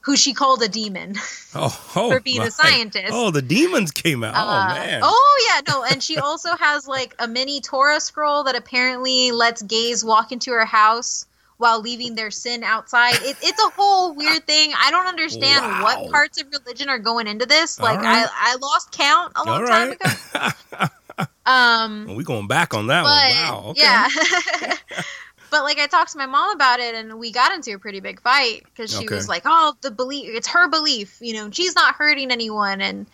who 0.06 0.16
she 0.16 0.32
called 0.32 0.62
a 0.62 0.68
demon 0.68 1.14
oh, 1.56 1.92
oh 1.96 2.10
for 2.12 2.20
being 2.20 2.40
a 2.40 2.50
scientist. 2.50 3.10
Oh, 3.10 3.32
the 3.32 3.42
demons 3.42 3.90
came 3.90 4.22
out. 4.22 4.36
Uh, 4.36 4.44
oh 4.44 4.74
man. 4.74 5.00
oh 5.02 5.50
yeah 5.50 5.60
no 5.74 5.82
and 5.82 6.00
she 6.00 6.16
also 6.16 6.54
has 6.56 6.86
like 6.86 7.12
a 7.18 7.26
mini 7.26 7.60
torah 7.60 7.98
scroll 7.98 8.44
that 8.44 8.54
apparently 8.54 9.32
lets 9.32 9.62
gays 9.62 10.04
walk 10.04 10.30
into 10.30 10.52
her 10.52 10.64
house 10.64 11.26
while 11.58 11.80
leaving 11.80 12.14
their 12.14 12.30
sin 12.30 12.62
outside 12.62 13.14
it, 13.16 13.36
it's 13.42 13.60
a 13.64 13.70
whole 13.70 14.14
weird 14.20 14.46
thing 14.46 14.72
i 14.78 14.90
don't 14.92 15.06
understand 15.08 15.64
Wow. 15.64 15.82
what 15.82 16.12
parts 16.12 16.40
of 16.40 16.46
religion 16.52 16.88
are 16.88 16.98
going 17.00 17.26
into 17.26 17.44
this 17.46 17.80
like 17.80 17.98
right. 17.98 18.28
I, 18.30 18.52
I 18.52 18.56
lost 18.56 18.92
count 18.92 19.32
a 19.34 19.42
long 19.44 19.62
All 19.62 19.66
time 19.66 19.96
right. 20.34 20.54
ago 20.74 21.26
um 21.46 22.14
we 22.14 22.22
going 22.22 22.46
back 22.46 22.74
on 22.74 22.86
that 22.88 23.02
but 23.02 23.10
one. 23.10 23.64
Wow. 23.64 23.70
Okay. 23.70 23.82
yeah 23.82 24.08
but 25.50 25.62
like 25.62 25.78
i 25.78 25.86
talked 25.86 26.12
to 26.12 26.18
my 26.18 26.26
mom 26.26 26.50
about 26.54 26.80
it 26.80 26.94
and 26.94 27.18
we 27.18 27.30
got 27.32 27.52
into 27.52 27.72
a 27.74 27.78
pretty 27.78 28.00
big 28.00 28.20
fight 28.20 28.62
because 28.64 28.90
she 28.90 29.04
Okay. 29.06 29.14
was 29.14 29.28
like 29.28 29.42
oh 29.44 29.74
the 29.82 29.90
belief 29.90 30.28
it's 30.34 30.48
her 30.48 30.68
belief 30.68 31.18
you 31.20 31.34
know 31.34 31.50
she's 31.50 31.74
not 31.74 31.94
hurting 31.94 32.30
anyone 32.30 32.80
and 32.80 33.06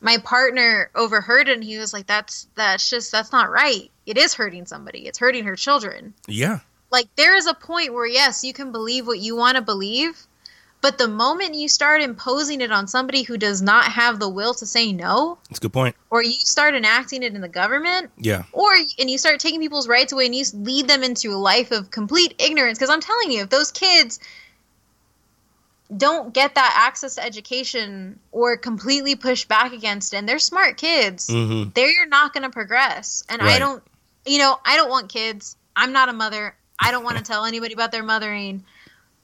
my 0.00 0.16
partner 0.18 0.90
overheard 0.94 1.48
it 1.48 1.54
and 1.54 1.64
he 1.64 1.76
was 1.78 1.92
like 1.92 2.06
that's 2.06 2.46
that's 2.54 2.88
just 2.88 3.12
that's 3.12 3.32
not 3.32 3.50
right 3.50 3.90
it 4.06 4.16
is 4.16 4.34
hurting 4.34 4.66
somebody 4.66 5.06
it's 5.06 5.18
hurting 5.18 5.44
her 5.44 5.56
children 5.56 6.14
Yeah. 6.26 6.60
like 6.90 7.08
there 7.16 7.36
is 7.36 7.46
a 7.46 7.54
point 7.54 7.92
where 7.92 8.06
yes, 8.06 8.42
you 8.42 8.52
can 8.52 8.72
believe 8.72 9.06
what 9.06 9.18
you 9.20 9.36
want 9.36 9.56
to 9.56 9.62
believe, 9.62 10.26
but 10.82 10.96
the 10.96 11.08
moment 11.08 11.54
you 11.54 11.68
start 11.68 12.00
imposing 12.00 12.60
it 12.62 12.72
on 12.72 12.88
somebody 12.88 13.22
who 13.22 13.36
does 13.36 13.60
not 13.60 13.84
have 13.84 14.18
the 14.18 14.28
will 14.28 14.54
to 14.54 14.64
say 14.66 14.92
no, 14.92 15.38
That's 15.48 15.58
a 15.58 15.62
good 15.62 15.72
point. 15.72 15.94
or 16.10 16.22
you 16.22 16.32
start 16.32 16.74
enacting 16.74 17.22
it 17.22 17.34
in 17.34 17.40
the 17.42 17.48
government, 17.48 18.10
Yeah. 18.16 18.44
or 18.52 18.72
and 18.98 19.10
you 19.10 19.18
start 19.18 19.40
taking 19.40 19.60
people's 19.60 19.88
rights 19.88 20.12
away 20.12 20.26
and 20.26 20.34
you 20.34 20.44
lead 20.54 20.88
them 20.88 21.02
into 21.02 21.30
a 21.32 21.36
life 21.36 21.70
of 21.70 21.90
complete 21.90 22.34
ignorance 22.38 22.78
because 22.78 22.90
i'm 22.90 23.00
telling 23.00 23.30
you 23.30 23.42
if 23.42 23.50
those 23.50 23.70
kids 23.72 24.20
don't 25.96 26.32
get 26.32 26.54
that 26.54 26.72
access 26.88 27.16
to 27.16 27.24
education 27.24 28.18
or 28.30 28.56
completely 28.56 29.16
push 29.16 29.44
back 29.46 29.72
against 29.72 30.14
it 30.14 30.18
and 30.18 30.28
they're 30.28 30.38
smart 30.38 30.76
kids 30.76 31.26
Mm-hmm. 31.28 31.70
they're 31.74 32.06
not 32.06 32.32
going 32.32 32.44
to 32.44 32.50
progress 32.50 33.24
and 33.28 33.42
i 33.42 33.58
don't 33.58 33.82
you 34.24 34.38
know 34.38 34.58
i 34.64 34.76
don't 34.76 34.88
want 34.88 35.08
kids 35.08 35.56
i'm 35.74 35.92
not 35.92 36.08
a 36.08 36.12
mother 36.12 36.54
i 36.78 36.90
don't 36.92 37.02
want 37.04 37.16
to 37.18 37.22
tell 37.30 37.44
anybody 37.44 37.74
about 37.74 37.90
their 37.92 38.02
mothering 38.04 38.64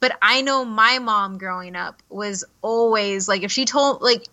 but 0.00 0.16
i 0.22 0.40
know 0.42 0.64
my 0.64 0.98
mom 0.98 1.38
growing 1.38 1.76
up 1.76 2.02
was 2.08 2.44
always 2.62 3.28
like 3.28 3.42
if 3.42 3.50
she 3.52 3.64
told 3.64 4.00
like 4.02 4.26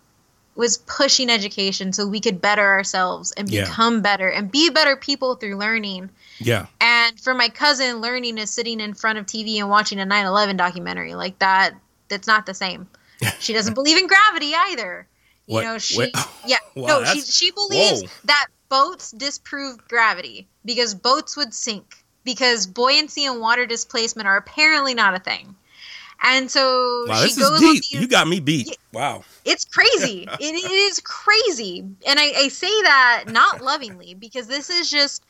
was 0.55 0.77
pushing 0.77 1.31
education 1.31 1.91
so 1.91 2.07
we 2.07 2.19
could 2.19 2.39
better 2.39 2.61
ourselves 2.61 3.31
and 3.31 3.49
Yeah. 3.49 3.65
become 3.65 4.01
better 4.03 4.29
and 4.29 4.51
be 4.51 4.69
better 4.69 4.95
people 4.95 5.33
through 5.33 5.55
learning. 5.57 6.11
Yeah. 6.39 6.67
and 6.79 7.19
for 7.19 7.33
my 7.33 7.49
cousin 7.49 8.01
learning 8.01 8.37
is 8.37 8.51
sitting 8.51 8.79
in 8.79 8.93
front 8.93 9.17
of 9.17 9.25
tv 9.25 9.57
and 9.59 9.67
watching 9.69 9.99
a 9.99 10.05
9-11 10.05 10.57
documentary. 10.57 11.15
Like 11.15 11.39
that 11.39 11.71
that's 12.07 12.27
not 12.27 12.45
the 12.45 12.53
same. 12.53 12.87
She 13.39 13.53
doesn't 13.53 13.73
believe 13.73 13.97
in 13.97 14.05
gravity 14.05 14.53
either. 14.55 15.07
You 15.47 15.61
know 15.61 15.77
she 15.79 15.97
what- 15.97 16.29
yeah. 16.45 16.57
Wow, 16.75 16.99
no 16.99 17.05
she, 17.05 17.21
she 17.21 17.49
believes 17.51 18.03
whoa. 18.03 18.09
that 18.25 18.45
boats 18.69 19.09
disprove 19.11 19.87
gravity 19.87 20.47
because 20.65 20.93
boats 20.93 21.35
would 21.35 21.53
sink 21.55 22.02
because 22.23 22.67
buoyancy 22.67 23.25
and 23.25 23.39
water 23.39 23.65
displacement 23.65 24.27
are 24.27 24.37
apparently 24.37 24.93
not 24.93 25.13
a 25.13 25.19
thing 25.19 25.55
and 26.23 26.49
so 26.49 27.05
Wow, 27.07 27.25
she 27.25 27.39
goes 27.39 27.59
these- 27.59 27.91
You 27.91 28.07
got 28.07 28.27
me 28.27 28.39
beat. 28.39 28.77
Wow. 28.93 29.23
it's 29.45 29.65
crazy. 29.65 30.27
it, 30.39 30.39
it 30.39 30.71
is 30.71 30.99
crazy. 31.01 31.79
And 32.07 32.19
I, 32.19 32.31
I 32.37 32.47
say 32.47 32.69
that 32.83 33.25
not 33.27 33.61
lovingly 33.61 34.13
because 34.15 34.47
this 34.47 34.69
is 34.69 34.89
just. 34.89 35.23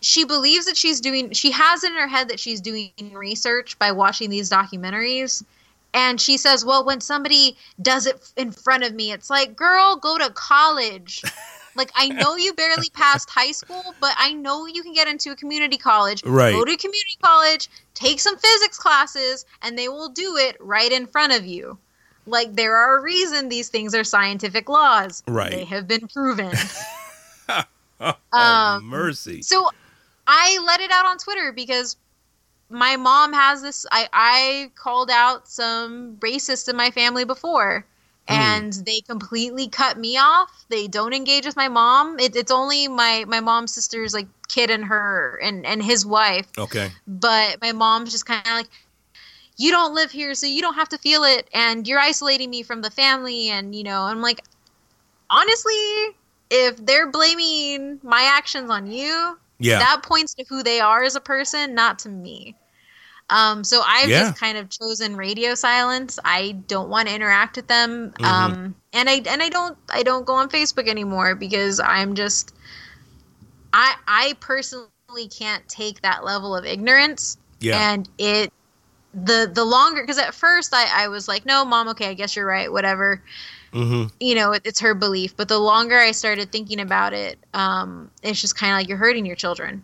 She 0.00 0.24
believes 0.26 0.66
that 0.66 0.76
she's 0.76 1.00
doing. 1.00 1.30
She 1.32 1.50
has 1.52 1.82
it 1.82 1.92
in 1.92 1.96
her 1.96 2.08
head 2.08 2.28
that 2.28 2.38
she's 2.38 2.60
doing 2.60 2.90
research 3.12 3.78
by 3.78 3.90
watching 3.92 4.28
these 4.28 4.50
documentaries. 4.50 5.42
And 5.94 6.20
she 6.20 6.36
says, 6.36 6.62
well, 6.64 6.84
when 6.84 7.00
somebody 7.00 7.56
does 7.80 8.06
it 8.06 8.32
in 8.36 8.50
front 8.50 8.82
of 8.84 8.92
me, 8.94 9.12
it's 9.12 9.30
like, 9.30 9.56
girl, 9.56 9.96
go 9.96 10.18
to 10.18 10.28
college. 10.30 11.22
like, 11.76 11.90
I 11.94 12.08
know 12.08 12.36
you 12.36 12.52
barely 12.54 12.90
passed 12.90 13.30
high 13.30 13.52
school, 13.52 13.94
but 14.00 14.12
I 14.16 14.32
know 14.32 14.66
you 14.66 14.82
can 14.82 14.92
get 14.92 15.08
into 15.08 15.30
a 15.32 15.36
community 15.36 15.76
college. 15.76 16.22
Right. 16.24 16.52
Go 16.52 16.64
to 16.64 16.76
community 16.76 17.16
college, 17.22 17.68
take 17.94 18.20
some 18.20 18.36
physics 18.36 18.78
classes, 18.78 19.44
and 19.62 19.78
they 19.78 19.88
will 19.88 20.08
do 20.08 20.36
it 20.36 20.56
right 20.60 20.90
in 20.90 21.06
front 21.06 21.32
of 21.32 21.44
you. 21.44 21.78
Like, 22.26 22.54
there 22.54 22.74
are 22.76 22.98
a 22.98 23.02
reason 23.02 23.48
these 23.48 23.68
things 23.68 23.94
are 23.94 24.04
scientific 24.04 24.68
laws. 24.68 25.22
Right. 25.26 25.50
They 25.50 25.64
have 25.64 25.86
been 25.86 26.08
proven. 26.08 26.52
Oh, 28.00 28.14
Um, 28.32 28.84
mercy. 28.86 29.40
So 29.42 29.70
I 30.26 30.58
let 30.66 30.80
it 30.80 30.90
out 30.90 31.06
on 31.06 31.16
Twitter 31.18 31.52
because 31.52 31.96
my 32.68 32.96
mom 32.96 33.32
has 33.32 33.62
this. 33.62 33.86
I, 33.92 34.08
I 34.12 34.70
called 34.74 35.10
out 35.10 35.48
some 35.48 36.16
racists 36.16 36.68
in 36.68 36.76
my 36.76 36.90
family 36.90 37.24
before, 37.24 37.86
Hmm. 38.28 38.34
and 38.34 38.72
they 38.72 39.00
completely 39.02 39.68
cut 39.68 39.98
me 39.98 40.16
off. 40.16 40.64
They 40.70 40.88
don't 40.88 41.12
engage 41.12 41.44
with 41.44 41.56
my 41.56 41.68
mom. 41.68 42.18
It, 42.18 42.34
it's 42.34 42.50
only 42.50 42.88
my 42.88 43.24
my 43.28 43.40
mom's 43.40 43.74
sister's 43.74 44.14
like 44.14 44.26
kid 44.48 44.70
and 44.70 44.84
her 44.86 45.38
and 45.42 45.66
and 45.66 45.82
his 45.82 46.06
wife. 46.06 46.46
Okay. 46.56 46.90
But 47.06 47.60
my 47.60 47.72
mom's 47.72 48.12
just 48.12 48.26
kind 48.26 48.40
of 48.46 48.52
like. 48.52 48.68
You 49.56 49.70
don't 49.70 49.94
live 49.94 50.10
here, 50.10 50.34
so 50.34 50.46
you 50.48 50.60
don't 50.62 50.74
have 50.74 50.88
to 50.88 50.98
feel 50.98 51.22
it, 51.22 51.48
and 51.54 51.86
you're 51.86 52.00
isolating 52.00 52.50
me 52.50 52.64
from 52.64 52.82
the 52.82 52.90
family. 52.90 53.50
And 53.50 53.72
you 53.72 53.84
know, 53.84 54.02
I'm 54.02 54.20
like, 54.20 54.40
honestly, 55.30 55.74
if 56.50 56.76
they're 56.84 57.08
blaming 57.10 58.00
my 58.02 58.22
actions 58.22 58.68
on 58.70 58.88
you, 58.90 59.38
Yeah. 59.58 59.78
that 59.78 60.02
points 60.02 60.34
to 60.34 60.44
who 60.48 60.64
they 60.64 60.80
are 60.80 61.04
as 61.04 61.14
a 61.14 61.20
person, 61.20 61.72
not 61.74 62.00
to 62.00 62.08
me. 62.08 62.56
Um, 63.30 63.64
so 63.64 63.82
I've 63.84 64.08
Yeah. 64.08 64.20
just 64.20 64.38
kind 64.38 64.58
of 64.58 64.68
chosen 64.68 65.16
radio 65.16 65.54
silence. 65.54 66.18
I 66.24 66.52
don't 66.68 66.90
want 66.90 67.08
to 67.08 67.14
interact 67.14 67.56
with 67.56 67.66
them, 67.66 68.10
Mm-hmm. 68.10 68.24
um, 68.24 68.74
and 68.92 69.08
I 69.08 69.22
and 69.26 69.42
I 69.42 69.48
don't 69.48 69.76
I 69.88 70.02
don't 70.02 70.26
go 70.26 70.34
on 70.34 70.48
Facebook 70.50 70.88
anymore 70.88 71.34
because 71.34 71.80
I'm 71.80 72.14
just 72.14 72.54
I 73.72 73.94
I 74.06 74.34
personally 74.40 74.88
can't 75.30 75.66
take 75.68 76.02
that 76.02 76.24
level 76.24 76.54
of 76.54 76.64
ignorance, 76.64 77.38
yeah. 77.60 77.92
and 77.92 78.08
it 78.18 78.52
the 79.14 79.50
the 79.52 79.64
longer 79.64 80.02
because 80.02 80.18
at 80.18 80.34
first 80.34 80.74
I 80.74 81.04
I 81.04 81.08
was 81.08 81.28
like 81.28 81.46
no 81.46 81.64
mom 81.64 81.88
okay 81.88 82.10
I 82.10 82.14
guess 82.14 82.34
you're 82.34 82.46
right 82.46 82.70
whatever 82.70 83.22
mm-hmm. 83.74 84.06
you 84.20 84.34
know, 84.34 84.52
it, 84.52 84.62
it's 84.64 84.80
her 84.80 84.94
belief. 84.94 85.36
But 85.36 85.48
the 85.48 85.58
longer 85.58 85.98
I 85.98 86.12
started 86.12 86.50
thinking 86.52 86.80
about 86.80 87.12
it, 87.12 87.38
um, 87.52 88.10
it's 88.22 88.40
just 88.40 88.56
kind 88.56 88.72
of 88.72 88.78
like 88.78 88.88
you're 88.88 88.98
hurting 88.98 89.26
your 89.26 89.36
children. 89.36 89.82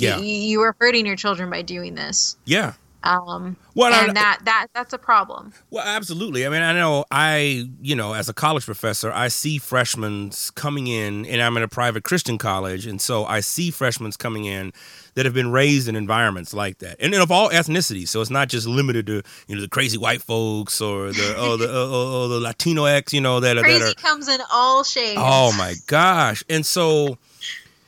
Yeah. 0.00 0.18
you, 0.18 0.24
you 0.26 0.60
are 0.62 0.74
hurting 0.80 1.06
your 1.06 1.16
children 1.16 1.50
by 1.50 1.62
doing 1.62 1.94
this. 1.94 2.36
Yeah. 2.44 2.74
Um, 3.02 3.56
Well, 3.76 3.92
I- 3.92 4.06
and 4.08 4.16
that 4.16 4.40
that 4.46 4.66
that's 4.74 4.92
a 4.92 4.98
problem. 4.98 5.52
Well, 5.70 5.84
absolutely. 5.86 6.44
I 6.44 6.48
mean, 6.48 6.62
I 6.62 6.72
know 6.72 7.04
I, 7.10 7.68
you 7.80 7.94
know, 7.94 8.14
as 8.14 8.28
a 8.28 8.34
college 8.34 8.64
professor, 8.64 9.12
I 9.12 9.28
see 9.28 9.58
freshmen 9.58 10.32
coming 10.56 10.88
in, 10.88 11.24
and 11.26 11.40
I'm 11.40 11.56
in 11.56 11.62
a 11.62 11.68
private 11.68 12.02
Christian 12.02 12.36
college, 12.36 12.84
and 12.84 13.00
so 13.00 13.24
I 13.24 13.40
see 13.40 13.70
freshmen 13.70 14.10
coming 14.12 14.44
in 14.44 14.72
that 15.14 15.24
have 15.24 15.34
been 15.34 15.52
raised 15.52 15.86
in 15.86 15.94
environments 15.94 16.52
like 16.52 16.78
that, 16.78 16.96
and 16.98 17.14
of 17.14 17.30
all 17.30 17.48
ethnicities. 17.50 18.08
So 18.08 18.20
it's 18.20 18.30
not 18.30 18.48
just 18.48 18.66
limited 18.66 19.06
to 19.06 19.22
you 19.46 19.54
know 19.54 19.60
the 19.60 19.68
crazy 19.68 19.98
white 19.98 20.22
folks 20.22 20.80
or 20.80 21.12
the 21.12 21.34
oh 21.36 21.56
the 21.56 21.68
oh, 21.68 21.70
oh, 21.70 22.24
oh, 22.24 22.28
the 22.28 22.40
Latino 22.40 22.86
X, 22.86 23.12
you 23.12 23.20
know 23.20 23.38
that 23.38 23.56
are 23.56 23.62
that 23.62 23.82
are 23.82 23.94
comes 23.94 24.26
in 24.26 24.40
all 24.52 24.82
shades. 24.82 25.20
Oh 25.22 25.52
my 25.56 25.74
gosh. 25.86 26.42
And 26.50 26.66
so 26.66 27.18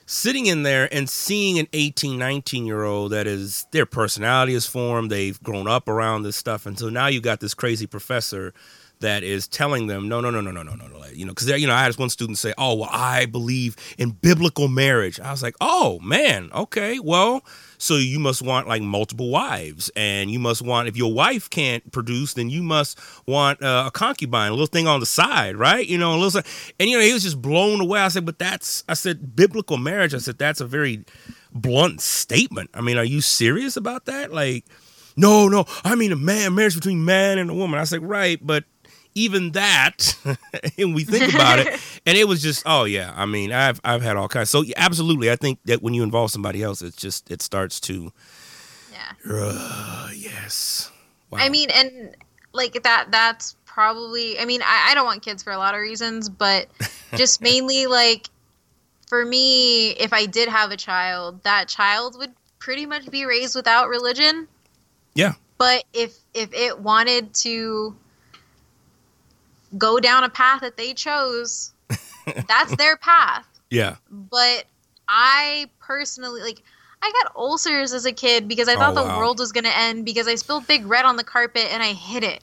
sitting 0.09 0.46
in 0.46 0.62
there 0.62 0.88
and 0.90 1.09
seeing 1.09 1.59
an 1.59 1.68
18, 1.74 2.18
19 2.18 2.66
year 2.66 2.82
old 2.82 3.12
that 3.12 3.26
is 3.26 3.66
their 3.72 3.86
personality 3.86 4.54
is 4.54 4.66
formed, 4.66 5.11
they've 5.11 5.40
grown 5.42 5.68
up 5.68 5.86
around 5.86 6.22
this 6.22 6.34
stuff. 6.34 6.64
And 6.64 6.78
so 6.78 6.88
now 6.88 7.09
you 7.09 7.20
got 7.20 7.40
this 7.40 7.52
crazy 7.52 7.86
professor 7.86 8.54
that 9.00 9.22
is 9.22 9.46
telling 9.46 9.86
them, 9.86 10.09
no, 10.09 10.20
no, 10.20 10.30
no, 10.30 10.40
no, 10.40 10.50
no, 10.50 10.62
no, 10.62 10.74
no, 10.74 10.86
no. 10.86 11.04
You 11.12 11.26
know, 11.26 11.32
because 11.32 11.48
you 11.61 11.66
know, 11.66 11.74
I 11.74 11.82
had 11.84 11.96
one 11.98 12.11
student 12.11 12.38
say, 12.38 12.52
"Oh, 12.59 12.74
well, 12.74 12.90
I 12.90 13.26
believe 13.26 13.76
in 13.96 14.11
biblical 14.11 14.66
marriage." 14.66 15.20
I 15.20 15.30
was 15.30 15.42
like, 15.42 15.54
"Oh 15.61 16.00
man, 16.00 16.50
okay, 16.52 16.98
well, 16.98 17.44
so 17.78 17.96
you 17.96 18.18
must 18.18 18.42
want 18.42 18.68
like 18.68 18.82
multiple 18.82 19.30
wives, 19.30 19.90
and 19.96 20.30
you 20.30 20.38
must 20.38 20.62
want 20.62 20.88
if 20.88 20.96
your 20.96 21.12
wife 21.12 21.48
can't 21.48 21.90
produce, 21.92 22.34
then 22.34 22.50
you 22.50 22.62
must 22.62 22.98
want 23.26 23.62
uh, 23.62 23.84
a 23.86 23.90
concubine, 23.90 24.48
a 24.48 24.52
little 24.52 24.66
thing 24.66 24.86
on 24.86 25.00
the 25.00 25.06
side, 25.06 25.56
right? 25.56 25.86
You 25.86 25.96
know, 25.96 26.14
a 26.14 26.18
little, 26.18 26.42
and 26.78 26.90
you 26.90 26.98
know, 26.98 27.02
he 27.02 27.12
was 27.12 27.22
just 27.22 27.40
blown 27.40 27.80
away. 27.80 28.00
I 28.00 28.08
said, 28.08 28.26
"But 28.26 28.38
that's," 28.38 28.84
I 28.88 28.94
said, 28.94 29.36
"biblical 29.36 29.78
marriage." 29.78 30.12
I 30.12 30.18
said, 30.18 30.38
"That's 30.38 30.60
a 30.60 30.66
very 30.66 31.04
blunt 31.52 32.00
statement. 32.00 32.70
I 32.74 32.80
mean, 32.80 32.98
are 32.98 33.04
you 33.04 33.20
serious 33.20 33.76
about 33.76 34.06
that? 34.06 34.32
Like." 34.32 34.66
No, 35.20 35.48
no. 35.48 35.64
I 35.82 35.96
mean, 35.96 36.12
a 36.12 36.16
man, 36.16 36.54
marriage 36.54 36.76
between 36.76 37.04
man 37.04 37.38
and 37.38 37.50
a 37.50 37.54
woman. 37.54 37.80
I 37.80 37.82
said, 37.82 38.04
right, 38.04 38.38
but 38.40 38.62
even 39.18 39.52
that, 39.52 40.16
and 40.78 40.94
we 40.94 41.04
think 41.04 41.34
about 41.34 41.58
it, 41.58 41.68
and 42.06 42.16
it 42.16 42.26
was 42.28 42.40
just, 42.42 42.62
oh 42.66 42.84
yeah. 42.84 43.12
I 43.16 43.26
mean, 43.26 43.52
I've 43.52 43.80
I've 43.84 44.02
had 44.02 44.16
all 44.16 44.28
kinds. 44.28 44.50
So 44.50 44.62
yeah, 44.62 44.74
absolutely, 44.76 45.30
I 45.30 45.36
think 45.36 45.58
that 45.64 45.82
when 45.82 45.94
you 45.94 46.02
involve 46.02 46.30
somebody 46.30 46.62
else, 46.62 46.82
it's 46.82 46.96
just 46.96 47.30
it 47.30 47.42
starts 47.42 47.80
to, 47.80 48.12
Yeah. 48.92 49.12
uh, 49.30 50.08
yes. 50.14 50.90
Wow. 51.30 51.38
I 51.42 51.48
mean, 51.48 51.68
and 51.74 52.14
like 52.52 52.82
that. 52.82 53.08
That's 53.10 53.56
probably. 53.66 54.38
I 54.38 54.44
mean, 54.44 54.62
I, 54.62 54.88
I 54.90 54.94
don't 54.94 55.04
want 55.04 55.22
kids 55.22 55.42
for 55.42 55.52
a 55.52 55.58
lot 55.58 55.74
of 55.74 55.80
reasons, 55.80 56.28
but 56.28 56.68
just 57.16 57.40
mainly 57.48 57.86
like 57.86 58.28
for 59.08 59.24
me, 59.24 59.90
if 59.90 60.12
I 60.12 60.26
did 60.26 60.48
have 60.48 60.70
a 60.70 60.76
child, 60.76 61.42
that 61.42 61.68
child 61.68 62.16
would 62.18 62.32
pretty 62.58 62.86
much 62.86 63.10
be 63.10 63.24
raised 63.24 63.54
without 63.56 63.88
religion. 63.88 64.48
yeah, 65.14 65.34
but 65.58 65.84
if 65.92 66.14
if 66.34 66.52
it 66.54 66.78
wanted 66.80 67.34
to 67.34 67.94
go 69.76 70.00
down 70.00 70.24
a 70.24 70.28
path 70.30 70.60
that 70.62 70.76
they 70.76 70.94
chose 70.94 71.72
that's 72.48 72.74
their 72.76 72.96
path. 72.96 73.46
Yeah, 73.70 73.96
but 74.10 74.64
i 75.10 75.70
personally 75.80 76.42
like 76.42 76.62
i 77.02 77.10
got 77.22 77.34
ulcers 77.34 77.92
as 77.94 78.04
a 78.04 78.12
kid 78.12 78.46
because 78.46 78.68
i 78.68 78.74
Oh, 78.74 78.78
thought 78.78 78.94
the 78.94 79.16
world 79.18 79.38
was 79.38 79.52
going 79.52 79.64
to 79.64 79.74
end 79.76 80.04
because 80.04 80.28
i 80.28 80.34
spilled 80.34 80.66
big 80.66 80.84
red 80.86 81.06
on 81.06 81.16
the 81.16 81.24
carpet 81.24 81.66
and 81.72 81.82
i 81.82 81.92
hit 81.92 82.22
it. 82.24 82.42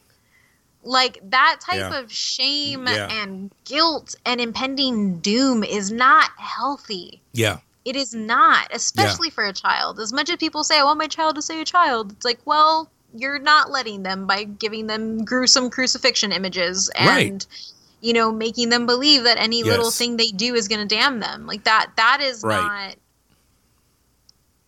Like 0.84 1.20
that 1.32 1.58
type 1.62 1.78
Yeah. 1.78 2.00
of 2.00 2.12
shame 2.12 2.88
Yeah. 2.88 3.08
and 3.12 3.52
guilt 3.66 4.16
and 4.26 4.40
impending 4.40 5.20
doom 5.20 5.64
is 5.64 5.92
not 5.92 6.30
healthy. 6.38 7.22
Yeah, 7.34 7.58
it 7.86 7.96
is 7.96 8.14
not, 8.14 8.68
especially 8.72 9.30
for 9.32 9.44
a 9.46 9.54
child. 9.54 10.00
As 10.00 10.14
much 10.14 10.30
as 10.30 10.38
people 10.38 10.64
say, 10.64 10.80
I 10.80 10.84
want 10.84 11.00
my 11.00 11.08
child 11.08 11.36
to 11.36 11.42
say 11.42 11.60
a 11.60 11.66
child, 11.66 12.12
it's 12.12 12.24
like, 12.26 12.40
well, 12.46 12.90
you're 13.16 13.40
not 13.40 13.72
letting 13.72 14.04
them 14.04 14.28
by 14.28 14.44
giving 14.44 14.88
them 14.88 15.24
gruesome 15.24 15.70
crucifixion 15.70 16.32
images 16.32 16.90
and 16.96 17.08
Right. 17.08 17.46
you 18.02 18.14
know, 18.14 18.32
making 18.32 18.70
them 18.70 18.86
believe 18.86 19.24
that 19.24 19.38
any 19.38 19.64
little 19.64 19.90
thing 19.90 20.18
they 20.18 20.30
do 20.30 20.54
is 20.54 20.68
gonna 20.68 20.86
damn 20.86 21.20
them. 21.20 21.48
Like 21.48 21.64
that 21.64 21.92
that 21.96 22.22
is 22.22 22.44
Right. 22.44 22.62
not 22.62 22.96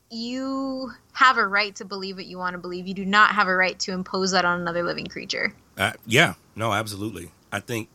you 0.10 0.92
have 1.14 1.38
a 1.38 1.46
right 1.46 1.76
to 1.76 1.86
believe 1.86 2.16
what 2.16 2.26
you 2.26 2.38
want 2.38 2.54
to 2.54 2.58
believe. 2.58 2.88
You 2.88 2.94
do 2.94 3.06
not 3.06 3.32
have 3.32 3.48
a 3.48 3.56
right 3.56 3.78
to 3.80 3.92
impose 3.92 4.32
that 4.32 4.46
on 4.46 4.62
another 4.62 4.84
living 4.84 5.08
creature. 5.08 5.54
Uh, 5.78 5.94
yeah, 6.06 6.36
no, 6.56 6.74
absolutely. 6.74 7.32
I 7.52 7.60
think, 7.62 7.90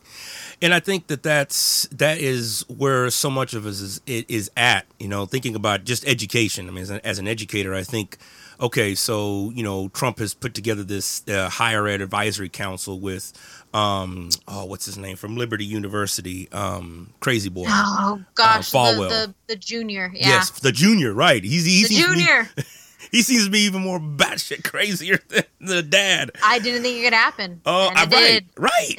and 0.62 0.72
I 0.72 0.80
think 0.80 1.09
that 1.09 1.22
that's 1.22 1.86
that 1.92 2.18
is 2.18 2.64
where 2.68 3.11
so 3.11 3.28
much 3.30 3.53
of 3.55 3.66
us 3.66 3.80
is 3.80 4.00
is 4.07 4.50
at. 4.57 4.86
You 4.98 5.09
know, 5.09 5.26
thinking 5.26 5.55
about 5.55 5.84
just 5.84 6.07
education. 6.07 6.68
I 6.68 6.72
mean, 6.72 6.82
as 6.82 6.90
an, 6.90 7.00
as 7.05 7.18
an 7.18 7.28
educator, 7.28 7.74
I 7.74 7.82
think, 7.82 8.16
okay, 8.62 8.94
so 8.94 9.50
you 9.54 9.62
know, 9.62 9.88
Trump 9.88 10.18
has 10.20 10.32
put 10.32 10.54
together 10.54 10.82
this 10.82 11.26
uh, 11.28 11.48
higher 11.50 11.86
ed 11.86 12.00
advisory 12.00 12.48
council 12.48 13.00
with, 13.00 13.32
um, 13.74 14.30
oh, 14.48 14.64
what's 14.64 14.86
his 14.86 14.96
name 14.96 15.16
from 15.16 15.36
Liberty 15.36 15.64
University, 15.64 16.50
um, 16.52 17.12
Crazy 17.20 17.50
Boy. 17.50 17.66
Oh 17.68 18.22
gosh, 18.34 18.70
the, 18.70 18.78
Falwell. 18.78 19.08
the 19.08 19.34
the 19.48 19.56
junior. 19.56 20.10
Yeah. 20.14 20.28
Yes, 20.28 20.50
the 20.60 20.72
junior, 20.72 21.12
right? 21.12 21.42
He's 21.42 21.66
he's 21.66 21.88
the 21.88 21.96
junior. 21.96 22.48
he 23.10 23.22
seems 23.22 23.44
to 23.44 23.50
be 23.50 23.60
even 23.60 23.82
more 23.82 24.00
batshit 24.00 24.64
crazier 24.64 25.18
than 25.28 25.44
the 25.60 25.82
dad. 25.82 26.30
I 26.42 26.58
didn't 26.58 26.82
think 26.82 27.00
it 27.00 27.04
could 27.04 27.12
happen. 27.12 27.60
Oh, 27.66 27.90
it 27.90 27.94
right, 27.94 28.10
did. 28.10 28.46
right. 28.56 28.94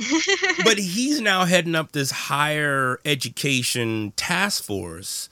but 0.63 0.77
he's 0.77 1.19
now 1.19 1.45
heading 1.45 1.75
up 1.75 1.93
this 1.93 2.11
higher 2.11 2.99
education 3.05 4.13
task 4.15 4.63
force. 4.63 5.29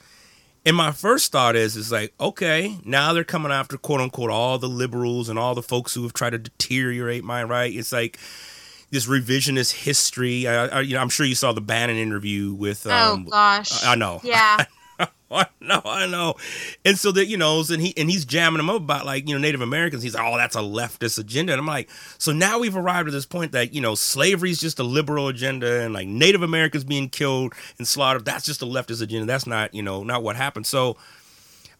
And 0.64 0.76
my 0.76 0.92
first 0.92 1.32
thought 1.32 1.56
is, 1.56 1.76
is 1.76 1.90
like, 1.90 2.12
okay, 2.20 2.78
now 2.84 3.12
they're 3.12 3.24
coming 3.24 3.50
after 3.50 3.76
quote 3.76 4.00
unquote 4.00 4.30
all 4.30 4.58
the 4.58 4.68
liberals 4.68 5.28
and 5.28 5.38
all 5.38 5.54
the 5.54 5.62
folks 5.62 5.94
who 5.94 6.02
have 6.04 6.12
tried 6.12 6.30
to 6.30 6.38
deteriorate 6.38 7.24
my 7.24 7.42
right. 7.42 7.74
It's 7.74 7.92
like 7.92 8.18
this 8.90 9.06
revisionist 9.06 9.72
history. 9.72 10.46
I, 10.46 10.66
I, 10.66 10.80
you 10.82 10.94
know, 10.94 11.00
I'm 11.00 11.08
sure 11.08 11.26
you 11.26 11.34
saw 11.34 11.52
the 11.52 11.60
Bannon 11.60 11.96
interview 11.96 12.52
with. 12.52 12.86
Um, 12.86 13.26
oh 13.26 13.30
gosh. 13.30 13.84
I 13.84 13.96
know. 13.96 14.20
Yeah. 14.22 14.64
I 15.30 15.46
know, 15.60 15.80
I 15.84 16.06
know. 16.06 16.34
And 16.84 16.98
so 16.98 17.10
that, 17.12 17.26
you 17.26 17.38
know, 17.38 17.62
and 17.70 17.80
he 17.80 17.94
and 17.96 18.10
he's 18.10 18.26
jamming 18.26 18.58
them 18.58 18.68
up 18.68 18.76
about 18.82 19.06
like, 19.06 19.26
you 19.26 19.34
know, 19.34 19.40
Native 19.40 19.62
Americans. 19.62 20.02
He's 20.02 20.14
like, 20.14 20.24
oh, 20.24 20.36
that's 20.36 20.56
a 20.56 20.60
leftist 20.60 21.18
agenda. 21.18 21.52
And 21.52 21.60
I'm 21.60 21.66
like, 21.66 21.88
so 22.18 22.32
now 22.32 22.58
we've 22.58 22.76
arrived 22.76 23.08
at 23.08 23.12
this 23.12 23.24
point 23.24 23.52
that, 23.52 23.72
you 23.72 23.80
know, 23.80 23.94
slavery 23.94 24.50
is 24.50 24.60
just 24.60 24.78
a 24.78 24.82
liberal 24.82 25.28
agenda 25.28 25.80
and 25.80 25.94
like 25.94 26.06
Native 26.06 26.42
Americans 26.42 26.84
being 26.84 27.08
killed 27.08 27.54
and 27.78 27.88
slaughtered, 27.88 28.26
that's 28.26 28.44
just 28.44 28.60
a 28.60 28.66
leftist 28.66 29.00
agenda. 29.00 29.26
That's 29.26 29.46
not, 29.46 29.72
you 29.74 29.82
know, 29.82 30.02
not 30.02 30.22
what 30.22 30.36
happened. 30.36 30.66
So 30.66 30.98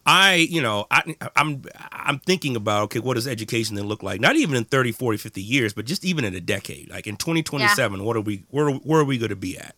I, 0.05 0.35
you 0.35 0.61
know, 0.61 0.85
I, 0.91 1.15
I'm 1.35 1.63
I'm 1.91 2.19
thinking 2.19 2.55
about 2.55 2.83
okay, 2.83 2.99
what 2.99 3.13
does 3.13 3.27
education 3.27 3.75
then 3.75 3.85
look 3.85 4.03
like? 4.03 4.19
Not 4.19 4.35
even 4.35 4.55
in 4.55 4.65
30, 4.65 4.91
40, 4.91 5.17
50 5.17 5.41
years, 5.41 5.73
but 5.73 5.85
just 5.85 6.03
even 6.03 6.25
in 6.25 6.33
a 6.33 6.41
decade. 6.41 6.89
Like 6.89 7.07
in 7.07 7.15
2027, 7.15 8.03
what 8.03 8.17
are 8.17 8.21
we 8.21 8.43
where 8.49 8.69
where 8.69 8.99
are 8.99 9.05
we 9.05 9.17
going 9.17 9.29
to 9.29 9.35
be 9.35 9.57
at? 9.57 9.75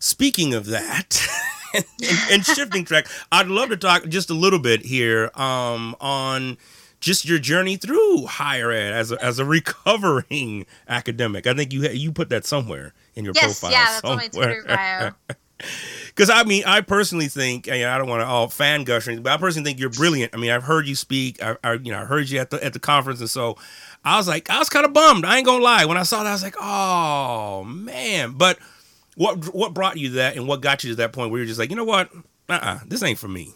Speaking 0.00 0.54
of 0.54 0.66
that, 0.66 1.24
and, 1.74 1.84
and 2.30 2.44
shifting 2.44 2.84
track, 2.84 3.06
I'd 3.30 3.48
love 3.48 3.70
to 3.70 3.76
talk 3.76 4.06
just 4.08 4.30
a 4.30 4.34
little 4.34 4.58
bit 4.58 4.84
here 4.84 5.30
um, 5.34 5.94
on 6.00 6.58
just 7.00 7.24
your 7.24 7.38
journey 7.38 7.76
through 7.76 8.26
higher 8.26 8.70
ed 8.70 8.92
as 8.92 9.12
a, 9.12 9.24
as 9.24 9.38
a 9.38 9.44
recovering 9.44 10.66
academic. 10.88 11.46
I 11.46 11.54
think 11.54 11.72
you 11.72 11.88
you 11.88 12.12
put 12.12 12.28
that 12.30 12.44
somewhere 12.44 12.92
in 13.14 13.24
your 13.24 13.34
yes. 13.34 13.44
profile. 13.44 13.70
Yeah. 13.70 13.84
That's 13.84 14.04
on 14.04 14.16
my 14.16 14.28
somewhere. 14.28 14.62
Twitter 14.62 14.76
bio. 14.76 15.36
Because 16.06 16.30
I 16.30 16.44
mean, 16.44 16.64
I 16.66 16.80
personally 16.80 17.28
think, 17.28 17.68
and 17.68 17.84
I 17.84 17.98
don't 17.98 18.08
want 18.08 18.22
to 18.22 18.26
all 18.26 18.48
fan 18.48 18.84
gush, 18.84 19.06
or 19.06 19.10
anything, 19.10 19.22
but 19.22 19.32
I 19.32 19.36
personally 19.36 19.68
think 19.68 19.80
you're 19.80 19.90
brilliant. 19.90 20.34
I 20.34 20.36
mean, 20.36 20.50
I've 20.50 20.62
heard 20.62 20.86
you 20.86 20.94
speak. 20.94 21.42
I, 21.42 21.56
I 21.62 21.74
you 21.74 21.92
know, 21.92 22.00
I 22.00 22.04
heard 22.04 22.28
you 22.28 22.38
at 22.38 22.50
the 22.50 22.64
at 22.64 22.72
the 22.72 22.78
conference, 22.78 23.20
and 23.20 23.30
so 23.30 23.56
I 24.04 24.16
was 24.16 24.28
like, 24.28 24.50
I 24.50 24.58
was 24.58 24.68
kind 24.68 24.84
of 24.86 24.92
bummed. 24.92 25.24
I 25.24 25.36
ain't 25.36 25.46
gonna 25.46 25.62
lie. 25.62 25.84
When 25.84 25.96
I 25.96 26.02
saw 26.02 26.22
that, 26.22 26.28
I 26.28 26.32
was 26.32 26.42
like, 26.42 26.56
oh 26.60 27.64
man. 27.64 28.32
But 28.32 28.58
what 29.18 29.52
what 29.52 29.74
brought 29.74 29.98
you 29.98 30.08
to 30.08 30.14
that, 30.14 30.36
and 30.36 30.46
what 30.46 30.60
got 30.60 30.84
you 30.84 30.90
to 30.90 30.96
that 30.96 31.12
point 31.12 31.30
where 31.30 31.38
you're 31.38 31.46
just 31.46 31.58
like, 31.58 31.70
you 31.70 31.76
know 31.76 31.84
what, 31.84 32.10
uh, 32.48 32.58
uh 32.62 32.78
this 32.86 33.02
ain't 33.02 33.18
for 33.18 33.28
me. 33.28 33.52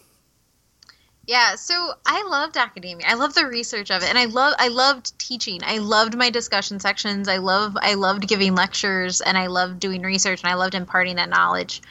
Yeah, 1.25 1.55
so 1.55 1.93
I 2.05 2.27
loved 2.27 2.57
academia. 2.57 3.07
I 3.07 3.13
loved 3.13 3.35
the 3.35 3.47
research 3.47 3.89
of 3.89 4.03
it, 4.03 4.09
and 4.09 4.17
I 4.17 4.25
love 4.25 4.53
I 4.59 4.67
loved 4.67 5.17
teaching. 5.17 5.61
I 5.63 5.77
loved 5.77 6.17
my 6.17 6.29
discussion 6.29 6.81
sections. 6.81 7.29
I 7.29 7.37
love 7.37 7.77
I 7.79 7.93
loved 7.93 8.27
giving 8.27 8.55
lectures, 8.55 9.21
and 9.21 9.37
I 9.37 9.47
loved 9.47 9.79
doing 9.79 10.01
research, 10.01 10.43
and 10.43 10.51
I 10.51 10.55
loved 10.55 10.75
imparting 10.75 11.15
that 11.15 11.29
knowledge. 11.29 11.81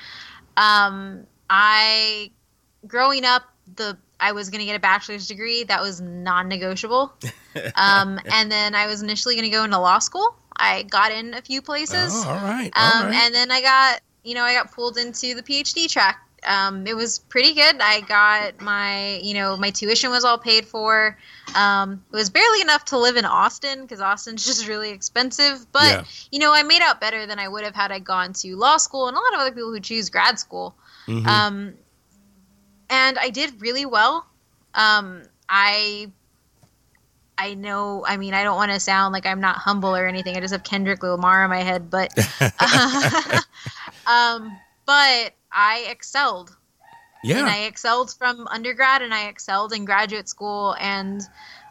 Um, 0.59 1.27
I 1.49 2.31
growing 2.87 3.25
up, 3.25 3.45
the 3.75 3.97
I 4.21 4.33
was 4.33 4.51
going 4.51 4.61
to 4.61 4.67
get 4.67 4.77
a 4.77 4.81
bachelor's 4.81 5.27
degree. 5.27 5.65
That 5.65 5.81
was 5.81 6.01
non-negotiable. 6.01 7.13
Um, 7.77 8.19
and 8.33 8.51
then 8.51 8.75
I 8.75 8.87
was 8.87 9.03
initially 9.03 9.35
going 9.35 9.45
to 9.45 9.51
go 9.51 9.65
into 9.65 9.79
law 9.79 9.99
school. 9.99 10.35
I 10.57 10.83
got 10.85 11.13
in 11.13 11.35
a 11.35 11.43
few 11.43 11.63
places. 11.63 12.13
Oh, 12.15 12.29
all 12.29 12.41
right, 12.43 12.71
all 12.77 13.03
Um, 13.03 13.07
right. 13.09 13.15
and 13.15 13.35
then 13.35 13.51
I 13.51 13.61
got, 13.61 14.01
you 14.25 14.35
know, 14.35 14.43
I 14.43 14.55
got 14.55 14.73
pulled 14.73 14.97
into 14.99 15.35
the 15.35 15.43
PhD 15.43 15.91
track. 15.91 16.21
Um, 16.45 16.87
it 16.89 16.95
was 16.95 17.21
pretty 17.21 17.55
good. 17.55 17.77
I 17.81 18.01
got 18.01 18.61
my, 18.61 19.19
you 19.23 19.35
know, 19.35 19.57
my 19.57 19.71
tuition 19.71 20.11
was 20.11 20.25
all 20.25 20.39
paid 20.39 20.67
for. 20.67 21.17
Um, 21.55 22.05
it 22.13 22.17
was 22.17 22.31
barely 22.31 22.61
enough 22.61 22.85
to 22.87 22.99
live 22.99 23.17
in 23.17 23.25
Austin 23.25 23.83
because 23.83 24.01
Austin's 24.01 24.45
just 24.51 24.67
really 24.67 24.91
expensive. 24.91 25.67
But 25.73 25.89
Yeah. 25.89 26.05
you 26.33 26.41
know, 26.41 26.53
I 26.53 26.65
made 26.65 26.83
out 26.83 27.01
better 27.01 27.27
than 27.27 27.39
I 27.39 27.47
would 27.47 27.63
have 27.63 27.77
had 27.77 27.93
I 27.93 28.01
gone 28.01 28.33
to 28.35 28.57
law 28.57 28.77
school 28.79 29.07
and 29.09 29.17
a 29.17 29.21
lot 29.21 29.35
of 29.35 29.41
other 29.41 29.53
people 29.53 29.71
who 29.71 29.79
choose 29.81 30.11
grad 30.11 30.39
school. 30.39 30.75
Mhm. 31.07 31.27
Um, 31.27 31.75
and 32.91 33.19
I 33.19 33.31
did 33.31 33.61
really 33.63 33.87
well. 33.87 34.27
Um, 34.75 35.23
I 35.49 36.11
I 37.43 37.55
know. 37.55 38.05
I 38.07 38.19
mean, 38.19 38.35
I 38.35 38.45
don't 38.45 38.55
want 38.55 38.71
to 38.71 38.79
sound 38.79 39.13
like 39.13 39.27
I'm 39.27 39.41
not 39.41 39.57
humble 39.57 39.97
or 39.97 40.07
anything. 40.07 40.37
I 40.37 40.41
just 40.41 40.53
have 40.53 40.63
Kendrick 40.63 41.03
Lamar 41.03 41.43
in 41.43 41.51
my 41.51 41.63
head, 41.63 41.91
but 41.91 42.17
um, 44.07 44.57
but 44.87 45.33
I 45.51 45.85
excelled. 45.91 46.57
And 47.25 47.31
yeah, 47.31 47.45
I 47.45 47.65
excelled 47.65 48.13
from 48.13 48.47
undergrad 48.47 49.03
and 49.03 49.13
I 49.13 49.27
excelled 49.27 49.73
in 49.73 49.85
graduate 49.85 50.29
school. 50.29 50.77
And 50.79 51.21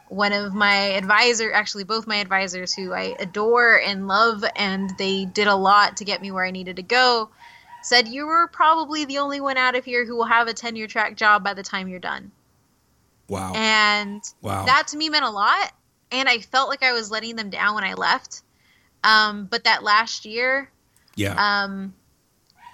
one 0.10 0.34
of 0.34 0.54
my 0.54 0.76
advisor, 0.76 1.54
actually 1.54 1.86
both 1.86 2.06
my 2.06 2.18
advisors 2.18 2.74
who 2.74 2.92
I 2.92 3.16
adore 3.20 3.80
and 3.80 4.10
love, 4.10 4.44
and 4.58 4.90
they 4.98 5.24
did 5.24 5.48
a 5.48 5.56
lot 5.56 5.96
to 5.98 6.06
get 6.06 6.22
me 6.22 6.32
where 6.32 6.44
I 6.44 6.52
needed 6.52 6.76
to 6.76 6.84
go, 6.84 7.30
said 7.82 8.10
you 8.10 8.26
were 8.26 8.48
probably 8.48 9.06
the 9.06 9.20
only 9.20 9.40
one 9.40 9.56
out 9.56 9.78
of 9.78 9.86
here 9.86 10.06
who 10.06 10.18
will 10.18 10.26
have 10.26 10.50
a 10.50 10.54
tenure 10.54 10.88
track 10.88 11.16
job 11.16 11.46
by 11.46 11.54
the 11.54 11.64
time 11.64 11.88
you're 11.88 12.00
done. 12.00 12.34
Wow, 13.32 13.54
And 13.56 14.22
wow, 14.42 14.66
that 14.66 14.88
to 14.90 14.98
me 14.98 15.10
meant 15.10 15.26
a 15.26 15.30
lot. 15.30 15.72
And 16.12 16.28
I 16.28 16.40
felt 16.40 16.70
like 16.70 16.84
I 16.84 16.92
was 16.92 17.10
letting 17.10 17.38
them 17.38 17.50
down 17.50 17.76
when 17.76 17.84
I 17.86 17.94
left. 17.94 18.42
Um, 19.04 19.48
but 19.50 19.64
that 19.64 19.84
last 19.84 20.26
year, 20.26 20.70
yeah, 21.16 21.36
um, 21.64 21.94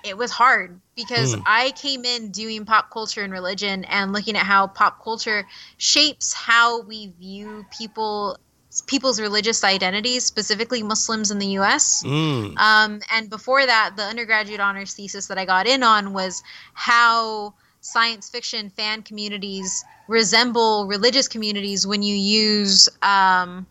it 0.04 0.18
was 0.18 0.32
hard 0.32 0.80
because 0.96 1.36
Mm. 1.36 1.44
I 1.46 1.72
came 1.72 2.06
in 2.06 2.32
doing 2.32 2.66
pop 2.66 2.90
culture 2.92 3.22
and 3.22 3.32
religion 3.32 3.86
and 3.86 4.14
looking 4.14 4.36
at 4.36 4.46
how 4.46 4.68
pop 4.68 5.04
culture 5.04 5.48
shapes 5.78 6.34
how 6.34 6.82
we 6.82 7.08
view 7.20 7.66
people 7.78 8.38
people's 8.86 9.20
religious 9.20 9.64
identities, 9.64 10.24
specifically 10.26 10.84
Muslims 10.84 11.32
in 11.32 11.40
the 11.40 11.48
U.S. 11.60 12.04
mm, 12.06 12.56
Um, 12.60 13.02
and 13.12 13.30
before 13.30 13.66
that, 13.66 13.96
the 13.96 14.04
undergraduate 14.04 14.60
honors 14.60 14.94
thesis 14.94 15.28
that 15.28 15.38
I 15.38 15.46
got 15.46 15.66
in 15.68 15.82
on 15.84 16.14
was 16.14 16.44
how 16.74 17.56
science 17.82 18.30
fiction 18.30 18.70
fan 18.70 19.02
communities 19.02 19.84
resemble 20.08 20.88
religious 20.88 21.28
communities 21.28 21.86
when 21.88 22.02
you 22.04 22.16
use 22.16 22.90
um, 23.02 23.66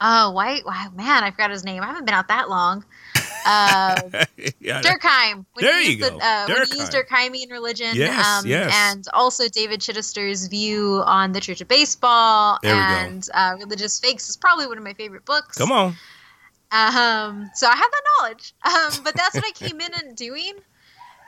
oh 0.00 0.30
why, 0.32 0.60
why 0.64 0.88
man 0.94 1.24
I 1.24 1.30
forgot 1.30 1.50
his 1.50 1.64
name 1.64 1.82
I 1.82 1.86
haven't 1.86 2.04
been 2.04 2.14
out 2.14 2.28
that 2.28 2.48
long 2.48 2.84
uh, 3.46 4.00
yeah, 4.58 4.80
Durkheim. 4.80 5.44
When 5.52 5.64
There 5.64 5.78
you 5.80 5.90
you 5.90 5.96
use 5.98 6.08
go. 6.10 6.16
The, 6.18 6.24
uh, 6.24 6.44
when 6.48 6.56
you 6.56 6.78
use 6.80 6.88
Durkheim. 6.88 7.30
Durkheimian 7.30 7.50
religion, 7.50 7.90
Yes, 7.94 8.26
um, 8.26 8.46
yes. 8.46 8.72
and 8.74 9.04
also 9.12 9.48
David 9.48 9.80
Chidester's 9.80 10.46
view 10.46 11.02
on 11.04 11.32
the 11.32 11.40
Church 11.40 11.60
of 11.60 11.68
Baseball 11.68 12.58
There 12.62 12.74
and 12.74 13.28
uh, 13.34 13.56
Religious 13.58 14.00
Fakes 14.00 14.30
is 14.30 14.36
probably 14.38 14.66
one 14.66 14.78
of 14.78 14.84
my 14.84 14.94
favorite 14.94 15.26
books. 15.26 15.58
come 15.58 15.72
on, 15.72 15.94
Um, 16.72 17.50
so 17.54 17.66
I 17.66 17.76
have 17.76 17.90
that 17.90 18.02
knowledge. 18.18 18.54
Um, 18.64 19.04
but 19.04 19.14
that's 19.14 19.34
what 19.34 19.44
I 19.44 19.50
came 19.52 19.78
in 19.80 19.90
and 20.02 20.16
doing. 20.16 20.54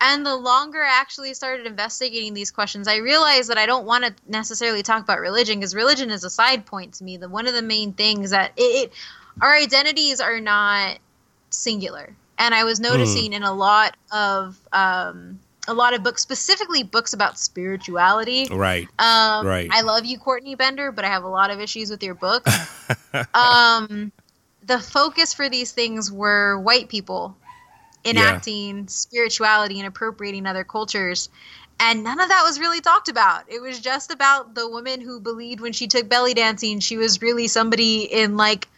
And 0.00 0.26
the 0.26 0.36
longer 0.36 0.82
I 0.82 1.00
actually 1.00 1.34
started 1.34 1.66
investigating 1.66 2.34
these 2.34 2.50
questions, 2.50 2.88
I 2.88 2.96
realized 2.96 3.50
that 3.50 3.58
I 3.58 3.66
don't 3.66 3.86
want 3.86 4.04
to 4.04 4.14
necessarily 4.28 4.82
talk 4.82 5.02
about 5.02 5.20
religion 5.20 5.58
because 5.58 5.74
religion 5.74 6.10
is 6.10 6.24
a 6.24 6.30
side 6.30 6.66
point 6.66 6.94
to 6.94 7.04
me. 7.04 7.16
The 7.16 7.28
one 7.28 7.46
of 7.46 7.54
the 7.54 7.62
main 7.62 7.92
things 7.92 8.30
that 8.30 8.52
it, 8.56 8.62
it 8.62 8.92
our 9.40 9.54
identities 9.54 10.20
are 10.20 10.40
not 10.40 10.98
singular. 11.50 12.14
And 12.38 12.54
I 12.54 12.64
was 12.64 12.80
noticing 12.80 13.32
in 13.32 13.42
a 13.42 13.52
lot 13.52 13.96
of 14.12 14.58
um, 14.72 15.40
a 15.68 15.74
lot 15.74 15.94
of 15.94 16.02
books, 16.02 16.22
specifically 16.22 16.82
books 16.82 17.12
about 17.12 17.38
spirituality. 17.38 18.48
right, 18.50 18.88
Um, 18.98 19.46
Right. 19.46 19.68
I 19.72 19.80
love 19.80 20.04
you, 20.04 20.18
Courtney 20.18 20.54
Bender, 20.54 20.92
but 20.92 21.04
I 21.04 21.08
have 21.08 21.24
a 21.24 21.28
lot 21.28 21.50
of 21.50 21.60
issues 21.60 21.90
with 21.90 22.02
your 22.02 22.14
book. 22.26 22.46
um, 23.34 24.12
the 24.64 24.78
focus 24.78 25.32
for 25.32 25.48
these 25.48 25.72
things 25.72 26.12
were 26.12 26.58
white 26.58 26.88
people 26.88 27.36
enacting 28.06 28.88
spirituality 28.88 29.78
and 29.78 29.86
appropriating 29.88 30.46
other 30.46 30.64
cultures. 30.64 31.28
And 31.78 32.02
none 32.04 32.18
of 32.20 32.28
that 32.28 32.42
was 32.44 32.58
really 32.58 32.80
talked 32.80 33.08
about. 33.08 33.44
It 33.48 33.60
was 33.60 33.80
just 33.80 34.10
about 34.10 34.54
the 34.54 34.68
woman 34.68 35.00
who 35.00 35.20
believed 35.20 35.60
when 35.60 35.72
she 35.74 35.86
took 35.86 36.08
belly 36.08 36.32
dancing, 36.34 36.80
she 36.80 36.96
was 36.96 37.20
really 37.20 37.48
somebody 37.48 38.04
in 38.04 38.36
like 38.36 38.68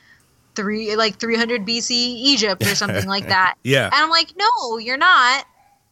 three, 0.57 0.97
like 0.97 1.18
300 1.20 1.64
BC 1.64 1.91
Egypt 1.91 2.62
or 2.66 2.74
something 2.74 3.07
like 3.07 3.29
that. 3.29 3.55
yeah, 3.62 3.85
And 3.87 3.95
I'm 3.95 4.11
like, 4.11 4.33
no, 4.37 4.79
you're 4.79 4.97
not. 4.97 5.45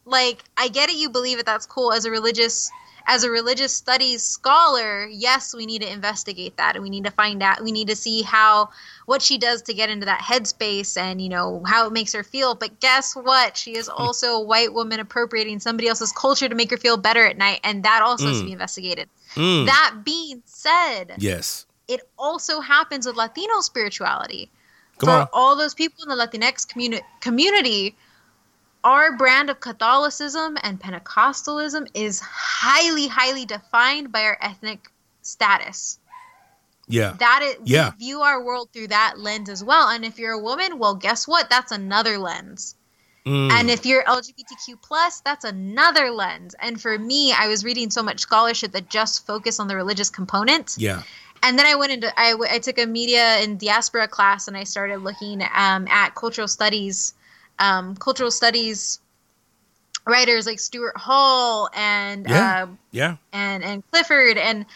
like 0.04 0.42
I 0.56 0.68
get 0.68 0.88
it 0.88 0.96
you 0.96 1.08
believe 1.10 1.38
it 1.38 1.46
that's 1.46 1.66
cool 1.66 1.92
as 1.92 2.04
a 2.04 2.10
religious 2.10 2.70
as 3.08 3.22
a 3.24 3.30
religious 3.30 3.72
studies 3.72 4.22
scholar, 4.22 5.06
yes, 5.06 5.54
we 5.54 5.64
need 5.66 5.82
to 5.82 5.90
investigate 5.92 6.56
that 6.56 6.74
and 6.74 6.82
we 6.82 6.90
need 6.90 7.04
to 7.04 7.10
find 7.10 7.42
out 7.42 7.62
we 7.62 7.70
need 7.72 7.88
to 7.88 7.96
see 7.96 8.22
how 8.22 8.68
what 9.06 9.22
she 9.22 9.38
does 9.38 9.62
to 9.62 9.72
get 9.74 9.88
into 9.90 10.04
that 10.06 10.20
headspace 10.20 10.96
and 10.96 11.20
you 11.20 11.28
know 11.28 11.62
how 11.66 11.86
it 11.86 11.92
makes 11.92 12.12
her 12.12 12.22
feel. 12.24 12.54
But 12.54 12.80
guess 12.80 13.14
what? 13.14 13.56
She 13.56 13.76
is 13.76 13.88
also 13.88 14.34
a 14.34 14.40
white 14.42 14.74
woman 14.74 14.98
appropriating 15.00 15.60
somebody 15.60 15.88
else's 15.88 16.12
culture 16.12 16.48
to 16.48 16.54
make 16.54 16.70
her 16.70 16.76
feel 16.76 16.96
better 16.96 17.24
at 17.24 17.38
night, 17.38 17.60
and 17.62 17.82
that 17.84 18.02
also 18.02 18.26
has 18.26 18.38
to 18.38 18.42
Mm. 18.42 18.46
be 18.46 18.52
investigated. 18.52 19.08
Mm. 19.34 19.66
That 19.66 19.94
being 20.04 20.42
said, 20.46 21.14
yes. 21.18 21.66
it 21.88 22.00
also 22.18 22.60
happens 22.60 23.06
with 23.06 23.14
Latino 23.16 23.60
spirituality. 23.60 24.50
Come 24.98 25.08
For 25.08 25.12
on. 25.12 25.28
all 25.32 25.56
those 25.56 25.74
people 25.74 26.02
in 26.02 26.08
the 26.08 26.16
Latinx 26.16 26.66
communi- 26.66 27.02
community, 27.20 27.94
our 28.86 29.16
brand 29.16 29.50
of 29.50 29.58
Catholicism 29.58 30.56
and 30.62 30.80
Pentecostalism 30.80 31.88
is 31.92 32.20
highly, 32.20 33.08
highly 33.08 33.44
defined 33.44 34.12
by 34.12 34.22
our 34.22 34.38
ethnic 34.40 34.92
status. 35.22 35.98
Yeah. 36.86 37.14
That 37.18 37.42
is, 37.42 37.56
Yeah. 37.64 37.90
we 37.90 38.06
view 38.06 38.20
our 38.22 38.40
world 38.40 38.68
through 38.72 38.86
that 38.88 39.18
lens 39.18 39.48
as 39.48 39.64
well. 39.64 39.88
And 39.88 40.04
if 40.04 40.20
you're 40.20 40.34
a 40.34 40.38
woman, 40.38 40.78
well, 40.78 40.94
guess 40.94 41.26
what? 41.26 41.50
That's 41.50 41.72
another 41.72 42.16
lens. 42.16 42.76
Mm. 43.26 43.50
And 43.50 43.70
if 43.70 43.84
you're 43.84 44.04
LGBTQ 44.04 44.80
plus, 44.80 45.18
that's 45.18 45.44
another 45.44 46.12
lens. 46.12 46.54
And 46.60 46.80
for 46.80 46.96
me, 46.96 47.32
I 47.32 47.48
was 47.48 47.64
reading 47.64 47.90
so 47.90 48.04
much 48.04 48.20
scholarship 48.20 48.70
that 48.70 48.88
just 48.88 49.26
focused 49.26 49.58
on 49.58 49.66
the 49.66 49.74
religious 49.74 50.10
component 50.10 50.76
yeah. 50.78 51.02
and 51.42 51.58
then 51.58 51.66
I 51.66 51.74
went 51.74 51.90
into 51.90 52.12
I, 52.16 52.36
I 52.48 52.60
took 52.60 52.78
a 52.78 52.86
media 52.86 53.24
and 53.42 53.58
diaspora 53.58 54.06
class 54.06 54.46
and 54.46 54.56
I 54.56 54.62
started 54.62 54.98
looking 54.98 55.42
um, 55.42 55.88
at 55.88 56.14
cultural 56.14 56.46
studies, 56.46 57.14
um, 57.58 57.96
cultural 57.96 58.30
studies 58.30 59.00
writers 60.06 60.46
like 60.46 60.60
Stuart 60.60 60.96
Hall 60.96 61.68
and 61.74 62.26
Yeah. 62.28 62.64
uh, 62.64 62.66
Yeah. 62.92 63.16
and 63.32 63.64
and 63.64 63.82
Clifford 63.90 64.38
and 64.38 64.66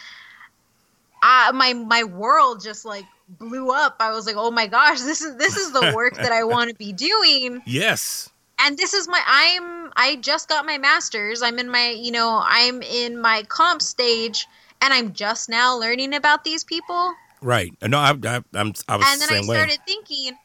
I, 1.23 1.53
my 1.53 1.73
my 1.75 2.05
world 2.05 2.63
just 2.63 2.85
like 2.85 3.05
blew 3.29 3.71
up. 3.71 3.97
I 4.01 4.11
was 4.13 4.27
like, 4.27 4.37
oh 4.37 4.51
my 4.51 4.67
gosh, 4.67 5.01
this 5.03 5.21
is 5.21 5.37
this 5.37 5.57
is 5.57 5.73
the 5.73 5.93
work 5.95 6.15
that 6.17 6.33
I 6.33 6.45
want 6.45 6.71
to 6.71 6.77
be 6.77 6.93
doing 6.93 7.63
Yes. 7.67 8.29
and 8.59 8.77
this 8.77 8.93
is 8.95 9.09
my 9.09 9.23
i'm 9.27 9.91
i 9.97 10.17
just 10.17 10.49
got 10.49 10.67
my 10.67 10.77
master's 10.77 11.41
i'm 11.41 11.59
in 11.59 11.71
my 11.71 11.91
you 11.91 12.11
know 12.13 12.43
i'm 12.45 12.83
in 12.83 13.19
my 13.21 13.43
comp 13.45 13.81
stage 13.81 14.47
and 14.83 14.93
i'm 14.93 15.13
just 15.15 15.49
now 15.49 15.77
learning 15.79 16.15
about 16.15 16.45
these 16.45 16.65
people 16.65 17.15
Right. 17.43 17.73
No, 17.81 17.97
I, 17.99 18.11
I, 18.11 18.43
I'm. 18.55 18.75
I 18.87 18.97
was 18.97 19.07
and 19.09 19.21
the 19.21 19.27
then 19.27 19.31
i 19.31 19.41
same 19.41 19.47
way. 19.47 19.57
started 19.57 19.81
thinking 19.87 20.37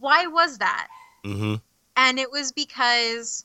why 0.00 0.26
was 0.26 0.58
that 0.58 0.88
mm-hmm. 1.26 1.54
and 1.96 2.18
it 2.18 2.30
was 2.30 2.52
because 2.52 3.44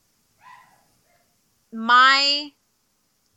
my 1.74 2.52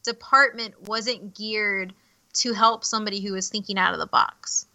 department 0.02 0.74
wasn't 0.88 1.34
geared 1.34 1.94
to 2.34 2.52
help 2.52 2.84
somebody 2.84 3.20
who 3.20 3.32
was 3.32 3.48
thinking 3.48 3.78
out 3.78 3.94
of 3.94 4.00
the 4.00 4.06
box 4.06 4.66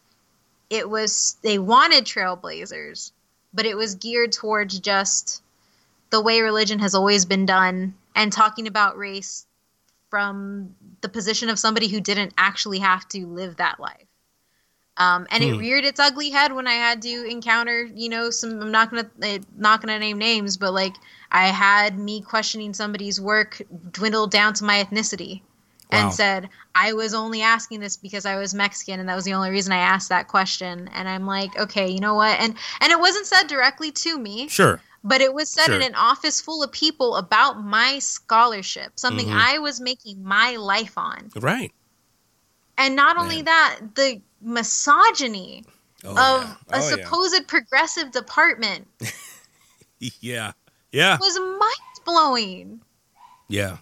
it 0.69 0.89
was 0.89 1.37
they 1.43 1.59
wanted 1.59 2.05
trailblazers 2.05 3.11
but 3.53 3.65
it 3.65 3.75
was 3.75 3.95
geared 3.95 4.31
towards 4.31 4.79
just 4.79 5.41
the 6.09 6.21
way 6.21 6.41
religion 6.41 6.79
has 6.79 6.95
always 6.95 7.25
been 7.25 7.45
done 7.45 7.93
and 8.15 8.31
talking 8.31 8.67
about 8.67 8.97
race 8.97 9.45
from 10.09 10.75
the 11.01 11.09
position 11.09 11.49
of 11.49 11.59
somebody 11.59 11.87
who 11.87 12.01
didn't 12.01 12.33
actually 12.37 12.79
have 12.79 13.07
to 13.07 13.27
live 13.27 13.57
that 13.57 13.79
life 13.79 14.08
um, 14.99 15.25
and 15.31 15.43
it 15.43 15.53
Hmm. 15.53 15.59
reared 15.59 15.85
its 15.85 15.99
ugly 15.99 16.29
head 16.29 16.51
when 16.53 16.67
I 16.67 16.73
had 16.73 17.01
to 17.03 17.23
encounter, 17.29 17.83
you 17.95 18.09
know, 18.09 18.29
some. 18.29 18.61
I'm 18.61 18.71
not 18.71 18.89
gonna 18.91 19.09
eh, 19.23 19.39
not 19.57 19.81
gonna 19.81 19.97
name 19.99 20.17
names, 20.17 20.57
but 20.57 20.73
like 20.73 20.93
I 21.31 21.47
had 21.47 21.97
me 21.97 22.21
questioning 22.21 22.73
somebody's 22.73 23.19
work 23.19 23.61
dwindled 23.91 24.31
down 24.31 24.53
to 24.55 24.63
my 24.63 24.83
ethnicity, 24.83 25.41
Wow. 25.91 25.99
and 25.99 26.13
said 26.13 26.49
I 26.75 26.93
was 26.93 27.13
only 27.13 27.41
asking 27.41 27.79
this 27.79 27.97
because 27.97 28.25
I 28.25 28.35
was 28.35 28.53
Mexican, 28.53 28.99
and 28.99 29.07
that 29.09 29.15
was 29.15 29.25
the 29.25 29.33
only 29.33 29.49
reason 29.49 29.71
I 29.73 29.77
asked 29.77 30.09
that 30.09 30.27
question. 30.27 30.89
And 30.93 31.07
I'm 31.09 31.25
like, 31.25 31.57
okay, 31.57 31.89
you 31.89 31.99
know 31.99 32.13
what? 32.15 32.39
And 32.39 32.55
and 32.81 32.91
it 32.91 32.99
wasn't 32.99 33.25
said 33.25 33.47
directly 33.47 33.91
to 33.91 34.19
me, 34.19 34.47
Sure. 34.49 34.81
but 35.03 35.21
it 35.21 35.33
was 35.33 35.49
said 35.49 35.71
in 35.71 35.81
an 35.81 35.95
office 35.95 36.41
full 36.41 36.61
of 36.61 36.71
people 36.71 37.15
about 37.15 37.63
my 37.63 37.99
scholarship, 37.99 38.93
something 38.99 39.27
Mhm. 39.27 39.33
I 39.39 39.59
was 39.59 39.79
making 39.79 40.23
my 40.23 40.57
life 40.57 40.97
on. 40.97 41.31
Right. 41.35 41.71
And 42.79 42.95
not 42.95 43.17
only 43.17 43.43
that, 43.43 43.79
the 43.95 44.21
misogyny 44.41 45.65
Oh, 46.05 46.11
of 46.11 46.17
yeah. 46.69 46.77
a 46.77 46.77
Oh, 46.77 46.89
supposed 46.89 47.47
progressive 47.47 48.11
department 48.11 48.87
yeah. 49.99 50.09
Yeah. 50.21 50.51
Yeah. 50.93 51.17
was 51.19 51.37
mind 51.37 52.05
blowing. 52.05 52.81
Yeah. 53.49 53.77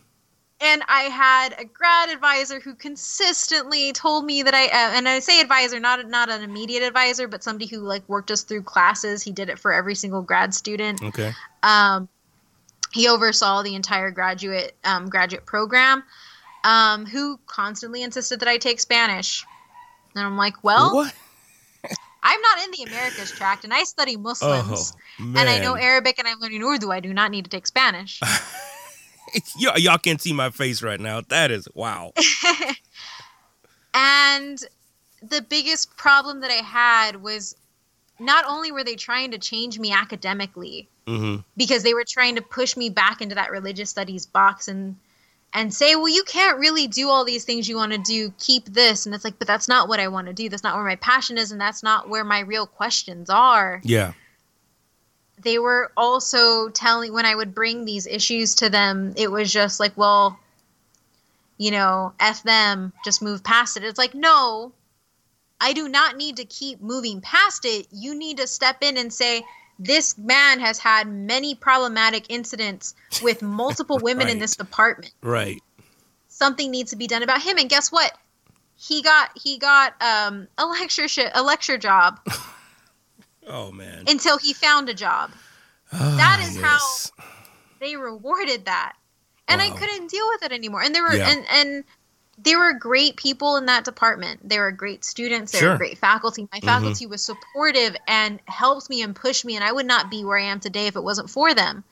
And 0.59 0.81
I 0.87 1.01
had 1.03 1.49
a 1.59 1.65
grad 1.65 2.09
advisor 2.09 2.59
who 2.59 2.73
consistently 2.73 3.93
told 3.93 4.25
me 4.25 4.41
that 4.41 4.55
I, 4.55 4.65
uh, 4.65 4.97
and 4.97 5.07
I 5.07 5.19
say 5.19 5.39
advisor, 5.39 5.79
not 5.79 6.09
not 6.09 6.29
an 6.29 6.41
immediate 6.41 6.81
advisor, 6.81 7.27
but 7.27 7.43
somebody 7.43 7.67
who 7.67 7.81
like 7.81 8.07
worked 8.09 8.31
us 8.31 8.41
through 8.41 8.63
classes. 8.63 9.21
He 9.21 9.31
did 9.31 9.49
it 9.49 9.59
for 9.59 9.71
every 9.71 9.93
single 9.93 10.23
grad 10.23 10.55
student. 10.55 11.03
Okay. 11.03 11.31
Um, 11.61 12.09
he 12.91 13.07
oversaw 13.07 13.61
the 13.61 13.75
entire 13.75 14.09
graduate 14.09 14.75
um, 14.83 15.07
graduate 15.09 15.45
program. 15.45 16.03
Um, 16.67 17.05
who 17.05 17.39
constantly 17.47 18.03
insisted 18.03 18.41
that 18.41 18.49
I 18.49 18.57
take 18.57 18.79
Spanish, 18.79 19.45
and 20.15 20.25
I'm 20.25 20.35
like, 20.35 20.63
well, 20.63 20.93
what? 20.93 21.13
I'm 22.23 22.41
not 22.41 22.63
in 22.65 22.71
the 22.71 22.91
Americas 22.91 23.31
tract, 23.31 23.63
and 23.63 23.73
I 23.73 23.83
study 23.83 24.17
Muslims. 24.17 24.93
Oh 25.19 25.23
and 25.23 25.49
I 25.49 25.59
know 25.59 25.75
Arabic 25.75 26.19
and 26.19 26.27
I'm 26.27 26.39
learning 26.39 26.61
Urdu. 26.61 26.91
I 26.91 26.99
do 26.99 27.13
not 27.13 27.31
need 27.31 27.45
to 27.45 27.49
take 27.49 27.65
Spanish. 27.65 28.19
y'all, 29.57 29.77
y'all 29.77 29.97
can't 29.97 30.21
see 30.21 30.33
my 30.33 30.49
face 30.49 30.81
right 30.83 30.99
now. 30.99 31.21
That 31.29 31.51
is 31.51 31.69
wow. 31.73 32.11
and 33.93 34.59
the 35.21 35.41
biggest 35.41 35.95
problem 35.95 36.41
that 36.41 36.51
I 36.51 36.61
had 36.63 37.21
was 37.21 37.55
not 38.19 38.43
only 38.45 38.71
were 38.71 38.83
they 38.83 38.95
trying 38.95 39.31
to 39.31 39.37
change 39.37 39.79
me 39.79 39.91
academically 39.91 40.89
Mm-hmm. 41.07 41.37
because 41.55 41.83
they 41.83 41.93
were 41.93 42.03
trying 42.05 42.35
to 42.35 42.41
push 42.41 42.75
me 42.75 42.89
back 42.89 43.21
into 43.21 43.33
that 43.35 43.49
religious 43.49 43.89
studies 43.89 44.25
box 44.25 44.67
and 44.67 44.97
and 45.57 45.73
say, 45.73 45.95
well, 45.95 46.07
you 46.07 46.23
can't 46.23 46.59
really 46.59 46.85
do 46.85 47.09
all 47.09 47.25
these 47.25 47.43
things 47.43 47.67
you 47.67 47.77
want 47.77 47.91
to 47.91 47.97
do. 47.97 48.31
Keep 48.37 48.65
this, 48.65 49.07
and 49.07 49.15
it's 49.15 49.23
like, 49.23 49.39
but 49.39 49.47
that's 49.47 49.67
not 49.67 49.89
what 49.89 49.99
I 49.99 50.07
want 50.07 50.27
to 50.27 50.33
do. 50.33 50.49
That's 50.49 50.63
not 50.63 50.75
where 50.75 50.85
my 50.85 50.97
passion 50.97 51.35
is, 51.39 51.51
and 51.51 51.59
that's 51.59 51.81
not 51.81 52.07
where 52.09 52.23
my 52.23 52.41
real 52.41 52.67
questions 52.67 53.27
are. 53.31 53.81
Yeah. 53.83 54.13
they 55.43 55.59
were 55.59 55.91
also 55.95 56.69
telling 56.69 57.13
when 57.13 57.25
I 57.25 57.35
would 57.35 57.53
bring 57.53 57.85
these 57.85 58.07
issues 58.07 58.55
to 58.55 58.69
them, 58.69 59.13
it 59.17 59.31
was 59.31 59.51
just 59.51 59.79
like, 59.79 59.95
well, 59.95 60.39
you 61.57 61.71
know, 61.71 62.13
F 62.19 62.43
them, 62.43 62.93
just 63.03 63.21
move 63.21 63.43
past 63.43 63.77
it. 63.77 63.83
It's 63.83 63.97
like, 63.97 64.15
no, 64.15 64.71
I 65.59 65.73
do 65.73 65.87
not 65.87 66.17
need 66.17 66.37
to 66.37 66.45
keep 66.45 66.81
moving 66.81 67.21
past 67.21 67.65
it. 67.65 67.87
You 67.91 68.15
need 68.15 68.37
to 68.37 68.47
step 68.47 68.77
in 68.81 68.97
and 68.97 69.11
say, 69.11 69.43
this 69.79 70.17
man 70.17 70.59
has 70.59 70.79
had 70.79 71.07
many 71.07 71.55
problematic 71.55 72.25
incidents 72.29 72.95
with 73.21 73.41
multiple 73.41 73.99
women 73.99 74.27
in 74.27 74.39
this 74.39 74.55
department. 74.55 75.13
Right. 75.21 75.61
Something 76.27 76.71
needs 76.71 76.91
to 76.91 76.95
be 76.97 77.07
done 77.07 77.23
about 77.23 77.41
him. 77.41 77.57
And 77.57 77.69
guess 77.69 77.91
what? 77.91 78.11
He 78.75 79.01
got 79.01 79.31
he 79.35 79.57
got 79.57 79.93
um, 80.01 80.47
a 80.57 80.65
lectureship, 80.65 81.31
a 81.33 81.41
lecture 81.43 81.77
job 81.77 82.19
Oh 83.47 83.71
man. 83.71 84.03
until 84.07 84.37
he 84.37 84.53
found 84.53 84.89
a 84.89 84.93
job. 84.93 85.31
Ah, 85.93 86.15
that 86.17 86.47
is 86.47 86.59
how- 86.61 87.23
they 87.79 87.95
rewarded 87.95 88.65
that 88.65 88.93
and 89.47 89.61
i 89.61 89.69
couldn't 89.69 90.09
deal 90.09 90.27
with 90.29 90.41
it 90.43 90.51
anymore 90.51 90.81
and 90.81 90.95
there 90.95 91.03
were 91.03 91.13
Yeah. 91.15 91.29
and 91.29 91.45
and 91.49 91.83
there 92.37 92.59
were 92.59 92.73
great 92.73 93.15
people 93.17 93.55
in 93.57 93.65
that 93.65 93.83
department 93.83 94.47
they 94.47 94.59
were 94.59 94.71
great 94.71 95.03
students 95.03 95.51
they 95.51 95.59
Sure. 95.59 95.71
were 95.71 95.77
great 95.77 95.97
faculty 95.97 96.47
my 96.51 96.59
Mhm. 96.59 96.65
faculty 96.65 97.05
was 97.07 97.23
supportive 97.23 97.95
and 98.07 98.39
helped 98.45 98.89
me 98.89 99.01
and 99.01 99.15
pushed 99.15 99.43
me 99.45 99.55
and 99.55 99.63
i 99.63 99.71
would 99.71 99.85
not 99.87 100.09
be 100.11 100.23
where 100.23 100.37
i 100.37 100.43
am 100.43 100.59
today 100.59 100.87
if 100.87 100.95
it 100.95 101.03
wasn't 101.03 101.29
for 101.29 101.53
them 101.53 101.83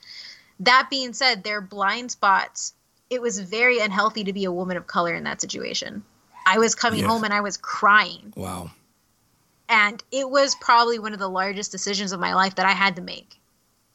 that 0.60 0.88
being 0.88 1.12
said 1.12 1.42
their 1.42 1.60
blind 1.60 2.10
spots 2.12 2.74
it 3.10 3.20
was 3.20 3.38
very 3.40 3.78
unhealthy 3.80 4.24
to 4.24 4.32
be 4.32 4.44
a 4.44 4.52
woman 4.52 4.76
of 4.76 4.86
color 4.86 5.14
in 5.14 5.24
that 5.24 5.40
situation 5.40 6.04
i 6.46 6.58
was 6.58 6.74
coming 6.74 7.00
Yes. 7.00 7.08
home 7.08 7.24
and 7.24 7.34
i 7.34 7.40
was 7.40 7.56
crying 7.56 8.32
Wow. 8.36 8.70
and 9.68 10.02
it 10.12 10.30
was 10.30 10.54
probably 10.54 10.98
one 11.00 11.12
of 11.12 11.18
the 11.18 11.28
largest 11.28 11.72
decisions 11.72 12.12
of 12.12 12.20
my 12.20 12.34
life 12.34 12.54
that 12.54 12.66
I 12.66 12.70
had 12.72 12.94
to 12.96 13.02
make. 13.02 13.40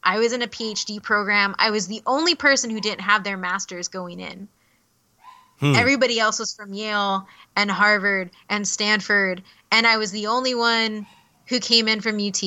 I 0.03 0.19
was 0.19 0.33
in 0.33 0.41
a 0.41 0.47
PhD 0.47 1.01
program. 1.01 1.55
I 1.59 1.69
was 1.69 1.87
the 1.87 2.01
only 2.05 2.35
person 2.35 2.69
who 2.71 2.81
didn't 2.81 3.01
have 3.01 3.23
their 3.23 3.37
master's 3.37 3.87
going 3.87 4.19
in. 4.19 4.49
Hmm. 5.61 5.75
Everybody 5.75 6.19
else 6.19 6.39
was 6.39 6.53
from 6.53 6.73
Yale 6.73 7.27
and 7.55 7.69
Harvard 7.71 8.31
and 8.49 8.67
Stanford, 8.67 9.43
and 9.71 9.87
I 9.87 9.97
was 9.97 10.11
the 10.11 10.27
only 10.27 10.55
one 10.55 11.05
who 11.47 11.59
came 11.59 11.87
in 11.87 12.01
from 12.01 12.19
UT 12.19 12.41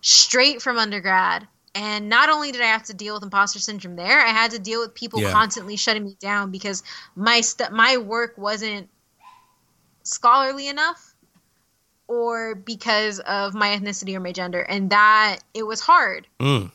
straight 0.00 0.60
from 0.60 0.76
undergrad. 0.76 1.46
And 1.74 2.08
not 2.08 2.28
only 2.28 2.52
did 2.52 2.60
I 2.60 2.66
have 2.66 2.82
to 2.84 2.94
deal 2.94 3.14
with 3.14 3.22
imposter 3.22 3.58
syndrome 3.58 3.96
there, 3.96 4.20
I 4.20 4.28
had 4.30 4.50
to 4.50 4.58
deal 4.58 4.80
with 4.80 4.92
people 4.94 5.20
Yeah. 5.22 5.30
constantly 5.32 5.76
shutting 5.76 6.04
me 6.04 6.16
down 6.20 6.50
because 6.50 6.82
my 7.16 7.40
st- 7.40 7.72
my 7.72 7.96
work 7.96 8.36
wasn't 8.36 8.90
scholarly 10.02 10.68
enough 10.68 11.14
or 12.08 12.54
because 12.56 13.20
of 13.20 13.54
my 13.54 13.68
ethnicity 13.76 14.14
or 14.14 14.20
my 14.20 14.32
gender 14.32 14.60
and 14.62 14.90
that 14.90 15.38
it 15.54 15.62
was 15.62 15.80
hard 15.80 16.26
Mm. 16.40 16.70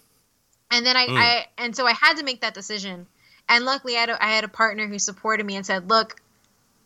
and 0.72 0.86
then 0.86 0.96
I, 0.96 1.06
Mm. 1.08 1.18
I 1.20 1.48
and 1.58 1.76
so 1.76 1.86
I 1.86 1.92
had 1.92 2.16
to 2.18 2.24
make 2.24 2.42
that 2.42 2.54
decision. 2.54 3.06
And 3.50 3.66
luckily, 3.66 3.96
I 3.96 4.02
had 4.02 4.10
a, 4.10 4.24
I 4.24 4.30
had 4.30 4.44
a 4.44 4.50
partner 4.50 4.88
who 4.88 5.00
supported 5.00 5.46
me 5.46 5.56
and 5.56 5.66
said, 5.66 5.90
"Look, 5.90 6.22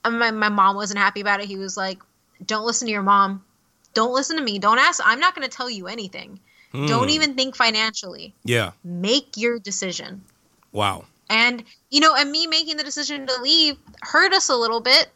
uh, 0.03 0.11
my 0.11 0.31
my 0.31 0.49
mom 0.49 0.75
wasn't 0.75 0.99
happy 0.99 1.21
about 1.21 1.41
it. 1.41 1.47
He 1.47 1.57
was 1.57 1.75
like, 1.75 1.99
"Don't 2.45 2.65
listen 2.65 2.87
to 2.87 2.91
your 2.91 3.03
mom. 3.03 3.43
Don't 3.93 4.13
listen 4.13 4.37
to 4.37 4.43
me. 4.43 4.59
Don't 4.59 4.79
ask. 4.79 5.01
I'm 5.03 5.19
not 5.19 5.35
going 5.35 5.47
to 5.49 5.55
tell 5.55 5.69
you 5.69 5.87
anything. 5.87 6.39
Don't 6.73 7.07
Mm. 7.07 7.11
even 7.11 7.35
think 7.35 7.55
financially. 7.55 8.33
Yeah. 8.43 8.71
Make 8.83 9.37
your 9.37 9.59
decision." 9.59 10.23
Wow. 10.71 11.05
And 11.29 11.63
you 11.89 11.99
know, 11.99 12.13
and 12.15 12.31
me 12.31 12.45
making 12.47 12.77
the 12.77 12.83
decision 12.83 13.25
to 13.27 13.41
leave 13.41 13.77
hurt 14.01 14.33
us 14.33 14.49
a 14.49 14.55
little 14.55 14.81
bit. 14.81 15.09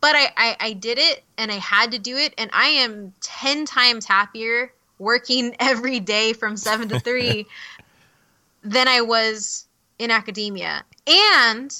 But 0.00 0.16
I, 0.16 0.28
I, 0.36 0.56
I 0.60 0.72
did 0.72 0.98
it 0.98 1.22
and 1.36 1.52
I 1.52 1.56
had 1.56 1.92
to 1.92 2.00
do 2.00 2.16
it 2.16 2.34
and 2.36 2.50
I 2.52 2.66
am 2.68 3.14
ten 3.20 3.64
times 3.64 4.06
happier 4.06 4.72
working 4.98 5.54
every 5.60 6.00
day 6.00 6.32
from 6.32 6.56
seven 6.56 6.88
to 6.88 6.98
three 6.98 7.46
than 8.64 8.88
I 8.88 9.02
was 9.02 9.66
in 9.98 10.10
academia. 10.10 10.84
And 11.06 11.72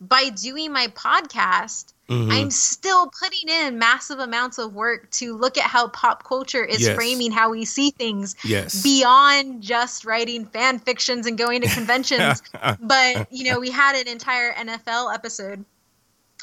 by 0.00 0.28
doing 0.30 0.72
my 0.72 0.88
podcast, 0.88 1.92
Mhm. 2.08 2.32
I'm 2.32 2.50
still 2.52 3.10
putting 3.20 3.48
in 3.48 3.78
massive 3.80 4.20
amounts 4.20 4.58
of 4.58 4.72
work 4.74 5.10
to 5.12 5.36
look 5.36 5.58
at 5.58 5.64
how 5.64 5.88
pop 5.88 6.22
culture 6.22 6.64
is 6.64 6.82
Yes. 6.82 6.94
framing 6.94 7.32
how 7.32 7.50
we 7.50 7.64
see 7.64 7.90
things 7.90 8.36
yes. 8.44 8.80
beyond 8.82 9.60
just 9.62 10.04
writing 10.04 10.46
fan 10.46 10.78
fictions 10.78 11.26
and 11.26 11.36
going 11.36 11.62
to 11.62 11.68
conventions. 11.74 12.42
but 12.80 13.26
you 13.32 13.50
know, 13.50 13.58
we 13.58 13.70
had 13.70 13.96
an 13.96 14.06
entire 14.06 14.52
NFL 14.54 15.12
episode 15.12 15.64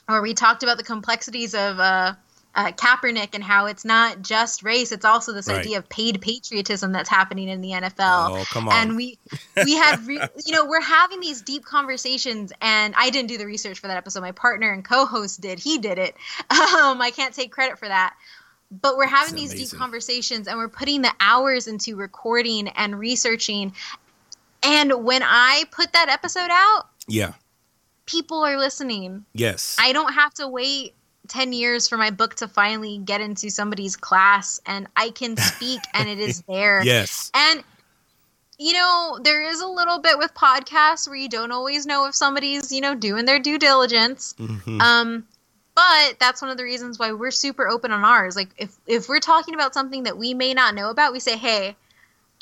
where 0.08 0.22
we 0.22 0.34
talked 0.34 0.64
about 0.64 0.76
the 0.78 0.84
complexities 0.84 1.56
of 1.56 1.80
uh, 1.80 2.14
uh, 2.56 2.72
Kaepernick 2.72 3.30
and 3.34 3.44
how 3.44 3.66
it's 3.66 3.84
not 3.84 4.22
just 4.22 4.64
race; 4.64 4.92
it's 4.92 5.06
also 5.06 5.34
this 5.34 5.48
Right. 5.48 5.60
idea 5.60 5.78
of 5.80 5.90
paid 5.90 6.22
patriotism 6.22 6.92
that's 6.92 7.10
happening 7.10 7.50
in 7.50 7.62
the 7.62 7.72
NFL. 7.72 8.40
oh, 8.40 8.46
come 8.52 8.68
on. 8.68 8.74
And 8.74 8.96
we 8.96 9.18
we 9.66 9.74
had 9.76 10.06
re- 10.06 10.22
you 10.46 10.54
know 10.54 10.66
we're 10.66 10.82
having 10.82 11.20
these 11.20 11.42
deep 11.42 11.66
conversations, 11.66 12.54
and 12.62 12.94
I 12.98 13.10
didn't 13.10 13.30
do 13.30 13.38
the 13.38 13.46
research 13.46 13.80
for 13.80 13.88
that 13.88 13.98
episode. 13.98 14.22
My 14.22 14.32
partner 14.32 14.72
and 14.72 14.86
co-host 14.86 15.42
did. 15.42 15.60
He 15.60 15.78
did 15.78 15.98
it. 15.98 16.16
Um, 16.74 17.02
I 17.02 17.12
can't 17.12 17.34
take 17.34 17.52
credit 17.52 17.80
for 17.80 17.88
that. 17.88 18.16
But 18.72 18.98
we're 18.98 19.06
having 19.08 19.36
these 19.36 19.54
deep 19.54 19.78
conversations, 19.78 20.48
and 20.48 20.58
we're 20.58 20.68
putting 20.68 21.02
the 21.04 21.12
hours 21.20 21.68
into 21.68 21.96
recording 21.96 22.68
and 22.70 22.98
researching. 22.98 23.74
And 24.64 25.04
when 25.04 25.22
I 25.24 25.66
put 25.72 25.94
that 25.94 26.10
episode 26.10 26.50
out, 26.52 26.88
yeah. 27.08 27.34
people 28.06 28.40
are 28.44 28.58
listening. 28.58 29.26
Yes. 29.34 29.78
I 29.80 29.94
don't 29.94 30.14
have 30.14 30.34
to 30.36 30.48
wait 30.48 30.96
10 31.28 31.54
years 31.54 31.88
for 31.88 31.98
my 31.98 32.10
book 32.10 32.36
to 32.36 32.48
finally 32.48 32.98
get 32.98 33.22
into 33.22 33.50
somebody's 33.50 33.96
class 33.96 34.60
and 34.66 34.88
I 34.96 35.10
can 35.10 35.38
speak 35.38 35.80
and 35.94 36.10
it 36.10 36.20
is 36.20 36.42
there. 36.44 36.84
yes. 36.84 37.32
And 37.34 37.64
you 38.60 38.74
know, 38.74 39.20
there 39.24 39.42
is 39.50 39.62
a 39.62 39.68
little 39.68 40.00
bit 40.00 40.18
with 40.20 40.34
podcasts 40.36 41.08
where 41.08 41.18
you 41.18 41.28
don't 41.28 41.52
always 41.52 41.86
know 41.88 42.06
if 42.06 42.14
somebody's, 42.14 42.72
you 42.72 42.82
know, 42.82 42.94
doing 42.94 43.26
their 43.26 43.40
due 43.40 43.58
diligence. 43.58 44.36
Mhm. 44.38 44.82
Um 44.82 45.28
but 45.76 46.20
that's 46.20 46.40
one 46.40 46.52
of 46.52 46.58
the 46.58 46.64
reasons 46.64 47.00
why 47.00 47.12
we're 47.14 47.32
super 47.32 47.68
open 47.68 47.92
on 47.92 48.04
ours. 48.04 48.36
Like 48.36 48.50
if 48.58 48.76
if 48.86 49.10
we're 49.10 49.20
talking 49.20 49.56
about 49.56 49.74
something 49.74 50.04
that 50.04 50.18
we 50.18 50.34
may 50.36 50.54
not 50.54 50.76
know 50.76 50.92
about, 50.92 51.14
we 51.14 51.20
say, 51.20 51.36
"Hey, 51.36 51.76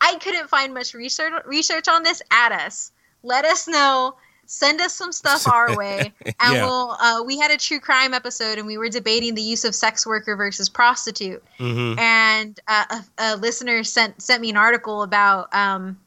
I 0.02 0.16
couldn't 0.16 0.50
find 0.50 0.74
much 0.74 0.94
research 0.94 1.32
research 1.46 1.88
on 1.88 2.04
this. 2.04 2.22
At 2.30 2.52
us, 2.52 2.92
let 3.24 3.46
us 3.46 3.68
know. 3.70 4.16
Send 4.54 4.82
us 4.82 4.94
some 4.94 5.14
stuff 5.14 5.48
our 5.48 5.78
way, 5.82 6.12
and 6.26 6.56
Yeah. 6.56 6.66
we'll." 6.66 6.98
Uh, 7.00 7.24
we 7.26 7.40
had 7.40 7.52
a 7.52 7.58
true 7.58 7.80
crime 7.80 8.14
episode, 8.14 8.58
and 8.58 8.68
we 8.68 8.78
were 8.78 8.90
debating 8.90 9.34
the 9.34 9.42
use 9.42 9.64
of 9.64 9.74
sex 9.74 10.06
worker 10.06 10.36
versus 10.36 10.68
prostitute. 10.68 11.42
Mhm. 11.58 11.98
And 11.98 12.60
uh, 12.68 12.86
a, 12.90 13.04
a 13.18 13.36
listener 13.38 13.84
sent 13.86 14.22
sent 14.22 14.42
me 14.42 14.50
an 14.50 14.58
article 14.58 15.04
about 15.04 15.54
um, 15.56 15.98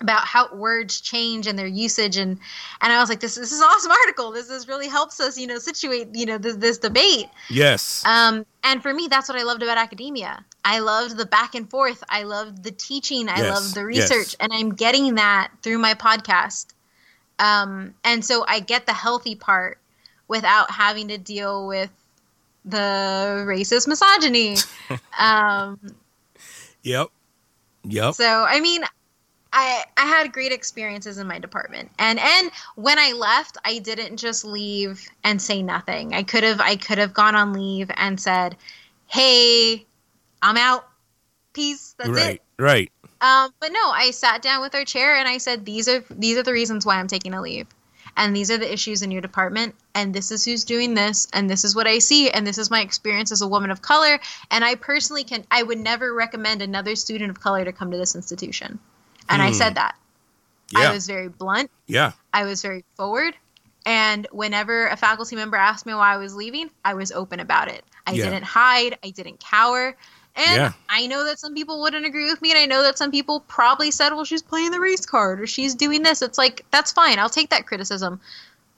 about 0.00 0.26
how 0.26 0.54
words 0.54 1.00
change 1.00 1.46
and 1.46 1.58
their 1.58 1.66
usage, 1.66 2.16
and 2.16 2.38
and 2.80 2.92
I 2.94 2.98
was 2.98 3.10
like, 3.10 3.20
"This 3.20 3.34
this 3.34 3.52
is 3.52 3.60
an 3.60 3.66
awesome 3.66 3.92
article. 3.92 4.30
This 4.32 4.48
this 4.48 4.66
really 4.68 4.88
helps 4.88 5.20
us, 5.20 5.36
you 5.36 5.46
know, 5.46 5.58
situate 5.58 6.08
you 6.14 6.24
know 6.24 6.38
this, 6.38 6.56
this 6.56 6.78
debate." 6.78 7.26
Yes. 7.50 8.02
Um, 8.06 8.46
and 8.64 8.82
for 8.82 8.94
me, 8.94 9.06
that's 9.10 9.28
what 9.28 9.38
I 9.38 9.42
loved 9.42 9.62
about 9.62 9.76
academia. 9.76 10.44
I 10.64 10.78
loved 10.80 11.18
the 11.18 11.26
back 11.26 11.54
and 11.54 11.68
forth. 11.70 12.02
I 12.08 12.22
loved 12.22 12.62
the 12.64 12.72
teaching. 12.72 13.28
I 13.28 13.36
Yes, 13.42 13.54
loved 13.54 13.74
the 13.74 13.80
yes. 13.92 14.10
research, 14.10 14.34
and 14.40 14.50
I'm 14.52 14.74
getting 14.74 15.16
that 15.16 15.50
through 15.62 15.78
my 15.78 15.92
podcast. 15.94 16.66
Um, 17.38 17.94
and 18.04 18.24
so 18.24 18.44
I 18.48 18.60
get 18.60 18.86
the 18.86 18.92
healthy 18.92 19.34
part 19.34 19.78
without 20.28 20.70
having 20.70 21.08
to 21.08 21.18
deal 21.18 21.66
with 21.66 21.90
the 22.64 23.44
racist 23.46 23.86
misogyny. 23.86 24.56
um, 25.18 25.78
yep. 26.82 27.08
Yep. 27.88 28.14
so 28.14 28.44
I 28.48 28.58
mean, 28.60 28.82
I 29.52 29.84
I 29.96 30.06
had 30.06 30.32
great 30.32 30.52
experiences 30.52 31.18
in 31.18 31.26
my 31.26 31.38
department, 31.38 31.90
and 31.98 32.18
and 32.18 32.50
when 32.74 32.98
I 32.98 33.12
left, 33.12 33.56
I 33.64 33.78
didn't 33.78 34.16
just 34.16 34.44
leave 34.44 35.08
and 35.24 35.40
say 35.40 35.62
nothing. 35.62 36.14
I 36.14 36.22
could 36.24 36.42
have 36.42 36.60
I 36.60 36.76
could 36.76 36.98
have 36.98 37.14
gone 37.14 37.34
on 37.34 37.52
leave 37.52 37.90
and 37.96 38.20
said, 38.20 38.56
"Hey, 39.06 39.86
I'm 40.42 40.56
out. 40.56 40.88
Peace. 41.52 41.94
That's 41.96 42.10
right. 42.10 42.34
it." 42.36 42.42
Right. 42.62 42.90
Um, 43.20 43.52
but 43.60 43.72
no, 43.72 43.90
I 43.90 44.10
sat 44.10 44.42
down 44.42 44.60
with 44.60 44.74
our 44.74 44.84
chair 44.84 45.16
and 45.16 45.26
I 45.28 45.38
said, 45.38 45.64
"These 45.64 45.88
are 45.88 46.04
these 46.10 46.36
are 46.36 46.42
the 46.42 46.52
reasons 46.52 46.84
why 46.84 46.96
I'm 46.96 47.08
taking 47.08 47.34
a 47.34 47.40
leave." 47.40 47.66
And 48.18 48.34
these 48.34 48.50
are 48.50 48.56
the 48.56 48.72
issues 48.72 49.02
in 49.02 49.10
your 49.10 49.20
department, 49.20 49.74
and 49.94 50.14
this 50.14 50.30
is 50.30 50.42
who's 50.44 50.64
doing 50.64 50.94
this, 50.94 51.28
and 51.34 51.50
this 51.50 51.64
is 51.64 51.74
what 51.76 51.86
I 51.86 51.98
see, 51.98 52.30
and 52.30 52.46
this 52.46 52.56
is 52.56 52.70
my 52.70 52.80
experience 52.80 53.30
as 53.30 53.42
a 53.42 53.46
woman 53.46 53.70
of 53.70 53.82
color. 53.82 54.18
And 54.50 54.64
I 54.64 54.74
personally 54.74 55.22
can, 55.22 55.44
I 55.50 55.62
would 55.62 55.78
never 55.78 56.14
recommend 56.14 56.62
another 56.62 56.96
student 56.96 57.28
of 57.30 57.40
color 57.40 57.62
to 57.66 57.72
come 57.72 57.90
to 57.90 57.98
this 57.98 58.14
institution. 58.16 58.78
And 59.28 59.42
I 59.42 59.48
Hmm. 59.48 59.52
said 59.54 59.74
that. 59.74 59.96
Yeah. 60.70 60.90
I 60.90 60.92
was 60.94 61.06
very 61.06 61.28
blunt. 61.28 61.70
yeah. 61.86 62.12
I 62.32 62.44
was 62.44 62.62
very 62.62 62.84
forward. 62.96 63.34
And 63.84 64.26
whenever 64.32 64.86
a 64.88 64.96
faculty 64.96 65.36
member 65.36 65.56
asked 65.58 65.84
me 65.84 65.92
why 65.92 66.14
I 66.14 66.16
was 66.16 66.34
leaving, 66.34 66.70
I 66.86 66.94
was 66.94 67.12
open 67.12 67.38
about 67.40 67.68
it. 67.68 67.84
I 68.06 68.12
Yeah. 68.12 68.24
didn't 68.24 68.44
hide. 68.44 68.98
I 69.04 69.10
didn't 69.10 69.40
cower. 69.40 69.94
And 70.36 70.56
Yeah. 70.56 70.72
I 70.88 71.06
know 71.06 71.24
that 71.24 71.38
some 71.38 71.54
people 71.54 71.80
wouldn't 71.80 72.04
agree 72.04 72.28
with 72.30 72.42
me. 72.42 72.50
And 72.50 72.58
I 72.58 72.66
know 72.66 72.82
that 72.82 72.98
some 72.98 73.10
people 73.10 73.40
probably 73.48 73.90
said, 73.90 74.10
well, 74.10 74.24
she's 74.24 74.42
playing 74.42 74.70
the 74.70 74.80
race 74.80 75.06
card 75.06 75.40
or 75.40 75.46
she's 75.46 75.74
doing 75.74 76.02
this. 76.02 76.20
It's 76.22 76.38
like, 76.38 76.64
that's 76.70 76.92
fine. 76.92 77.18
I'll 77.18 77.30
take 77.30 77.50
that 77.50 77.66
criticism. 77.66 78.20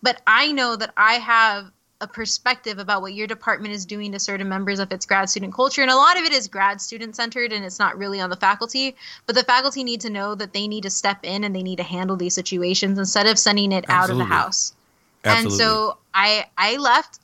But 0.03 0.23
I 0.27 0.53
know 0.53 0.77
that 0.77 0.93
I 0.97 1.15
have 1.15 1.73
a 2.01 2.07
perspective 2.07 2.79
about 2.79 3.03
what 3.03 3.13
your 3.13 3.27
department 3.27 3.75
is 3.75 3.85
doing 3.85 4.13
to 4.13 4.21
certain 4.21 4.49
members 4.49 4.79
of 4.79 4.93
its 4.93 5.05
grad 5.05 5.29
student 5.29 5.53
culture. 5.53 5.83
And 5.83 5.91
a 5.91 5.97
lot 5.97 6.17
of 6.17 6.25
it 6.25 6.33
is 6.33 6.47
grad 6.47 6.81
student 6.81 7.17
centered 7.17 7.53
and 7.53 7.65
it's 7.65 7.81
not 7.81 7.99
really 7.99 8.21
on 8.21 8.31
the 8.31 8.37
faculty. 8.37 8.95
But 9.27 9.35
the 9.35 9.43
faculty 9.43 9.83
need 9.83 10.01
to 10.03 10.11
know 10.11 10.37
that 10.37 10.53
they 10.53 10.69
need 10.69 10.85
to 10.85 10.91
step 10.91 11.19
in 11.25 11.43
and 11.43 11.57
they 11.57 11.63
need 11.63 11.77
to 11.77 11.83
handle 11.83 12.15
these 12.15 12.35
situations 12.35 12.99
instead 12.99 13.27
of 13.27 13.37
sending 13.37 13.73
it 13.73 13.85
out 13.89 14.11
of 14.11 14.17
the 14.19 14.25
house. 14.25 14.75
Absolutely. 15.25 15.53
And 15.53 15.59
so 15.59 15.99
I 16.15 16.47
I 16.57 16.77
left 16.77 17.19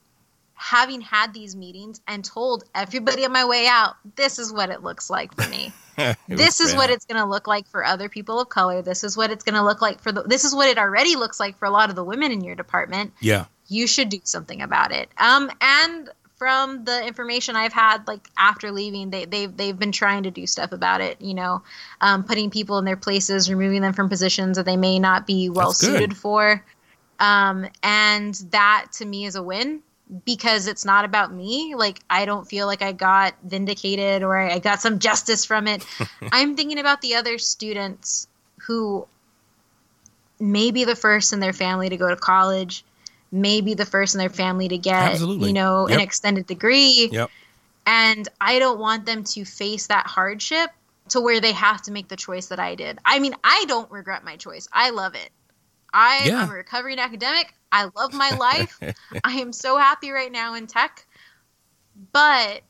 having 0.65 1.03
had 1.03 1.35
these 1.35 1.55
meetings 1.55 2.01
and 2.09 2.25
told 2.25 2.65
everybody 2.75 3.23
on 3.27 3.33
my 3.33 3.45
way 3.45 3.67
out, 3.67 3.97
this 4.17 4.39
is 4.39 4.51
what 4.51 4.71
it 4.71 4.83
looks 4.83 5.11
like 5.11 5.35
for 5.35 5.49
me. 5.51 5.73
This 6.27 6.59
is 6.59 6.75
what 6.75 6.91
it's 6.91 7.05
going 7.05 7.21
to 7.23 7.29
look 7.29 7.47
like 7.47 7.69
for 7.69 7.85
other 7.85 8.09
people 8.09 8.41
of 8.41 8.49
color. 8.49 8.83
This 8.83 9.05
is 9.05 9.17
what 9.17 9.31
it's 9.31 9.45
going 9.45 9.55
to 9.55 9.63
look 9.63 9.81
like 9.81 10.01
for 10.01 10.11
the 10.11 10.23
this 10.23 10.45
is 10.45 10.53
what 10.53 10.69
it 10.69 10.77
already 10.77 11.15
looks 11.15 11.39
like 11.39 11.57
for 11.57 11.67
a 11.67 11.71
lot 11.71 11.89
of 11.89 11.95
the 11.95 12.03
women 12.03 12.33
in 12.33 12.43
your 12.43 12.57
department. 12.57 13.13
Yeah. 13.21 13.45
You 13.69 13.87
should 13.87 14.09
do 14.09 14.19
something 14.25 14.61
about 14.61 14.91
it. 14.91 15.09
Um 15.19 15.53
and 15.61 16.11
from 16.35 16.85
the 16.85 17.07
information 17.07 17.55
I've 17.55 17.73
had, 17.73 18.09
like 18.09 18.29
after 18.37 18.73
leaving, 18.73 19.11
they, 19.11 19.25
they've 19.25 19.57
they've 19.57 19.79
been 19.79 19.93
trying 19.93 20.25
to 20.25 20.33
do 20.33 20.49
stuff 20.49 20.73
about 20.73 21.01
it. 21.01 21.21
You 21.21 21.35
know, 21.35 21.63
um, 22.01 22.25
putting 22.25 22.51
people 22.51 22.79
in 22.79 22.85
their 22.85 22.97
places, 22.97 23.49
removing 23.49 23.83
them 23.83 23.93
from 23.93 24.09
positions 24.09 24.57
that 24.57 24.67
they 24.67 24.77
may 24.77 24.99
not 24.99 25.29
be 25.29 25.49
well 25.49 25.71
suited 25.73 26.17
for. 26.17 26.65
Um, 27.21 27.69
and 27.85 28.35
that 28.51 28.87
to 28.95 29.05
me 29.05 29.27
is 29.27 29.37
a 29.37 29.43
win 29.45 29.81
because 30.25 30.67
it's 30.67 30.85
not 30.85 31.05
about 31.05 31.33
me. 31.33 31.75
Like 31.75 32.01
I 32.11 32.25
don't 32.25 32.47
feel 32.47 32.67
like 32.67 32.83
I 32.83 32.93
got 32.93 33.35
vindicated 33.43 34.23
or 34.23 34.37
I 34.37 34.59
got 34.59 34.81
some 34.81 34.99
justice 34.99 35.45
from 35.45 35.67
it. 35.67 35.85
I'm 36.33 36.57
thinking 36.57 36.79
about 36.79 37.01
the 37.01 37.15
other 37.15 37.39
students 37.39 38.29
who 38.67 39.07
may 40.41 40.71
be 40.71 40.85
the 40.85 40.97
first 40.97 41.33
in 41.33 41.41
their 41.41 41.53
family 41.53 41.89
to 41.89 41.97
go 41.97 42.09
to 42.09 42.17
college, 42.17 42.85
may 43.33 43.61
be 43.61 43.75
the 43.75 43.87
first 43.87 44.15
in 44.15 44.19
their 44.19 44.29
family 44.29 44.69
to 44.69 44.79
get, 44.79 45.13
Absolutely. 45.13 45.49
you 45.49 45.55
know, 45.55 45.87
an 45.87 46.01
extended 46.01 46.47
degree. 46.47 47.09
Yep. 47.11 47.31
And 47.87 48.29
I 48.41 48.59
don't 48.59 48.79
want 48.79 49.07
them 49.07 49.25
to 49.25 49.45
face 49.45 49.87
that 49.89 50.07
hardship 50.07 50.71
to 51.11 51.21
where 51.21 51.41
they 51.41 51.53
have 51.53 51.83
to 51.83 51.93
make 51.93 52.09
the 52.09 52.17
choice 52.17 52.47
that 52.47 52.59
I 52.59 52.75
did. 52.75 52.99
I 53.05 53.19
mean, 53.19 53.35
I 53.45 53.65
don't 53.69 53.91
regret 53.91 54.25
my 54.25 54.37
choice. 54.37 54.69
I 54.73 54.91
love 54.91 55.15
it. 55.15 55.31
I 55.93 56.25
Yeah. 56.27 56.43
am 56.43 56.51
a 56.51 56.55
recovering 56.55 56.99
academic. 56.99 57.53
I 57.75 57.91
love 57.97 58.15
my 58.15 58.31
life. 58.31 58.79
I 59.25 59.33
am 59.33 59.53
so 59.53 59.77
happy 59.77 60.13
right 60.13 60.31
now 60.31 60.55
in 60.55 60.69
tech. 60.69 61.05
But 62.13 62.63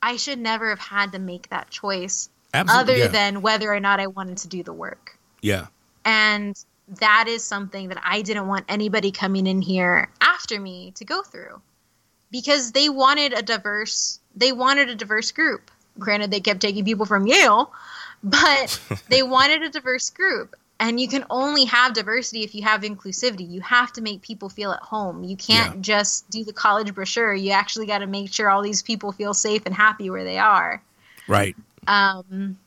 I 0.00 0.16
should 0.16 0.38
never 0.38 0.70
have 0.70 0.78
had 0.78 1.12
to 1.12 1.18
make 1.18 1.48
that 1.48 1.70
choice 1.70 2.30
Absolutely. 2.54 2.94
other 2.94 2.98
yeah. 2.98 3.08
than 3.08 3.42
whether 3.42 3.72
or 3.72 3.80
not 3.80 3.98
I 3.98 4.06
wanted 4.06 4.38
to 4.38 4.48
do 4.48 4.62
the 4.62 4.72
work. 4.72 5.18
yeah. 5.42 5.66
And 6.04 6.56
that 6.98 7.26
is 7.28 7.44
something 7.44 7.88
that 7.88 8.00
I 8.04 8.22
didn't 8.22 8.48
want 8.48 8.64
anybody 8.68 9.12
coming 9.12 9.46
in 9.46 9.62
here 9.62 10.10
after 10.20 10.60
me 10.60 10.92
to 10.96 11.04
go 11.04 11.22
through. 11.22 11.60
Because 12.32 12.72
they 12.72 12.88
wanted 12.88 13.32
a 13.32 13.42
diverse 13.42 14.18
they 14.34 14.52
wanted 14.52 14.88
a 14.88 14.94
diverse 14.94 15.30
group. 15.32 15.70
Granted 15.98 16.30
they 16.30 16.40
kept 16.40 16.60
taking 16.60 16.84
people 16.84 17.06
from 17.06 17.26
Yale, 17.26 17.72
but 18.22 18.80
they 19.08 19.22
wanted 19.22 19.62
a 19.62 19.68
diverse 19.68 20.10
group. 20.10 20.56
And 20.84 20.98
you 20.98 21.06
can 21.06 21.24
only 21.30 21.64
have 21.66 21.94
diversity 21.94 22.42
if 22.42 22.56
you 22.56 22.62
have 22.62 22.80
inclusivity. 22.82 23.48
You 23.48 23.60
have 23.60 23.92
to 23.92 24.00
make 24.00 24.20
people 24.20 24.48
feel 24.48 24.72
at 24.72 24.80
home. 24.80 25.22
You 25.22 25.36
can't 25.36 25.76
Yeah. 25.76 25.80
just 25.80 26.28
do 26.28 26.42
the 26.42 26.52
college 26.52 26.92
brochure. 26.92 27.32
You 27.34 27.52
actually 27.52 27.86
got 27.86 27.98
to 27.98 28.08
make 28.08 28.32
sure 28.32 28.50
all 28.50 28.62
these 28.62 28.82
people 28.82 29.12
feel 29.12 29.32
safe 29.32 29.62
and 29.64 29.72
happy 29.72 30.10
where 30.10 30.24
they 30.24 30.38
are. 30.38 30.82
Right. 31.28 31.54
Um, 31.86 32.58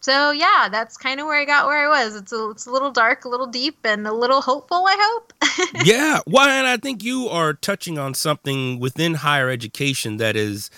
so 0.00 0.30
yeah, 0.30 0.68
that's 0.70 0.96
kind 0.96 1.18
of 1.18 1.26
where 1.26 1.40
I 1.40 1.44
got 1.44 1.66
where 1.66 1.84
I 1.84 1.88
was. 1.88 2.14
It's 2.14 2.32
a 2.32 2.50
it's 2.50 2.66
a 2.66 2.70
little 2.70 2.92
dark, 2.92 3.24
a 3.24 3.28
little 3.28 3.48
deep, 3.48 3.78
and 3.82 4.06
a 4.06 4.12
little 4.12 4.40
hopeful. 4.40 4.84
I 4.86 4.96
hope. 5.00 5.32
yeah. 5.84 6.20
Well, 6.28 6.48
and 6.48 6.68
I 6.68 6.76
think 6.76 7.02
you 7.02 7.26
are 7.28 7.54
touching 7.54 7.98
on 7.98 8.14
something 8.14 8.78
within 8.78 9.14
higher 9.14 9.50
education 9.50 10.18
that 10.18 10.36
is, 10.36 10.70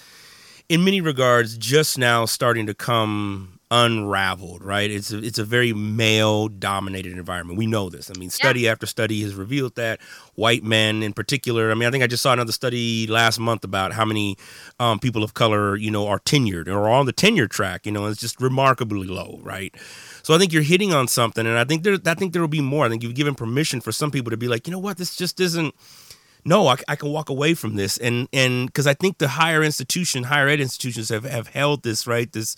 in 0.70 0.82
many 0.82 1.02
regards, 1.02 1.58
just 1.58 1.98
now 1.98 2.24
starting 2.24 2.66
to 2.66 2.74
come 2.74 3.55
unraveled. 3.70 4.64
Right. 4.64 4.90
It's 4.90 5.12
a, 5.12 5.18
it's 5.18 5.38
a 5.38 5.44
very 5.44 5.72
male 5.72 6.48
dominated 6.48 7.12
environment. 7.12 7.58
We 7.58 7.66
know 7.66 7.90
this. 7.90 8.10
I 8.10 8.18
mean, 8.18 8.30
study 8.30 8.68
after 8.68 8.86
study 8.86 9.22
has 9.22 9.34
revealed 9.34 9.74
that 9.76 10.00
white 10.34 10.62
men, 10.62 11.02
in 11.02 11.12
particular. 11.12 11.70
I 11.70 11.74
mean, 11.74 11.88
I 11.88 11.90
think 11.90 12.04
I 12.04 12.06
just 12.06 12.22
saw 12.22 12.32
another 12.32 12.52
study 12.52 13.06
last 13.06 13.38
month 13.38 13.64
about 13.64 13.92
how 13.92 14.04
many 14.04 14.36
um, 14.78 14.98
people 14.98 15.24
of 15.24 15.34
color, 15.34 15.76
you 15.76 15.90
know, 15.90 16.06
are 16.06 16.20
tenured 16.20 16.68
or 16.68 16.88
on 16.88 17.06
the 17.06 17.12
tenure 17.12 17.48
track. 17.48 17.86
You 17.86 17.92
know, 17.92 18.06
it's 18.06 18.20
just 18.20 18.40
remarkably 18.40 19.06
low. 19.06 19.40
Right. 19.42 19.74
So 20.22 20.34
I 20.34 20.38
think 20.38 20.52
you're 20.52 20.62
hitting 20.62 20.92
on 20.92 21.06
something, 21.08 21.46
and 21.46 21.56
I 21.56 21.64
think 21.64 21.84
there, 21.84 21.98
I 22.04 22.14
think 22.14 22.32
there 22.32 22.42
will 22.42 22.48
be 22.48 22.60
more. 22.60 22.84
I 22.84 22.88
think 22.88 23.02
you've 23.02 23.14
given 23.14 23.34
permission 23.36 23.80
for 23.80 23.92
some 23.92 24.10
people 24.10 24.30
to 24.30 24.36
be 24.36 24.48
like, 24.48 24.66
you 24.66 24.72
know 24.72 24.78
what, 24.78 24.96
this 24.96 25.14
just 25.14 25.38
isn't. 25.38 25.74
No, 26.44 26.68
I, 26.68 26.76
I 26.88 26.96
can 26.96 27.10
walk 27.10 27.28
away 27.28 27.54
from 27.54 27.74
this, 27.74 27.98
and 27.98 28.28
and 28.32 28.66
because 28.66 28.86
I 28.86 28.94
think 28.94 29.18
the 29.18 29.28
higher 29.28 29.64
institution, 29.64 30.24
higher 30.24 30.48
ed 30.48 30.60
institutions 30.60 31.08
have 31.08 31.24
have 31.24 31.48
held 31.48 31.82
this 31.82 32.06
right, 32.06 32.30
this, 32.32 32.54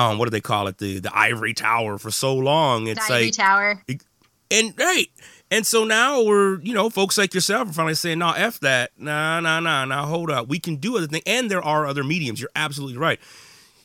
um, 0.00 0.18
what 0.18 0.26
do 0.26 0.30
they 0.30 0.40
call 0.40 0.66
it, 0.66 0.78
the 0.78 1.00
the 1.00 1.16
ivory 1.16 1.54
tower 1.54 1.98
for 1.98 2.10
so 2.10 2.34
long. 2.34 2.86
It's 2.86 3.10
Ivory 3.10 3.26
like 3.26 3.34
Tower. 3.34 3.82
and 4.50 4.74
right. 4.78 5.08
And 5.52 5.66
so 5.66 5.84
now 5.84 6.22
we're, 6.22 6.60
you 6.60 6.72
know, 6.72 6.90
folks 6.90 7.18
like 7.18 7.34
yourself 7.34 7.70
are 7.70 7.72
finally 7.72 7.94
saying, 7.94 8.20
no, 8.20 8.30
F 8.30 8.60
that. 8.60 8.92
Nah, 8.96 9.40
nah, 9.40 9.58
nah, 9.58 9.84
nah, 9.84 10.06
hold 10.06 10.30
up. 10.30 10.48
We 10.48 10.60
can 10.60 10.76
do 10.76 10.96
other 10.96 11.08
things. 11.08 11.24
And 11.26 11.50
there 11.50 11.62
are 11.62 11.86
other 11.86 12.04
mediums. 12.04 12.40
You're 12.40 12.50
absolutely 12.54 12.98
right. 12.98 13.18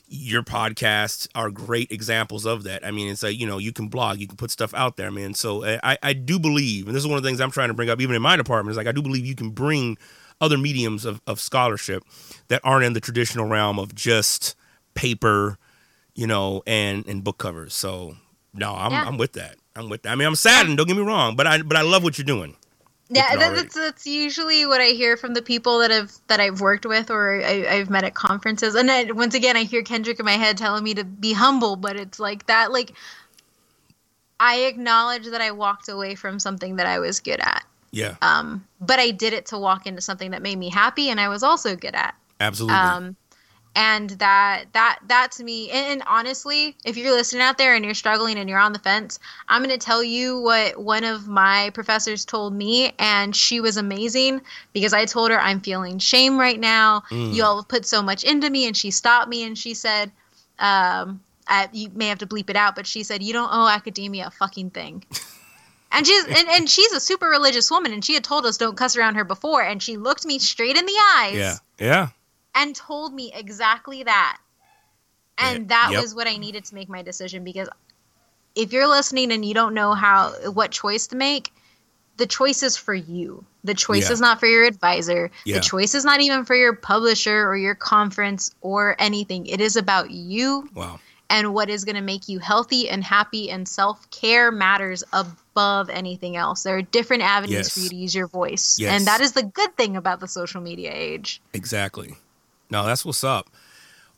Your 0.08 0.44
podcasts 0.44 1.26
are 1.34 1.50
great 1.50 1.90
examples 1.90 2.46
of 2.46 2.62
that. 2.62 2.86
I 2.86 2.92
mean, 2.92 3.10
it's 3.10 3.24
like, 3.24 3.36
you 3.36 3.48
know, 3.48 3.58
you 3.58 3.72
can 3.72 3.88
blog, 3.88 4.20
you 4.20 4.28
can 4.28 4.36
put 4.36 4.52
stuff 4.52 4.72
out 4.74 4.96
there, 4.96 5.10
man. 5.10 5.34
So 5.34 5.64
uh, 5.64 5.80
I, 5.82 5.98
I 6.04 6.12
do 6.12 6.38
believe, 6.38 6.86
and 6.86 6.94
this 6.94 7.02
is 7.02 7.08
one 7.08 7.16
of 7.16 7.24
the 7.24 7.28
things 7.28 7.40
I'm 7.40 7.50
trying 7.50 7.68
to 7.68 7.74
bring 7.74 7.90
up, 7.90 8.00
even 8.00 8.14
in 8.14 8.22
my 8.22 8.36
department, 8.36 8.70
is 8.70 8.76
like, 8.76 8.86
I 8.86 8.92
do 8.92 9.02
believe 9.02 9.26
you 9.26 9.34
can 9.34 9.50
bring 9.50 9.98
other 10.40 10.56
mediums 10.56 11.04
of, 11.04 11.20
of 11.26 11.40
scholarship 11.40 12.04
that 12.46 12.60
aren't 12.62 12.84
in 12.84 12.92
the 12.92 13.00
traditional 13.00 13.46
realm 13.46 13.80
of 13.80 13.92
just 13.92 14.54
paper, 14.94 15.58
you 16.16 16.26
know, 16.26 16.64
and, 16.66 17.06
and 17.06 17.22
book 17.22 17.38
covers. 17.38 17.74
So 17.74 18.16
no, 18.52 18.74
I'm, 18.74 18.90
Yeah. 18.90 19.04
I'm 19.06 19.18
with 19.18 19.34
that. 19.34 19.56
I'm 19.76 19.88
with 19.88 20.02
that. 20.02 20.10
I 20.10 20.14
mean, 20.16 20.26
I'm 20.26 20.34
saddened. 20.34 20.78
Don't 20.78 20.88
get 20.88 20.96
me 20.96 21.02
wrong, 21.04 21.36
but 21.36 21.46
I 21.46 21.62
but 21.62 21.76
I 21.76 21.82
love 21.82 22.02
what 22.02 22.18
you're 22.18 22.24
doing. 22.24 22.56
Yeah, 23.08 23.36
that's 23.36 23.74
that's 23.74 24.04
usually 24.06 24.66
what 24.66 24.80
I 24.80 24.88
hear 24.88 25.16
from 25.16 25.34
the 25.34 25.42
people 25.42 25.78
that 25.78 25.92
have 25.92 26.12
that 26.26 26.40
I've 26.40 26.60
worked 26.60 26.84
with 26.86 27.08
or 27.10 27.40
I, 27.40 27.66
I've 27.68 27.90
met 27.90 28.02
at 28.02 28.14
conferences. 28.14 28.74
And 28.74 28.90
I, 28.90 29.04
once 29.12 29.34
again, 29.34 29.56
I 29.56 29.62
hear 29.62 29.82
Kendrick 29.82 30.18
in 30.18 30.24
my 30.24 30.32
head 30.32 30.58
telling 30.58 30.82
me 30.82 30.94
to 30.94 31.04
be 31.04 31.32
humble, 31.32 31.76
but 31.76 31.94
it's 31.96 32.18
like 32.18 32.46
that. 32.46 32.72
Like 32.72 32.94
I 34.40 34.62
acknowledge 34.64 35.26
that 35.26 35.40
I 35.40 35.50
walked 35.52 35.88
away 35.88 36.14
from 36.16 36.40
something 36.40 36.76
that 36.76 36.86
I 36.86 36.98
was 36.98 37.20
good 37.20 37.40
at, 37.40 37.64
Yeah, 37.92 38.16
um, 38.22 38.66
but 38.80 38.98
I 38.98 39.10
did 39.10 39.32
it 39.32 39.46
to 39.46 39.58
walk 39.58 39.86
into 39.86 40.00
something 40.02 40.32
that 40.32 40.42
made 40.42 40.58
me 40.58 40.68
happy 40.68 41.08
and 41.08 41.20
I 41.20 41.28
was 41.28 41.42
also 41.42 41.76
good 41.76 41.94
at. 41.94 42.14
absolutely. 42.40 42.76
Um, 42.76 43.16
and 43.76 44.08
that 44.10 44.64
that 44.72 44.98
that 45.06 45.32
to 45.32 45.44
me, 45.44 45.70
and, 45.70 45.86
and 45.92 46.02
honestly, 46.06 46.74
if 46.84 46.96
you're 46.96 47.12
listening 47.12 47.42
out 47.42 47.58
there 47.58 47.74
and 47.74 47.84
you're 47.84 47.92
struggling 47.94 48.38
and 48.38 48.48
you're 48.48 48.58
on 48.58 48.72
the 48.72 48.78
fence, 48.78 49.18
I'm 49.48 49.62
going 49.62 49.78
to 49.78 49.84
tell 49.84 50.02
you 50.02 50.40
what 50.40 50.80
one 50.80 51.04
of 51.04 51.28
my 51.28 51.70
professors 51.74 52.24
told 52.24 52.54
me, 52.54 52.94
and 52.98 53.36
she 53.36 53.60
was 53.60 53.76
amazing 53.76 54.40
because 54.72 54.94
I 54.94 55.04
told 55.04 55.30
her 55.30 55.38
I'm 55.38 55.60
feeling 55.60 55.98
shame 55.98 56.40
right 56.40 56.58
now. 56.58 57.02
Mm. 57.10 57.34
You 57.34 57.44
all 57.44 57.56
have 57.56 57.68
put 57.68 57.84
so 57.84 58.02
much 58.02 58.24
into 58.24 58.48
me, 58.48 58.66
and 58.66 58.74
she 58.74 58.90
stopped 58.90 59.28
me 59.28 59.44
and 59.44 59.58
she 59.58 59.74
said, 59.74 60.10
um, 60.58 61.20
I, 61.46 61.68
"You 61.70 61.90
may 61.94 62.08
have 62.08 62.18
to 62.20 62.26
bleep 62.26 62.48
it 62.48 62.56
out," 62.56 62.76
but 62.76 62.86
she 62.86 63.02
said, 63.02 63.22
"You 63.22 63.34
don't 63.34 63.50
owe 63.52 63.68
academia 63.68 64.28
a 64.28 64.30
fucking 64.30 64.70
thing." 64.70 65.04
And 65.92 66.06
she's 66.06 66.24
and, 66.26 66.48
and 66.48 66.68
she's 66.68 66.92
a 66.92 67.00
super 67.00 67.26
religious 67.26 67.70
woman, 67.70 67.92
and 67.92 68.04
she 68.04 68.14
had 68.14 68.24
told 68.24 68.44
us 68.44 68.58
don't 68.58 68.76
cuss 68.76 68.96
around 68.96 69.14
her 69.14 69.24
before, 69.24 69.62
and 69.62 69.82
she 69.82 69.96
looked 69.96 70.26
me 70.26 70.38
straight 70.38 70.76
in 70.76 70.84
the 70.84 70.98
eyes 71.16 71.36
yeah, 71.36 71.56
yeah, 71.78 72.08
and 72.56 72.74
told 72.74 73.14
me 73.14 73.32
exactly 73.34 74.02
that. 74.02 74.38
And 75.38 75.68
that 75.68 75.90
yep. 75.92 76.00
was 76.00 76.14
what 76.14 76.26
I 76.26 76.38
needed 76.38 76.64
to 76.64 76.74
make 76.74 76.88
my 76.88 77.02
decision 77.02 77.44
because 77.44 77.68
if 78.54 78.72
you're 78.72 78.88
listening 78.88 79.30
and 79.32 79.44
you 79.44 79.52
don't 79.52 79.74
know 79.74 79.92
how 79.92 80.30
what 80.52 80.70
choice 80.70 81.06
to 81.08 81.16
make, 81.16 81.52
the 82.16 82.26
choice 82.26 82.62
is 82.62 82.74
for 82.78 82.94
you. 82.94 83.44
The 83.62 83.74
choice 83.74 84.06
Yeah. 84.06 84.14
is 84.14 84.20
not 84.20 84.40
for 84.40 84.46
your 84.46 84.64
advisor. 84.64 85.30
Yeah. 85.44 85.56
The 85.56 85.60
choice 85.60 85.94
is 85.94 86.06
not 86.06 86.22
even 86.22 86.46
for 86.46 86.56
your 86.56 86.74
publisher 86.74 87.46
or 87.46 87.54
your 87.54 87.74
conference 87.74 88.50
or 88.62 88.96
anything. 88.98 89.44
It 89.46 89.60
is 89.60 89.76
about 89.76 90.10
you 90.10 90.70
wow, 90.74 90.98
and 91.28 91.52
what 91.52 91.68
is 91.68 91.84
going 91.84 91.96
to 91.96 92.02
make 92.02 92.28
you 92.30 92.38
healthy 92.38 92.88
and 92.88 93.04
happy 93.04 93.50
and 93.50 93.68
self-care 93.68 94.50
matters 94.50 95.04
above 95.12 95.90
anything 95.90 96.36
else. 96.36 96.62
There 96.62 96.78
are 96.78 96.82
different 96.82 97.22
avenues 97.24 97.66
Yes. 97.66 97.74
for 97.74 97.80
you 97.80 97.88
to 97.90 97.96
use 97.96 98.14
your 98.14 98.28
voice. 98.28 98.78
Yes. 98.78 98.92
And 98.96 99.06
that 99.06 99.20
is 99.20 99.32
the 99.32 99.42
good 99.42 99.76
thing 99.76 99.96
about 99.96 100.20
the 100.20 100.28
social 100.28 100.62
media 100.62 100.92
age. 100.94 101.42
exactly. 101.52 102.16
No, 102.70 102.84
that's 102.84 103.04
what's 103.04 103.24
up. 103.24 103.48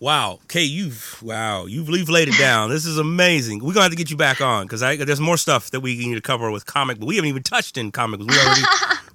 Wow, 0.01 0.39
Kay, 0.47 0.63
you've 0.63 1.21
wow, 1.23 1.67
you've 1.67 1.89
you've 1.89 2.09
laid 2.09 2.29
it 2.29 2.39
down. 2.39 2.71
this 2.71 2.87
is 2.87 2.99
amazing. 2.99 3.59
We're 3.65 3.73
gonna 3.73 3.83
have 3.85 3.91
to 3.91 3.97
get 3.97 4.11
you 4.11 4.17
back 4.17 4.41
on 4.41 4.65
because 4.65 4.81
I 4.81 4.95
there's 4.95 5.19
more 5.21 5.37
stuff 5.37 5.73
that 5.73 5.81
we 5.81 5.97
need 5.99 6.15
to 6.15 6.21
cover 6.21 6.53
with 6.53 6.67
comic, 6.67 7.01
but 7.01 7.07
we 7.07 7.17
haven't 7.17 7.31
even 7.31 7.43
touched 7.43 7.77
in 7.77 7.91
comic. 7.91 8.21
We 8.21 8.27
already, 8.29 8.63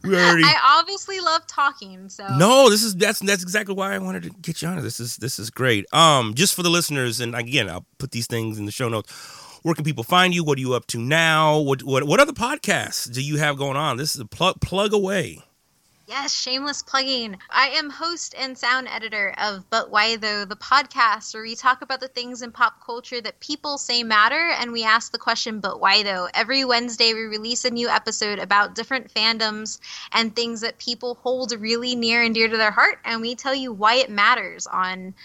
we 0.03 0.15
already. 0.17 0.43
I 0.43 0.77
obviously 0.81 1.21
love 1.21 1.47
talking, 1.47 2.09
so 2.09 2.27
No, 2.37 2.69
this 2.69 2.83
is 2.83 2.97
that's 2.97 3.19
that's 3.19 3.43
exactly 3.43 3.73
why 3.73 3.93
I 3.95 3.97
wanted 3.99 4.23
to 4.23 4.29
get 4.31 4.61
you 4.61 4.67
on. 4.67 4.81
This 4.81 4.99
is 4.99 5.15
this 5.17 5.39
is 5.39 5.49
great. 5.49 5.85
Um, 5.93 6.33
just 6.33 6.53
for 6.53 6.63
the 6.63 6.69
listeners, 6.69 7.21
and 7.21 7.33
again, 7.33 7.69
I'll 7.69 7.85
put 7.97 8.11
these 8.11 8.27
things 8.27 8.59
in 8.59 8.65
the 8.65 8.71
show 8.73 8.89
notes. 8.89 9.09
Where 9.61 9.73
can 9.73 9.85
people 9.85 10.03
find 10.03 10.35
you? 10.35 10.43
What 10.43 10.57
are 10.57 10.61
you 10.61 10.73
up 10.73 10.87
to 10.87 10.99
now? 10.99 11.59
What 11.59 11.81
what 11.83 12.03
what 12.03 12.19
other 12.19 12.33
podcasts 12.33 13.09
do 13.09 13.23
you 13.23 13.37
have 13.37 13.55
going 13.57 13.77
on? 13.77 13.95
This 13.95 14.15
is 14.15 14.19
a 14.19 14.25
plug 14.25 14.59
plug 14.59 14.91
away. 14.91 15.41
Yes, 16.13 16.31
shameless 16.31 16.83
plugging. 16.83 17.39
I 17.49 17.69
am 17.69 17.89
host 17.89 18.35
and 18.37 18.55
sound 18.55 18.87
editor 18.87 19.33
of 19.35 19.67
But 19.71 19.89
Why 19.89 20.15
Though, 20.15 20.45
the 20.45 20.55
podcast 20.55 21.33
where 21.33 21.41
we 21.41 21.55
talk 21.55 21.81
about 21.81 22.01
the 22.01 22.07
things 22.07 22.43
in 22.43 22.51
pop 22.51 22.85
culture 22.85 23.19
that 23.19 23.39
people 23.39 23.79
say 23.79 24.03
matter 24.03 24.51
and 24.59 24.71
we 24.71 24.83
ask 24.83 25.11
the 25.11 25.17
question, 25.17 25.59
But 25.59 25.79
why 25.79 26.03
though? 26.03 26.29
Every 26.35 26.65
Wednesday 26.65 27.15
we 27.15 27.21
release 27.21 27.65
a 27.65 27.71
new 27.71 27.89
episode 27.89 28.37
about 28.37 28.75
different 28.75 29.11
fandoms 29.11 29.79
and 30.11 30.35
things 30.35 30.61
that 30.61 30.77
people 30.77 31.15
hold 31.15 31.51
really 31.59 31.95
near 31.95 32.21
and 32.21 32.35
dear 32.35 32.47
to 32.47 32.57
their 32.57 32.69
heart, 32.69 32.99
and 33.03 33.19
we 33.19 33.33
tell 33.33 33.55
you 33.55 33.73
why 33.73 33.95
it 33.95 34.11
matters 34.11 34.67
on, 34.67 35.15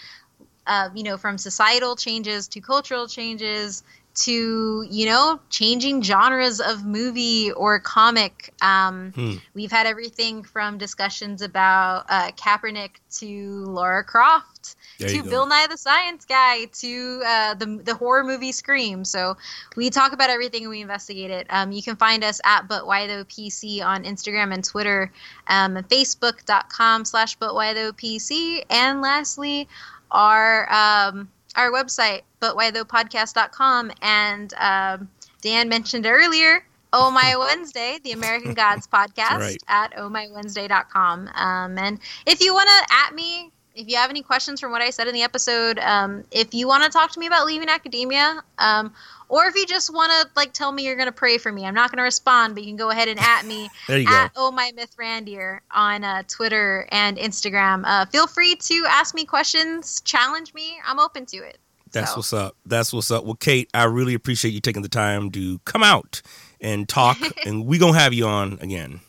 uh, 0.65 0.89
you 0.95 1.03
know, 1.03 1.17
from 1.17 1.37
societal 1.37 1.95
changes 1.97 2.47
to 2.47 2.61
cultural 2.61 3.07
changes 3.07 3.83
to 4.15 4.85
you 4.89 5.05
know 5.05 5.39
changing 5.49 6.01
genres 6.01 6.59
of 6.59 6.85
movie 6.85 7.51
or 7.51 7.79
comic. 7.79 8.53
Um, 8.61 9.11
Hmm. 9.15 9.35
we've 9.53 9.71
had 9.71 9.87
everything 9.87 10.43
from 10.43 10.77
discussions 10.77 11.41
about 11.41 12.05
uh, 12.09 12.31
kaepernick 12.31 12.91
to 13.19 13.63
laura 13.65 14.03
croft 14.03 14.75
There 14.99 15.09
to 15.09 15.23
bill 15.23 15.45
nye 15.47 15.67
the 15.67 15.77
science 15.77 16.25
guy 16.25 16.65
to 16.65 17.21
uh, 17.25 17.53
the, 17.55 17.81
the 17.83 17.95
horror 17.95 18.23
movie 18.23 18.51
scream. 18.51 19.05
So 19.05 19.37
we 19.75 19.89
talk 19.89 20.11
about 20.11 20.29
everything 20.29 20.63
and 20.63 20.69
we 20.69 20.81
investigate 20.81 21.31
it. 21.31 21.47
Um, 21.49 21.71
you 21.71 21.81
can 21.81 21.95
find 21.95 22.23
us 22.23 22.41
at 22.43 22.67
but 22.67 22.85
why 22.85 23.07
though 23.07 23.23
pc 23.23 23.83
on 23.83 24.03
instagram 24.03 24.53
and 24.53 24.63
twitter 24.63 25.11
um, 25.47 25.77
and 25.77 25.87
facebook.com 25.87 27.05
slash 27.05 27.35
but 27.35 27.55
why 27.55 27.73
though 27.73 27.91
pc 27.93 28.63
and 28.69 29.01
lastly 29.01 29.67
our 30.11 30.71
um, 30.71 31.29
our 31.55 31.71
website 31.71 32.21
butwhythoughpodcast.com 32.41 33.91
and 34.01 34.53
um, 34.55 35.09
dan 35.41 35.69
mentioned 35.69 36.05
earlier 36.05 36.65
oh 36.93 37.11
my 37.11 37.35
wednesday 37.39 37.99
the 38.03 38.11
american 38.11 38.53
gods 38.53 38.87
podcast 38.93 39.39
right. 39.39 39.63
at 39.67 39.93
ohmywednesday.com 39.93 41.29
um, 41.35 41.77
and 41.77 41.99
if 42.25 42.41
you 42.41 42.53
want 42.53 42.67
to 42.67 42.93
at 42.93 43.13
me 43.13 43.51
if 43.75 43.87
you 43.87 43.95
have 43.95 44.09
any 44.09 44.21
questions 44.21 44.59
from 44.59 44.71
what 44.71 44.81
i 44.81 44.89
said 44.89 45.07
in 45.07 45.13
the 45.13 45.23
episode 45.23 45.79
um, 45.79 46.23
if 46.31 46.53
you 46.53 46.67
want 46.67 46.83
to 46.83 46.89
talk 46.89 47.11
to 47.11 47.19
me 47.19 47.27
about 47.27 47.45
leaving 47.45 47.69
academia 47.69 48.41
um, 48.57 48.93
or 49.29 49.45
if 49.45 49.55
you 49.55 49.65
just 49.65 49.93
want 49.93 50.11
to 50.11 50.29
like 50.35 50.51
tell 50.51 50.71
me 50.71 50.83
you're 50.85 50.95
going 50.95 51.05
to 51.07 51.11
pray 51.11 51.37
for 51.37 51.51
me 51.51 51.65
i'm 51.65 51.73
not 51.73 51.89
going 51.91 51.97
to 51.97 52.03
respond 52.03 52.53
but 52.55 52.63
you 52.63 52.69
can 52.69 52.75
go 52.77 52.89
ahead 52.89 53.07
and 53.07 53.19
at 53.19 53.45
me 53.45 53.69
There 53.87 53.97
you 53.99 54.07
go. 54.07 54.13
at 54.13 54.31
oh 54.35 54.51
my 54.51 54.71
Mithrandir 54.77 55.59
on 55.71 56.03
uh, 56.03 56.23
twitter 56.27 56.87
and 56.91 57.17
instagram 57.17 57.83
uh, 57.85 58.05
feel 58.07 58.27
free 58.27 58.55
to 58.55 58.85
ask 58.89 59.15
me 59.15 59.25
questions 59.25 60.01
challenge 60.01 60.53
me 60.53 60.77
i'm 60.85 60.99
open 60.99 61.25
to 61.27 61.37
it 61.37 61.57
That's 61.91 62.11
So, 62.11 62.17
what's 62.17 62.33
up. 62.33 62.55
That's 62.65 62.93
what's 62.93 63.09
up. 63.09 63.23
Well, 63.25 63.33
Kate, 63.35 63.67
I 63.73 63.85
really 63.85 64.13
appreciate 64.13 64.51
you 64.53 64.59
taking 64.61 64.83
the 64.83 64.89
time 64.89 65.31
to 65.31 65.57
come 65.65 65.81
out 65.81 66.21
and 66.61 66.87
talk, 66.87 67.17
and 67.47 67.65
we 67.65 67.77
gonna 67.79 67.97
have 67.97 68.13
you 68.13 68.27
on 68.27 68.59
again. 68.61 68.99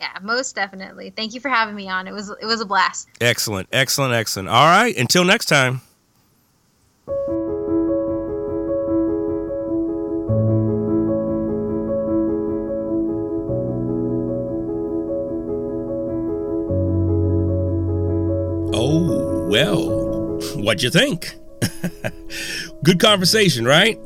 yeah 0.00 0.16
most 0.22 0.54
definitely 0.54 1.10
thank 1.10 1.34
you 1.34 1.40
for 1.40 1.48
having 1.50 1.74
me 1.74 1.86
on 1.88 2.06
it 2.08 2.12
was 2.12 2.30
it 2.40 2.46
was 2.46 2.60
a 2.60 2.66
blast 2.66 3.08
Excellent, 3.20 3.68
excellent, 3.72 4.14
excellent. 4.14 4.48
All 4.48 4.66
right, 4.66 4.96
until 4.96 5.24
next 5.24 5.46
time. 5.46 5.82
Oh, 18.90 19.46
well, 19.50 20.40
what'd 20.56 20.82
you 20.82 20.88
think? 20.88 21.34
Good 22.82 22.98
conversation, 22.98 23.66
right? 23.66 24.00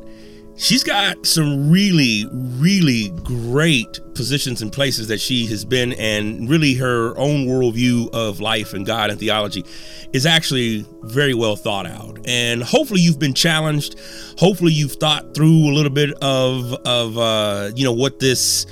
She's 0.57 0.83
got 0.83 1.25
some 1.25 1.71
really, 1.71 2.27
really 2.33 3.11
great 3.23 4.01
positions 4.17 4.61
and 4.61 4.73
places 4.73 5.07
that 5.07 5.21
she 5.21 5.47
has 5.47 5.65
been, 5.65 5.93
and 5.93 6.51
really 6.51 6.75
her 6.75 7.17
own 7.17 7.47
worldview 7.47 8.13
of 8.13 8.41
life 8.41 8.75
and 8.75 8.85
God 8.85 9.11
and 9.11 9.21
theology 9.21 9.65
is 10.13 10.27
actually 10.27 10.85
very 11.03 11.33
well 11.33 11.55
thought 11.55 11.87
out. 11.87 12.19
And 12.25 12.61
hopefully, 12.61 13.03
you've 13.03 13.21
been 13.21 13.35
challenged. 13.35 14.01
Hopefully, 14.37 14.73
you've 14.73 14.95
thought 14.95 15.33
through 15.33 15.71
a 15.71 15.73
little 15.73 15.93
bit 15.93 16.11
of 16.21 16.73
of 16.85 17.17
uh, 17.17 17.71
you 17.77 17.85
know 17.85 17.93
what 17.93 18.19
this 18.19 18.67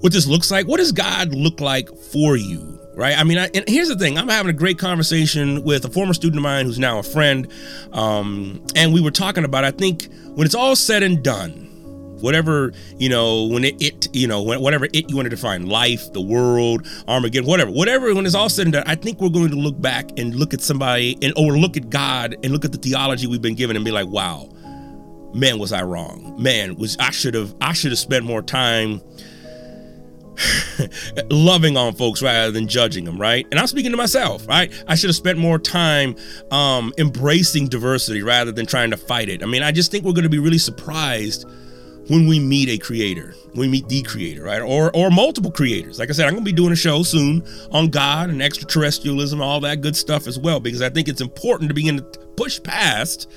what 0.00 0.12
this 0.12 0.26
looks 0.26 0.50
like. 0.50 0.68
What 0.68 0.76
does 0.76 0.92
God 0.92 1.34
look 1.34 1.62
like 1.62 1.88
for 1.96 2.36
you? 2.36 2.73
Right? 2.94 3.18
I 3.18 3.24
mean, 3.24 3.38
I, 3.38 3.50
and 3.54 3.64
here's 3.68 3.88
the 3.88 3.96
thing: 3.96 4.18
I'm 4.18 4.28
having 4.28 4.50
a 4.50 4.54
great 4.54 4.78
conversation 4.78 5.62
with 5.64 5.84
a 5.84 5.90
former 5.90 6.14
student 6.14 6.38
of 6.38 6.42
mine 6.42 6.66
who's 6.66 6.78
now 6.78 6.98
a 6.98 7.02
friend, 7.02 7.50
um, 7.92 8.64
and 8.76 8.92
we 8.92 9.00
were 9.00 9.10
talking 9.10 9.44
about. 9.44 9.64
I 9.64 9.70
think 9.70 10.08
when 10.34 10.44
it's 10.44 10.54
all 10.54 10.76
said 10.76 11.02
and 11.02 11.22
done, 11.22 11.64
whatever 12.20 12.72
you 12.98 13.08
know, 13.08 13.46
when 13.46 13.64
it, 13.64 13.80
it 13.82 14.08
you 14.14 14.26
know, 14.26 14.42
when, 14.42 14.60
whatever 14.60 14.86
it 14.92 15.10
you 15.10 15.16
want 15.16 15.26
to 15.26 15.30
define, 15.30 15.66
life, 15.66 16.12
the 16.12 16.20
world, 16.20 16.86
Armageddon, 17.08 17.48
whatever, 17.48 17.70
whatever. 17.70 18.14
When 18.14 18.26
it's 18.26 18.34
all 18.34 18.48
said 18.48 18.66
and 18.66 18.72
done, 18.72 18.84
I 18.86 18.94
think 18.94 19.20
we're 19.20 19.28
going 19.28 19.50
to 19.50 19.56
look 19.56 19.80
back 19.80 20.10
and 20.16 20.34
look 20.34 20.54
at 20.54 20.60
somebody 20.60 21.18
and 21.22 21.32
or 21.36 21.56
look 21.58 21.76
at 21.76 21.90
God 21.90 22.36
and 22.42 22.52
look 22.52 22.64
at 22.64 22.72
the 22.72 22.78
theology 22.78 23.26
we've 23.26 23.42
been 23.42 23.54
given 23.54 23.76
and 23.76 23.84
be 23.84 23.90
like, 23.90 24.06
wow, 24.06 24.48
man, 25.34 25.58
was 25.58 25.72
I 25.72 25.82
wrong? 25.82 26.36
Man, 26.38 26.76
was 26.76 26.96
I 26.98 27.10
should 27.10 27.34
have 27.34 27.54
I 27.60 27.72
should 27.72 27.92
have 27.92 27.98
spent 27.98 28.24
more 28.24 28.42
time 28.42 29.00
loving 31.30 31.76
on 31.76 31.94
folks 31.94 32.22
rather 32.22 32.50
than 32.50 32.68
judging 32.68 33.04
them, 33.04 33.18
right? 33.20 33.46
And 33.50 33.60
I'm 33.60 33.66
speaking 33.66 33.90
to 33.90 33.96
myself, 33.96 34.46
right? 34.48 34.72
I 34.86 34.94
should 34.94 35.08
have 35.08 35.16
spent 35.16 35.38
more 35.38 35.58
time 35.58 36.16
um, 36.50 36.92
embracing 36.98 37.68
diversity 37.68 38.22
rather 38.22 38.52
than 38.52 38.66
trying 38.66 38.90
to 38.90 38.96
fight 38.96 39.28
it. 39.28 39.42
I 39.42 39.46
mean, 39.46 39.62
I 39.62 39.72
just 39.72 39.90
think 39.90 40.04
we're 40.04 40.12
going 40.12 40.24
to 40.24 40.28
be 40.28 40.38
really 40.38 40.58
surprised 40.58 41.48
when 42.08 42.26
we 42.26 42.38
meet 42.38 42.68
a 42.68 42.78
creator, 42.78 43.34
we 43.54 43.66
meet 43.66 43.88
the 43.88 44.02
creator, 44.02 44.44
right? 44.44 44.60
Or 44.60 44.94
or 44.94 45.10
multiple 45.10 45.50
creators. 45.50 45.98
Like 45.98 46.10
I 46.10 46.12
said, 46.12 46.26
I'm 46.26 46.34
going 46.34 46.44
to 46.44 46.50
be 46.50 46.54
doing 46.54 46.72
a 46.72 46.76
show 46.76 47.02
soon 47.02 47.42
on 47.70 47.88
God 47.88 48.30
and 48.30 48.42
extraterrestrialism, 48.42 49.40
all 49.40 49.60
that 49.60 49.80
good 49.80 49.96
stuff 49.96 50.26
as 50.26 50.38
well, 50.38 50.60
because 50.60 50.82
I 50.82 50.90
think 50.90 51.08
it's 51.08 51.20
important 51.20 51.70
to 51.70 51.74
begin 51.74 51.96
to 51.98 52.02
push 52.36 52.62
past 52.62 53.30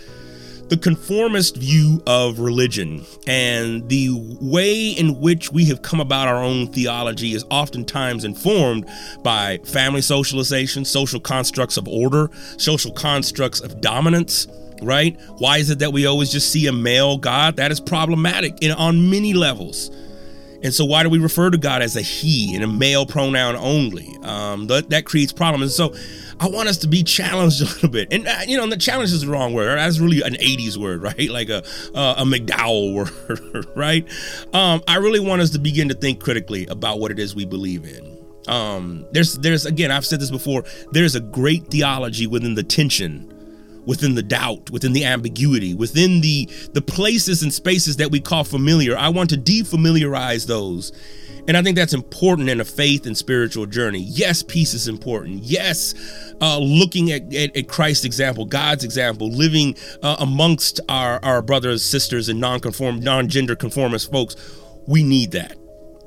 the 0.70 0.78
conformist 0.78 1.57
view 1.57 2.01
of 2.05 2.39
religion 2.39 3.05
and 3.26 3.88
the 3.89 4.09
way 4.41 4.89
in 4.89 5.20
which 5.20 5.51
we 5.51 5.65
have 5.65 5.82
come 5.82 5.99
about 5.99 6.28
our 6.28 6.43
own 6.43 6.68
theology 6.68 7.34
is 7.34 7.45
oftentimes 7.49 8.26
informed 8.26 8.86
by 9.24 9.59
family 9.59 10.01
socialization, 10.01 10.84
social 10.84 11.20
constructs 11.20 11.78
of 11.78 11.88
order, 11.88 12.30
social 12.57 12.91
constructs 12.91 13.59
of 13.59 13.82
dominance. 13.82 14.47
Right? 14.80 15.20
Why 15.39 15.57
is 15.57 15.72
it 15.72 15.80
that 15.80 15.91
we 15.91 16.05
always 16.05 16.32
just 16.32 16.51
see 16.51 16.68
a 16.68 16.72
male 16.72 17.18
God? 17.18 17.55
That 17.55 17.72
is 17.72 17.80
problematic 17.80 18.61
in, 18.61 18.72
on 18.72 19.09
many 19.09 19.34
levels. 19.34 19.89
And 20.63 20.73
so, 20.73 20.85
why 20.85 21.03
do 21.03 21.09
we 21.09 21.19
refer 21.19 21.49
to 21.49 21.57
God 21.57 21.81
as 21.81 21.95
a 21.95 22.01
he 22.01 22.55
and 22.55 22.63
a 22.63 22.67
male 22.67 23.05
pronoun 23.05 23.55
only? 23.55 24.07
Um, 24.23 24.67
that, 24.67 24.89
that 24.89 25.05
creates 25.05 25.31
problems. 25.31 25.79
And 25.79 25.93
so, 25.93 25.99
I 26.39 26.47
want 26.47 26.69
us 26.69 26.77
to 26.77 26.87
be 26.87 27.03
challenged 27.03 27.61
a 27.61 27.65
little 27.65 27.89
bit. 27.89 28.11
And, 28.11 28.27
uh, 28.27 28.39
you 28.47 28.57
know, 28.57 28.67
the 28.67 28.77
challenge 28.77 29.11
is 29.11 29.21
the 29.21 29.27
wrong 29.27 29.53
word. 29.53 29.77
That's 29.77 29.99
really 29.99 30.21
an 30.21 30.33
80s 30.33 30.77
word, 30.77 31.01
right? 31.01 31.29
Like 31.29 31.49
a, 31.49 31.63
uh, 31.95 32.15
a 32.17 32.23
McDowell 32.23 32.93
word, 33.53 33.67
right? 33.75 34.07
Um, 34.53 34.81
I 34.87 34.97
really 34.97 35.19
want 35.19 35.41
us 35.41 35.51
to 35.51 35.59
begin 35.59 35.89
to 35.89 35.95
think 35.95 36.21
critically 36.21 36.65
about 36.67 36.99
what 36.99 37.11
it 37.11 37.19
is 37.19 37.35
we 37.35 37.45
believe 37.45 37.85
in. 37.85 38.17
Um, 38.47 39.05
there's, 39.11 39.35
there's, 39.39 39.65
again, 39.65 39.91
I've 39.91 40.05
said 40.05 40.21
this 40.21 40.31
before, 40.31 40.63
there's 40.91 41.15
a 41.15 41.19
great 41.19 41.67
theology 41.67 42.27
within 42.27 42.55
the 42.55 42.63
tension 42.63 43.33
within 43.88 44.13
the 44.13 44.21
doubt, 44.21 44.69
within 44.69 44.93
the 44.93 45.03
ambiguity, 45.03 45.73
within 45.73 46.21
the 46.21 46.47
the 46.73 46.81
places 46.81 47.41
and 47.41 47.51
spaces 47.51 47.97
that 47.97 48.11
we 48.11 48.19
call 48.19 48.43
familiar. 48.43 48.95
I 48.95 49.09
want 49.09 49.31
to 49.31 49.38
defamiliarize 49.38 50.45
those 50.45 50.91
and 51.47 51.55
I 51.55 51.61
think 51.61 51.77
that's 51.77 51.93
important 51.93 52.49
in 52.49 52.59
a 52.59 52.65
faith 52.65 53.05
and 53.05 53.17
spiritual 53.17 53.65
journey. 53.65 54.01
Yes, 54.01 54.43
peace 54.43 54.73
is 54.73 54.89
important. 54.89 55.43
Yes, 55.43 55.93
uh, 56.41 56.59
looking 56.59 57.11
at, 57.11 57.33
at, 57.33 57.55
at, 57.55 57.69
Christ's 57.69 58.03
example, 58.03 58.45
God's 58.45 58.83
example, 58.83 59.29
living 59.29 59.75
uh, 60.03 60.17
amongst 60.19 60.81
our, 60.89 61.23
our 61.23 61.41
brothers, 61.41 61.83
sisters, 61.85 62.27
and 62.27 62.41
non-conform, 62.41 62.99
non-gender 62.99 63.55
conformist 63.55 64.11
folks, 64.11 64.35
we 64.88 65.03
need 65.03 65.31
that. 65.31 65.55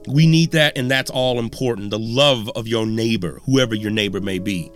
We 0.06 0.26
need 0.26 0.52
that, 0.52 0.76
and 0.76 0.90
that's 0.90 1.10
all 1.10 1.38
important. 1.38 1.90
The 1.90 1.98
love 1.98 2.50
of 2.50 2.68
your 2.68 2.84
neighbor, 2.84 3.40
whoever 3.46 3.74
your 3.74 3.90
neighbor 3.90 4.20
may 4.20 4.38
be. 4.38 4.70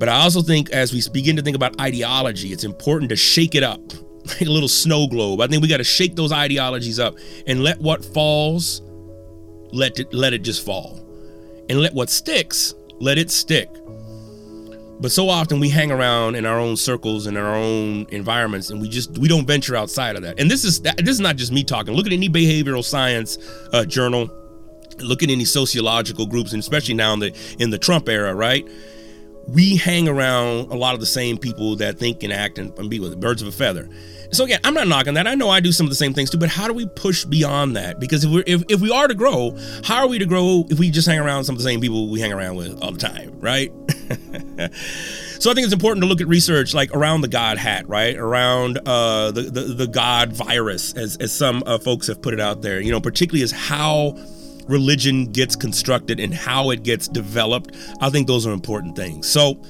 But 0.00 0.08
I 0.08 0.22
also 0.22 0.40
think 0.40 0.70
as 0.70 0.94
we 0.94 1.02
begin 1.12 1.36
to 1.36 1.42
think 1.42 1.54
about 1.54 1.78
ideology, 1.78 2.52
it's 2.52 2.64
important 2.64 3.10
to 3.10 3.16
shake 3.16 3.54
it 3.54 3.62
up 3.62 3.80
like 4.24 4.40
a 4.40 4.50
little 4.50 4.68
snow 4.68 5.06
globe. 5.06 5.42
I 5.42 5.46
think 5.46 5.62
we 5.62 5.68
got 5.68 5.76
to 5.76 5.84
shake 5.84 6.16
those 6.16 6.32
ideologies 6.32 6.98
up 6.98 7.16
and 7.46 7.62
let 7.62 7.78
what 7.80 8.02
falls 8.02 8.80
let 9.72 10.00
it 10.00 10.12
let 10.12 10.32
it 10.32 10.42
just 10.42 10.64
fall. 10.64 10.98
And 11.68 11.80
let 11.80 11.94
what 11.94 12.10
sticks, 12.10 12.74
let 12.98 13.18
it 13.18 13.30
stick. 13.30 13.68
But 15.00 15.12
so 15.12 15.28
often 15.28 15.60
we 15.60 15.68
hang 15.68 15.90
around 15.92 16.34
in 16.34 16.44
our 16.44 16.58
own 16.58 16.76
circles 16.76 17.26
and 17.26 17.38
our 17.38 17.54
own 17.54 18.06
environments, 18.10 18.70
and 18.70 18.80
we 18.80 18.88
just 18.88 19.18
we 19.18 19.28
don't 19.28 19.46
venture 19.46 19.76
outside 19.76 20.16
of 20.16 20.22
that. 20.22 20.40
And 20.40 20.50
this 20.50 20.64
is 20.64 20.80
this 20.80 21.08
is 21.08 21.20
not 21.20 21.36
just 21.36 21.52
me 21.52 21.62
talking. 21.62 21.94
Look 21.94 22.06
at 22.06 22.12
any 22.12 22.28
behavioral 22.30 22.84
science 22.84 23.36
uh, 23.74 23.84
journal. 23.84 24.30
Look 24.98 25.22
at 25.22 25.30
any 25.30 25.44
sociological 25.44 26.26
groups, 26.26 26.52
and 26.52 26.60
especially 26.60 26.94
now 26.94 27.12
in 27.12 27.20
the 27.20 27.56
in 27.58 27.68
the 27.68 27.78
Trump 27.78 28.08
era, 28.08 28.34
right? 28.34 28.66
We 29.52 29.76
hang 29.76 30.08
around 30.08 30.70
a 30.70 30.76
lot 30.76 30.94
of 30.94 31.00
the 31.00 31.06
same 31.06 31.38
people 31.38 31.76
that 31.76 31.98
think 31.98 32.22
and 32.22 32.32
act 32.32 32.58
and, 32.58 32.76
and 32.78 32.88
be 32.88 33.00
with 33.00 33.18
birds 33.20 33.42
of 33.42 33.48
a 33.48 33.52
feather. 33.52 33.88
So 34.32 34.44
again, 34.44 34.60
I'm 34.62 34.74
not 34.74 34.86
knocking 34.86 35.14
that. 35.14 35.26
I 35.26 35.34
know 35.34 35.48
I 35.48 35.58
do 35.60 35.72
some 35.72 35.86
of 35.86 35.90
the 35.90 35.96
same 35.96 36.14
things 36.14 36.30
too, 36.30 36.38
but 36.38 36.48
how 36.48 36.68
do 36.68 36.74
we 36.74 36.86
push 36.86 37.24
beyond 37.24 37.74
that? 37.76 37.98
Because 37.98 38.24
if 38.24 38.30
we 38.30 38.42
if, 38.46 38.62
if 38.68 38.80
we 38.80 38.90
are 38.90 39.08
to 39.08 39.14
grow, 39.14 39.56
how 39.82 39.96
are 39.96 40.06
we 40.06 40.18
to 40.18 40.26
grow 40.26 40.64
if 40.70 40.78
we 40.78 40.90
just 40.90 41.08
hang 41.08 41.18
around 41.18 41.44
some 41.44 41.54
of 41.54 41.58
the 41.58 41.64
same 41.64 41.80
people 41.80 42.08
we 42.08 42.20
hang 42.20 42.32
around 42.32 42.54
with 42.54 42.80
all 42.80 42.92
the 42.92 42.98
time, 42.98 43.32
right? 43.40 43.72
so 45.40 45.50
I 45.50 45.54
think 45.54 45.64
it's 45.64 45.72
important 45.72 46.04
to 46.04 46.08
look 46.08 46.20
at 46.20 46.28
research 46.28 46.74
like 46.74 46.94
around 46.94 47.22
the 47.22 47.28
God 47.28 47.58
hat, 47.58 47.88
right? 47.88 48.16
Around 48.16 48.78
uh, 48.86 49.32
the, 49.32 49.42
the 49.42 49.62
the 49.62 49.86
God 49.88 50.32
virus, 50.32 50.94
as 50.94 51.16
as 51.16 51.32
some 51.32 51.64
uh, 51.66 51.78
folks 51.78 52.06
have 52.06 52.22
put 52.22 52.32
it 52.32 52.40
out 52.40 52.62
there. 52.62 52.80
You 52.80 52.92
know, 52.92 53.00
particularly 53.00 53.42
as 53.42 53.50
how 53.50 54.16
religion 54.70 55.26
gets 55.26 55.56
constructed 55.56 56.20
and 56.20 56.32
how 56.32 56.70
it 56.70 56.82
gets 56.82 57.08
developed. 57.08 57.76
I 58.00 58.10
think 58.10 58.26
those 58.26 58.46
are 58.46 58.52
important 58.52 58.96
things. 58.96 59.28
So 59.28 59.60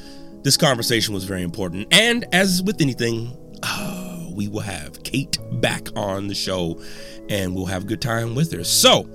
this 0.42 0.56
conversation 0.56 1.14
was 1.14 1.24
very 1.24 1.42
important, 1.42 1.92
and 1.92 2.24
as 2.32 2.62
with 2.62 2.80
anything. 2.80 3.36
Uh, 3.62 4.00
we 4.40 4.48
will 4.48 4.60
have 4.60 5.02
Kate 5.02 5.36
back 5.60 5.88
on 5.96 6.26
the 6.26 6.34
show 6.34 6.80
and 7.28 7.54
we'll 7.54 7.66
have 7.66 7.84
a 7.84 7.86
good 7.86 8.00
time 8.00 8.34
with 8.34 8.52
her. 8.52 8.64
So, 8.64 9.08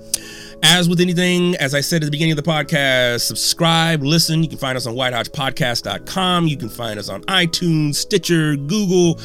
as 0.62 0.88
with 0.88 1.00
anything, 1.00 1.54
as 1.56 1.74
I 1.74 1.80
said 1.80 2.02
at 2.02 2.06
the 2.06 2.10
beginning 2.10 2.38
of 2.38 2.42
the 2.42 2.50
podcast, 2.50 3.22
subscribe, 3.22 4.02
listen. 4.02 4.42
You 4.42 4.48
can 4.48 4.58
find 4.58 4.76
us 4.76 4.86
on 4.86 4.94
whitehodgepodcast.com. 4.94 6.46
You 6.46 6.56
can 6.56 6.68
find 6.68 6.98
us 6.98 7.08
on 7.08 7.22
iTunes, 7.24 7.96
Stitcher, 7.96 8.56
Google, 8.56 9.20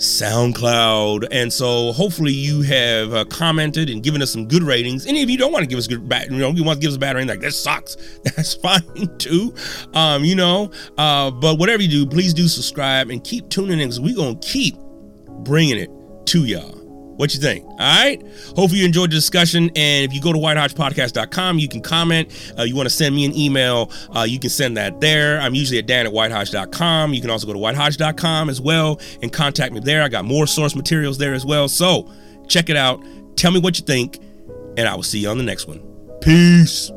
SoundCloud. 0.00 1.28
And 1.30 1.52
so 1.52 1.92
hopefully 1.92 2.32
you 2.32 2.62
have 2.62 3.12
uh, 3.12 3.24
commented 3.26 3.90
and 3.90 4.02
given 4.02 4.22
us 4.22 4.32
some 4.32 4.48
good 4.48 4.62
ratings. 4.62 5.06
And 5.06 5.16
if 5.16 5.30
you 5.30 5.36
don't 5.36 5.52
want 5.52 5.62
to 5.62 5.68
give 5.68 5.78
us 5.78 5.86
good 5.86 6.08
bad, 6.08 6.30
you 6.30 6.38
know, 6.38 6.50
you 6.50 6.64
want 6.64 6.78
to 6.78 6.80
give 6.80 6.90
us 6.90 6.96
a 6.96 6.98
bad 6.98 7.16
rating 7.16 7.28
like 7.28 7.40
this 7.40 7.62
sucks, 7.62 7.96
that's 8.24 8.54
fine 8.54 8.82
too. 9.18 9.54
Um, 9.94 10.24
you 10.24 10.34
know, 10.34 10.70
uh, 10.98 11.30
but 11.30 11.58
whatever 11.58 11.82
you 11.82 11.88
do, 11.88 12.06
please 12.06 12.34
do 12.34 12.48
subscribe 12.48 13.10
and 13.10 13.22
keep 13.22 13.48
tuning 13.50 13.80
in 13.80 13.88
because 13.88 14.00
we're 14.00 14.16
going 14.16 14.38
to 14.38 14.48
keep 14.48 14.76
bringing 15.44 15.78
it 15.78 15.90
to 16.26 16.44
y'all. 16.44 16.79
What 17.20 17.34
you 17.34 17.40
think? 17.40 17.66
All 17.66 17.76
right. 17.76 18.18
Hopefully 18.56 18.78
you 18.78 18.86
enjoyed 18.86 19.10
the 19.10 19.14
discussion. 19.14 19.64
And 19.76 20.06
if 20.06 20.14
you 20.14 20.22
go 20.22 20.32
to 20.32 20.38
whitehodgepodcast.com, 20.38 21.58
you 21.58 21.68
can 21.68 21.82
comment. 21.82 22.54
Uh, 22.58 22.62
you 22.62 22.74
want 22.74 22.88
to 22.88 22.94
send 22.94 23.14
me 23.14 23.26
an 23.26 23.36
email, 23.36 23.92
uh, 24.16 24.22
you 24.22 24.38
can 24.38 24.48
send 24.48 24.78
that 24.78 25.02
there. 25.02 25.38
I'm 25.38 25.54
usually 25.54 25.78
at 25.78 25.84
dan 25.84 26.06
at 26.06 26.14
whitehodge.com. 26.14 27.12
You 27.12 27.20
can 27.20 27.28
also 27.28 27.46
go 27.46 27.52
to 27.52 27.58
whitehodge.com 27.58 28.48
as 28.48 28.62
well 28.62 28.98
and 29.20 29.30
contact 29.30 29.74
me 29.74 29.80
there. 29.80 30.02
I 30.02 30.08
got 30.08 30.24
more 30.24 30.46
source 30.46 30.74
materials 30.74 31.18
there 31.18 31.34
as 31.34 31.44
well. 31.44 31.68
So 31.68 32.10
check 32.48 32.70
it 32.70 32.76
out. 32.76 33.04
Tell 33.36 33.50
me 33.50 33.60
what 33.60 33.78
you 33.78 33.84
think, 33.84 34.18
and 34.78 34.88
I 34.88 34.94
will 34.94 35.02
see 35.02 35.18
you 35.18 35.28
on 35.28 35.36
the 35.36 35.44
next 35.44 35.66
one. 35.66 35.82
Peace. 36.22 36.90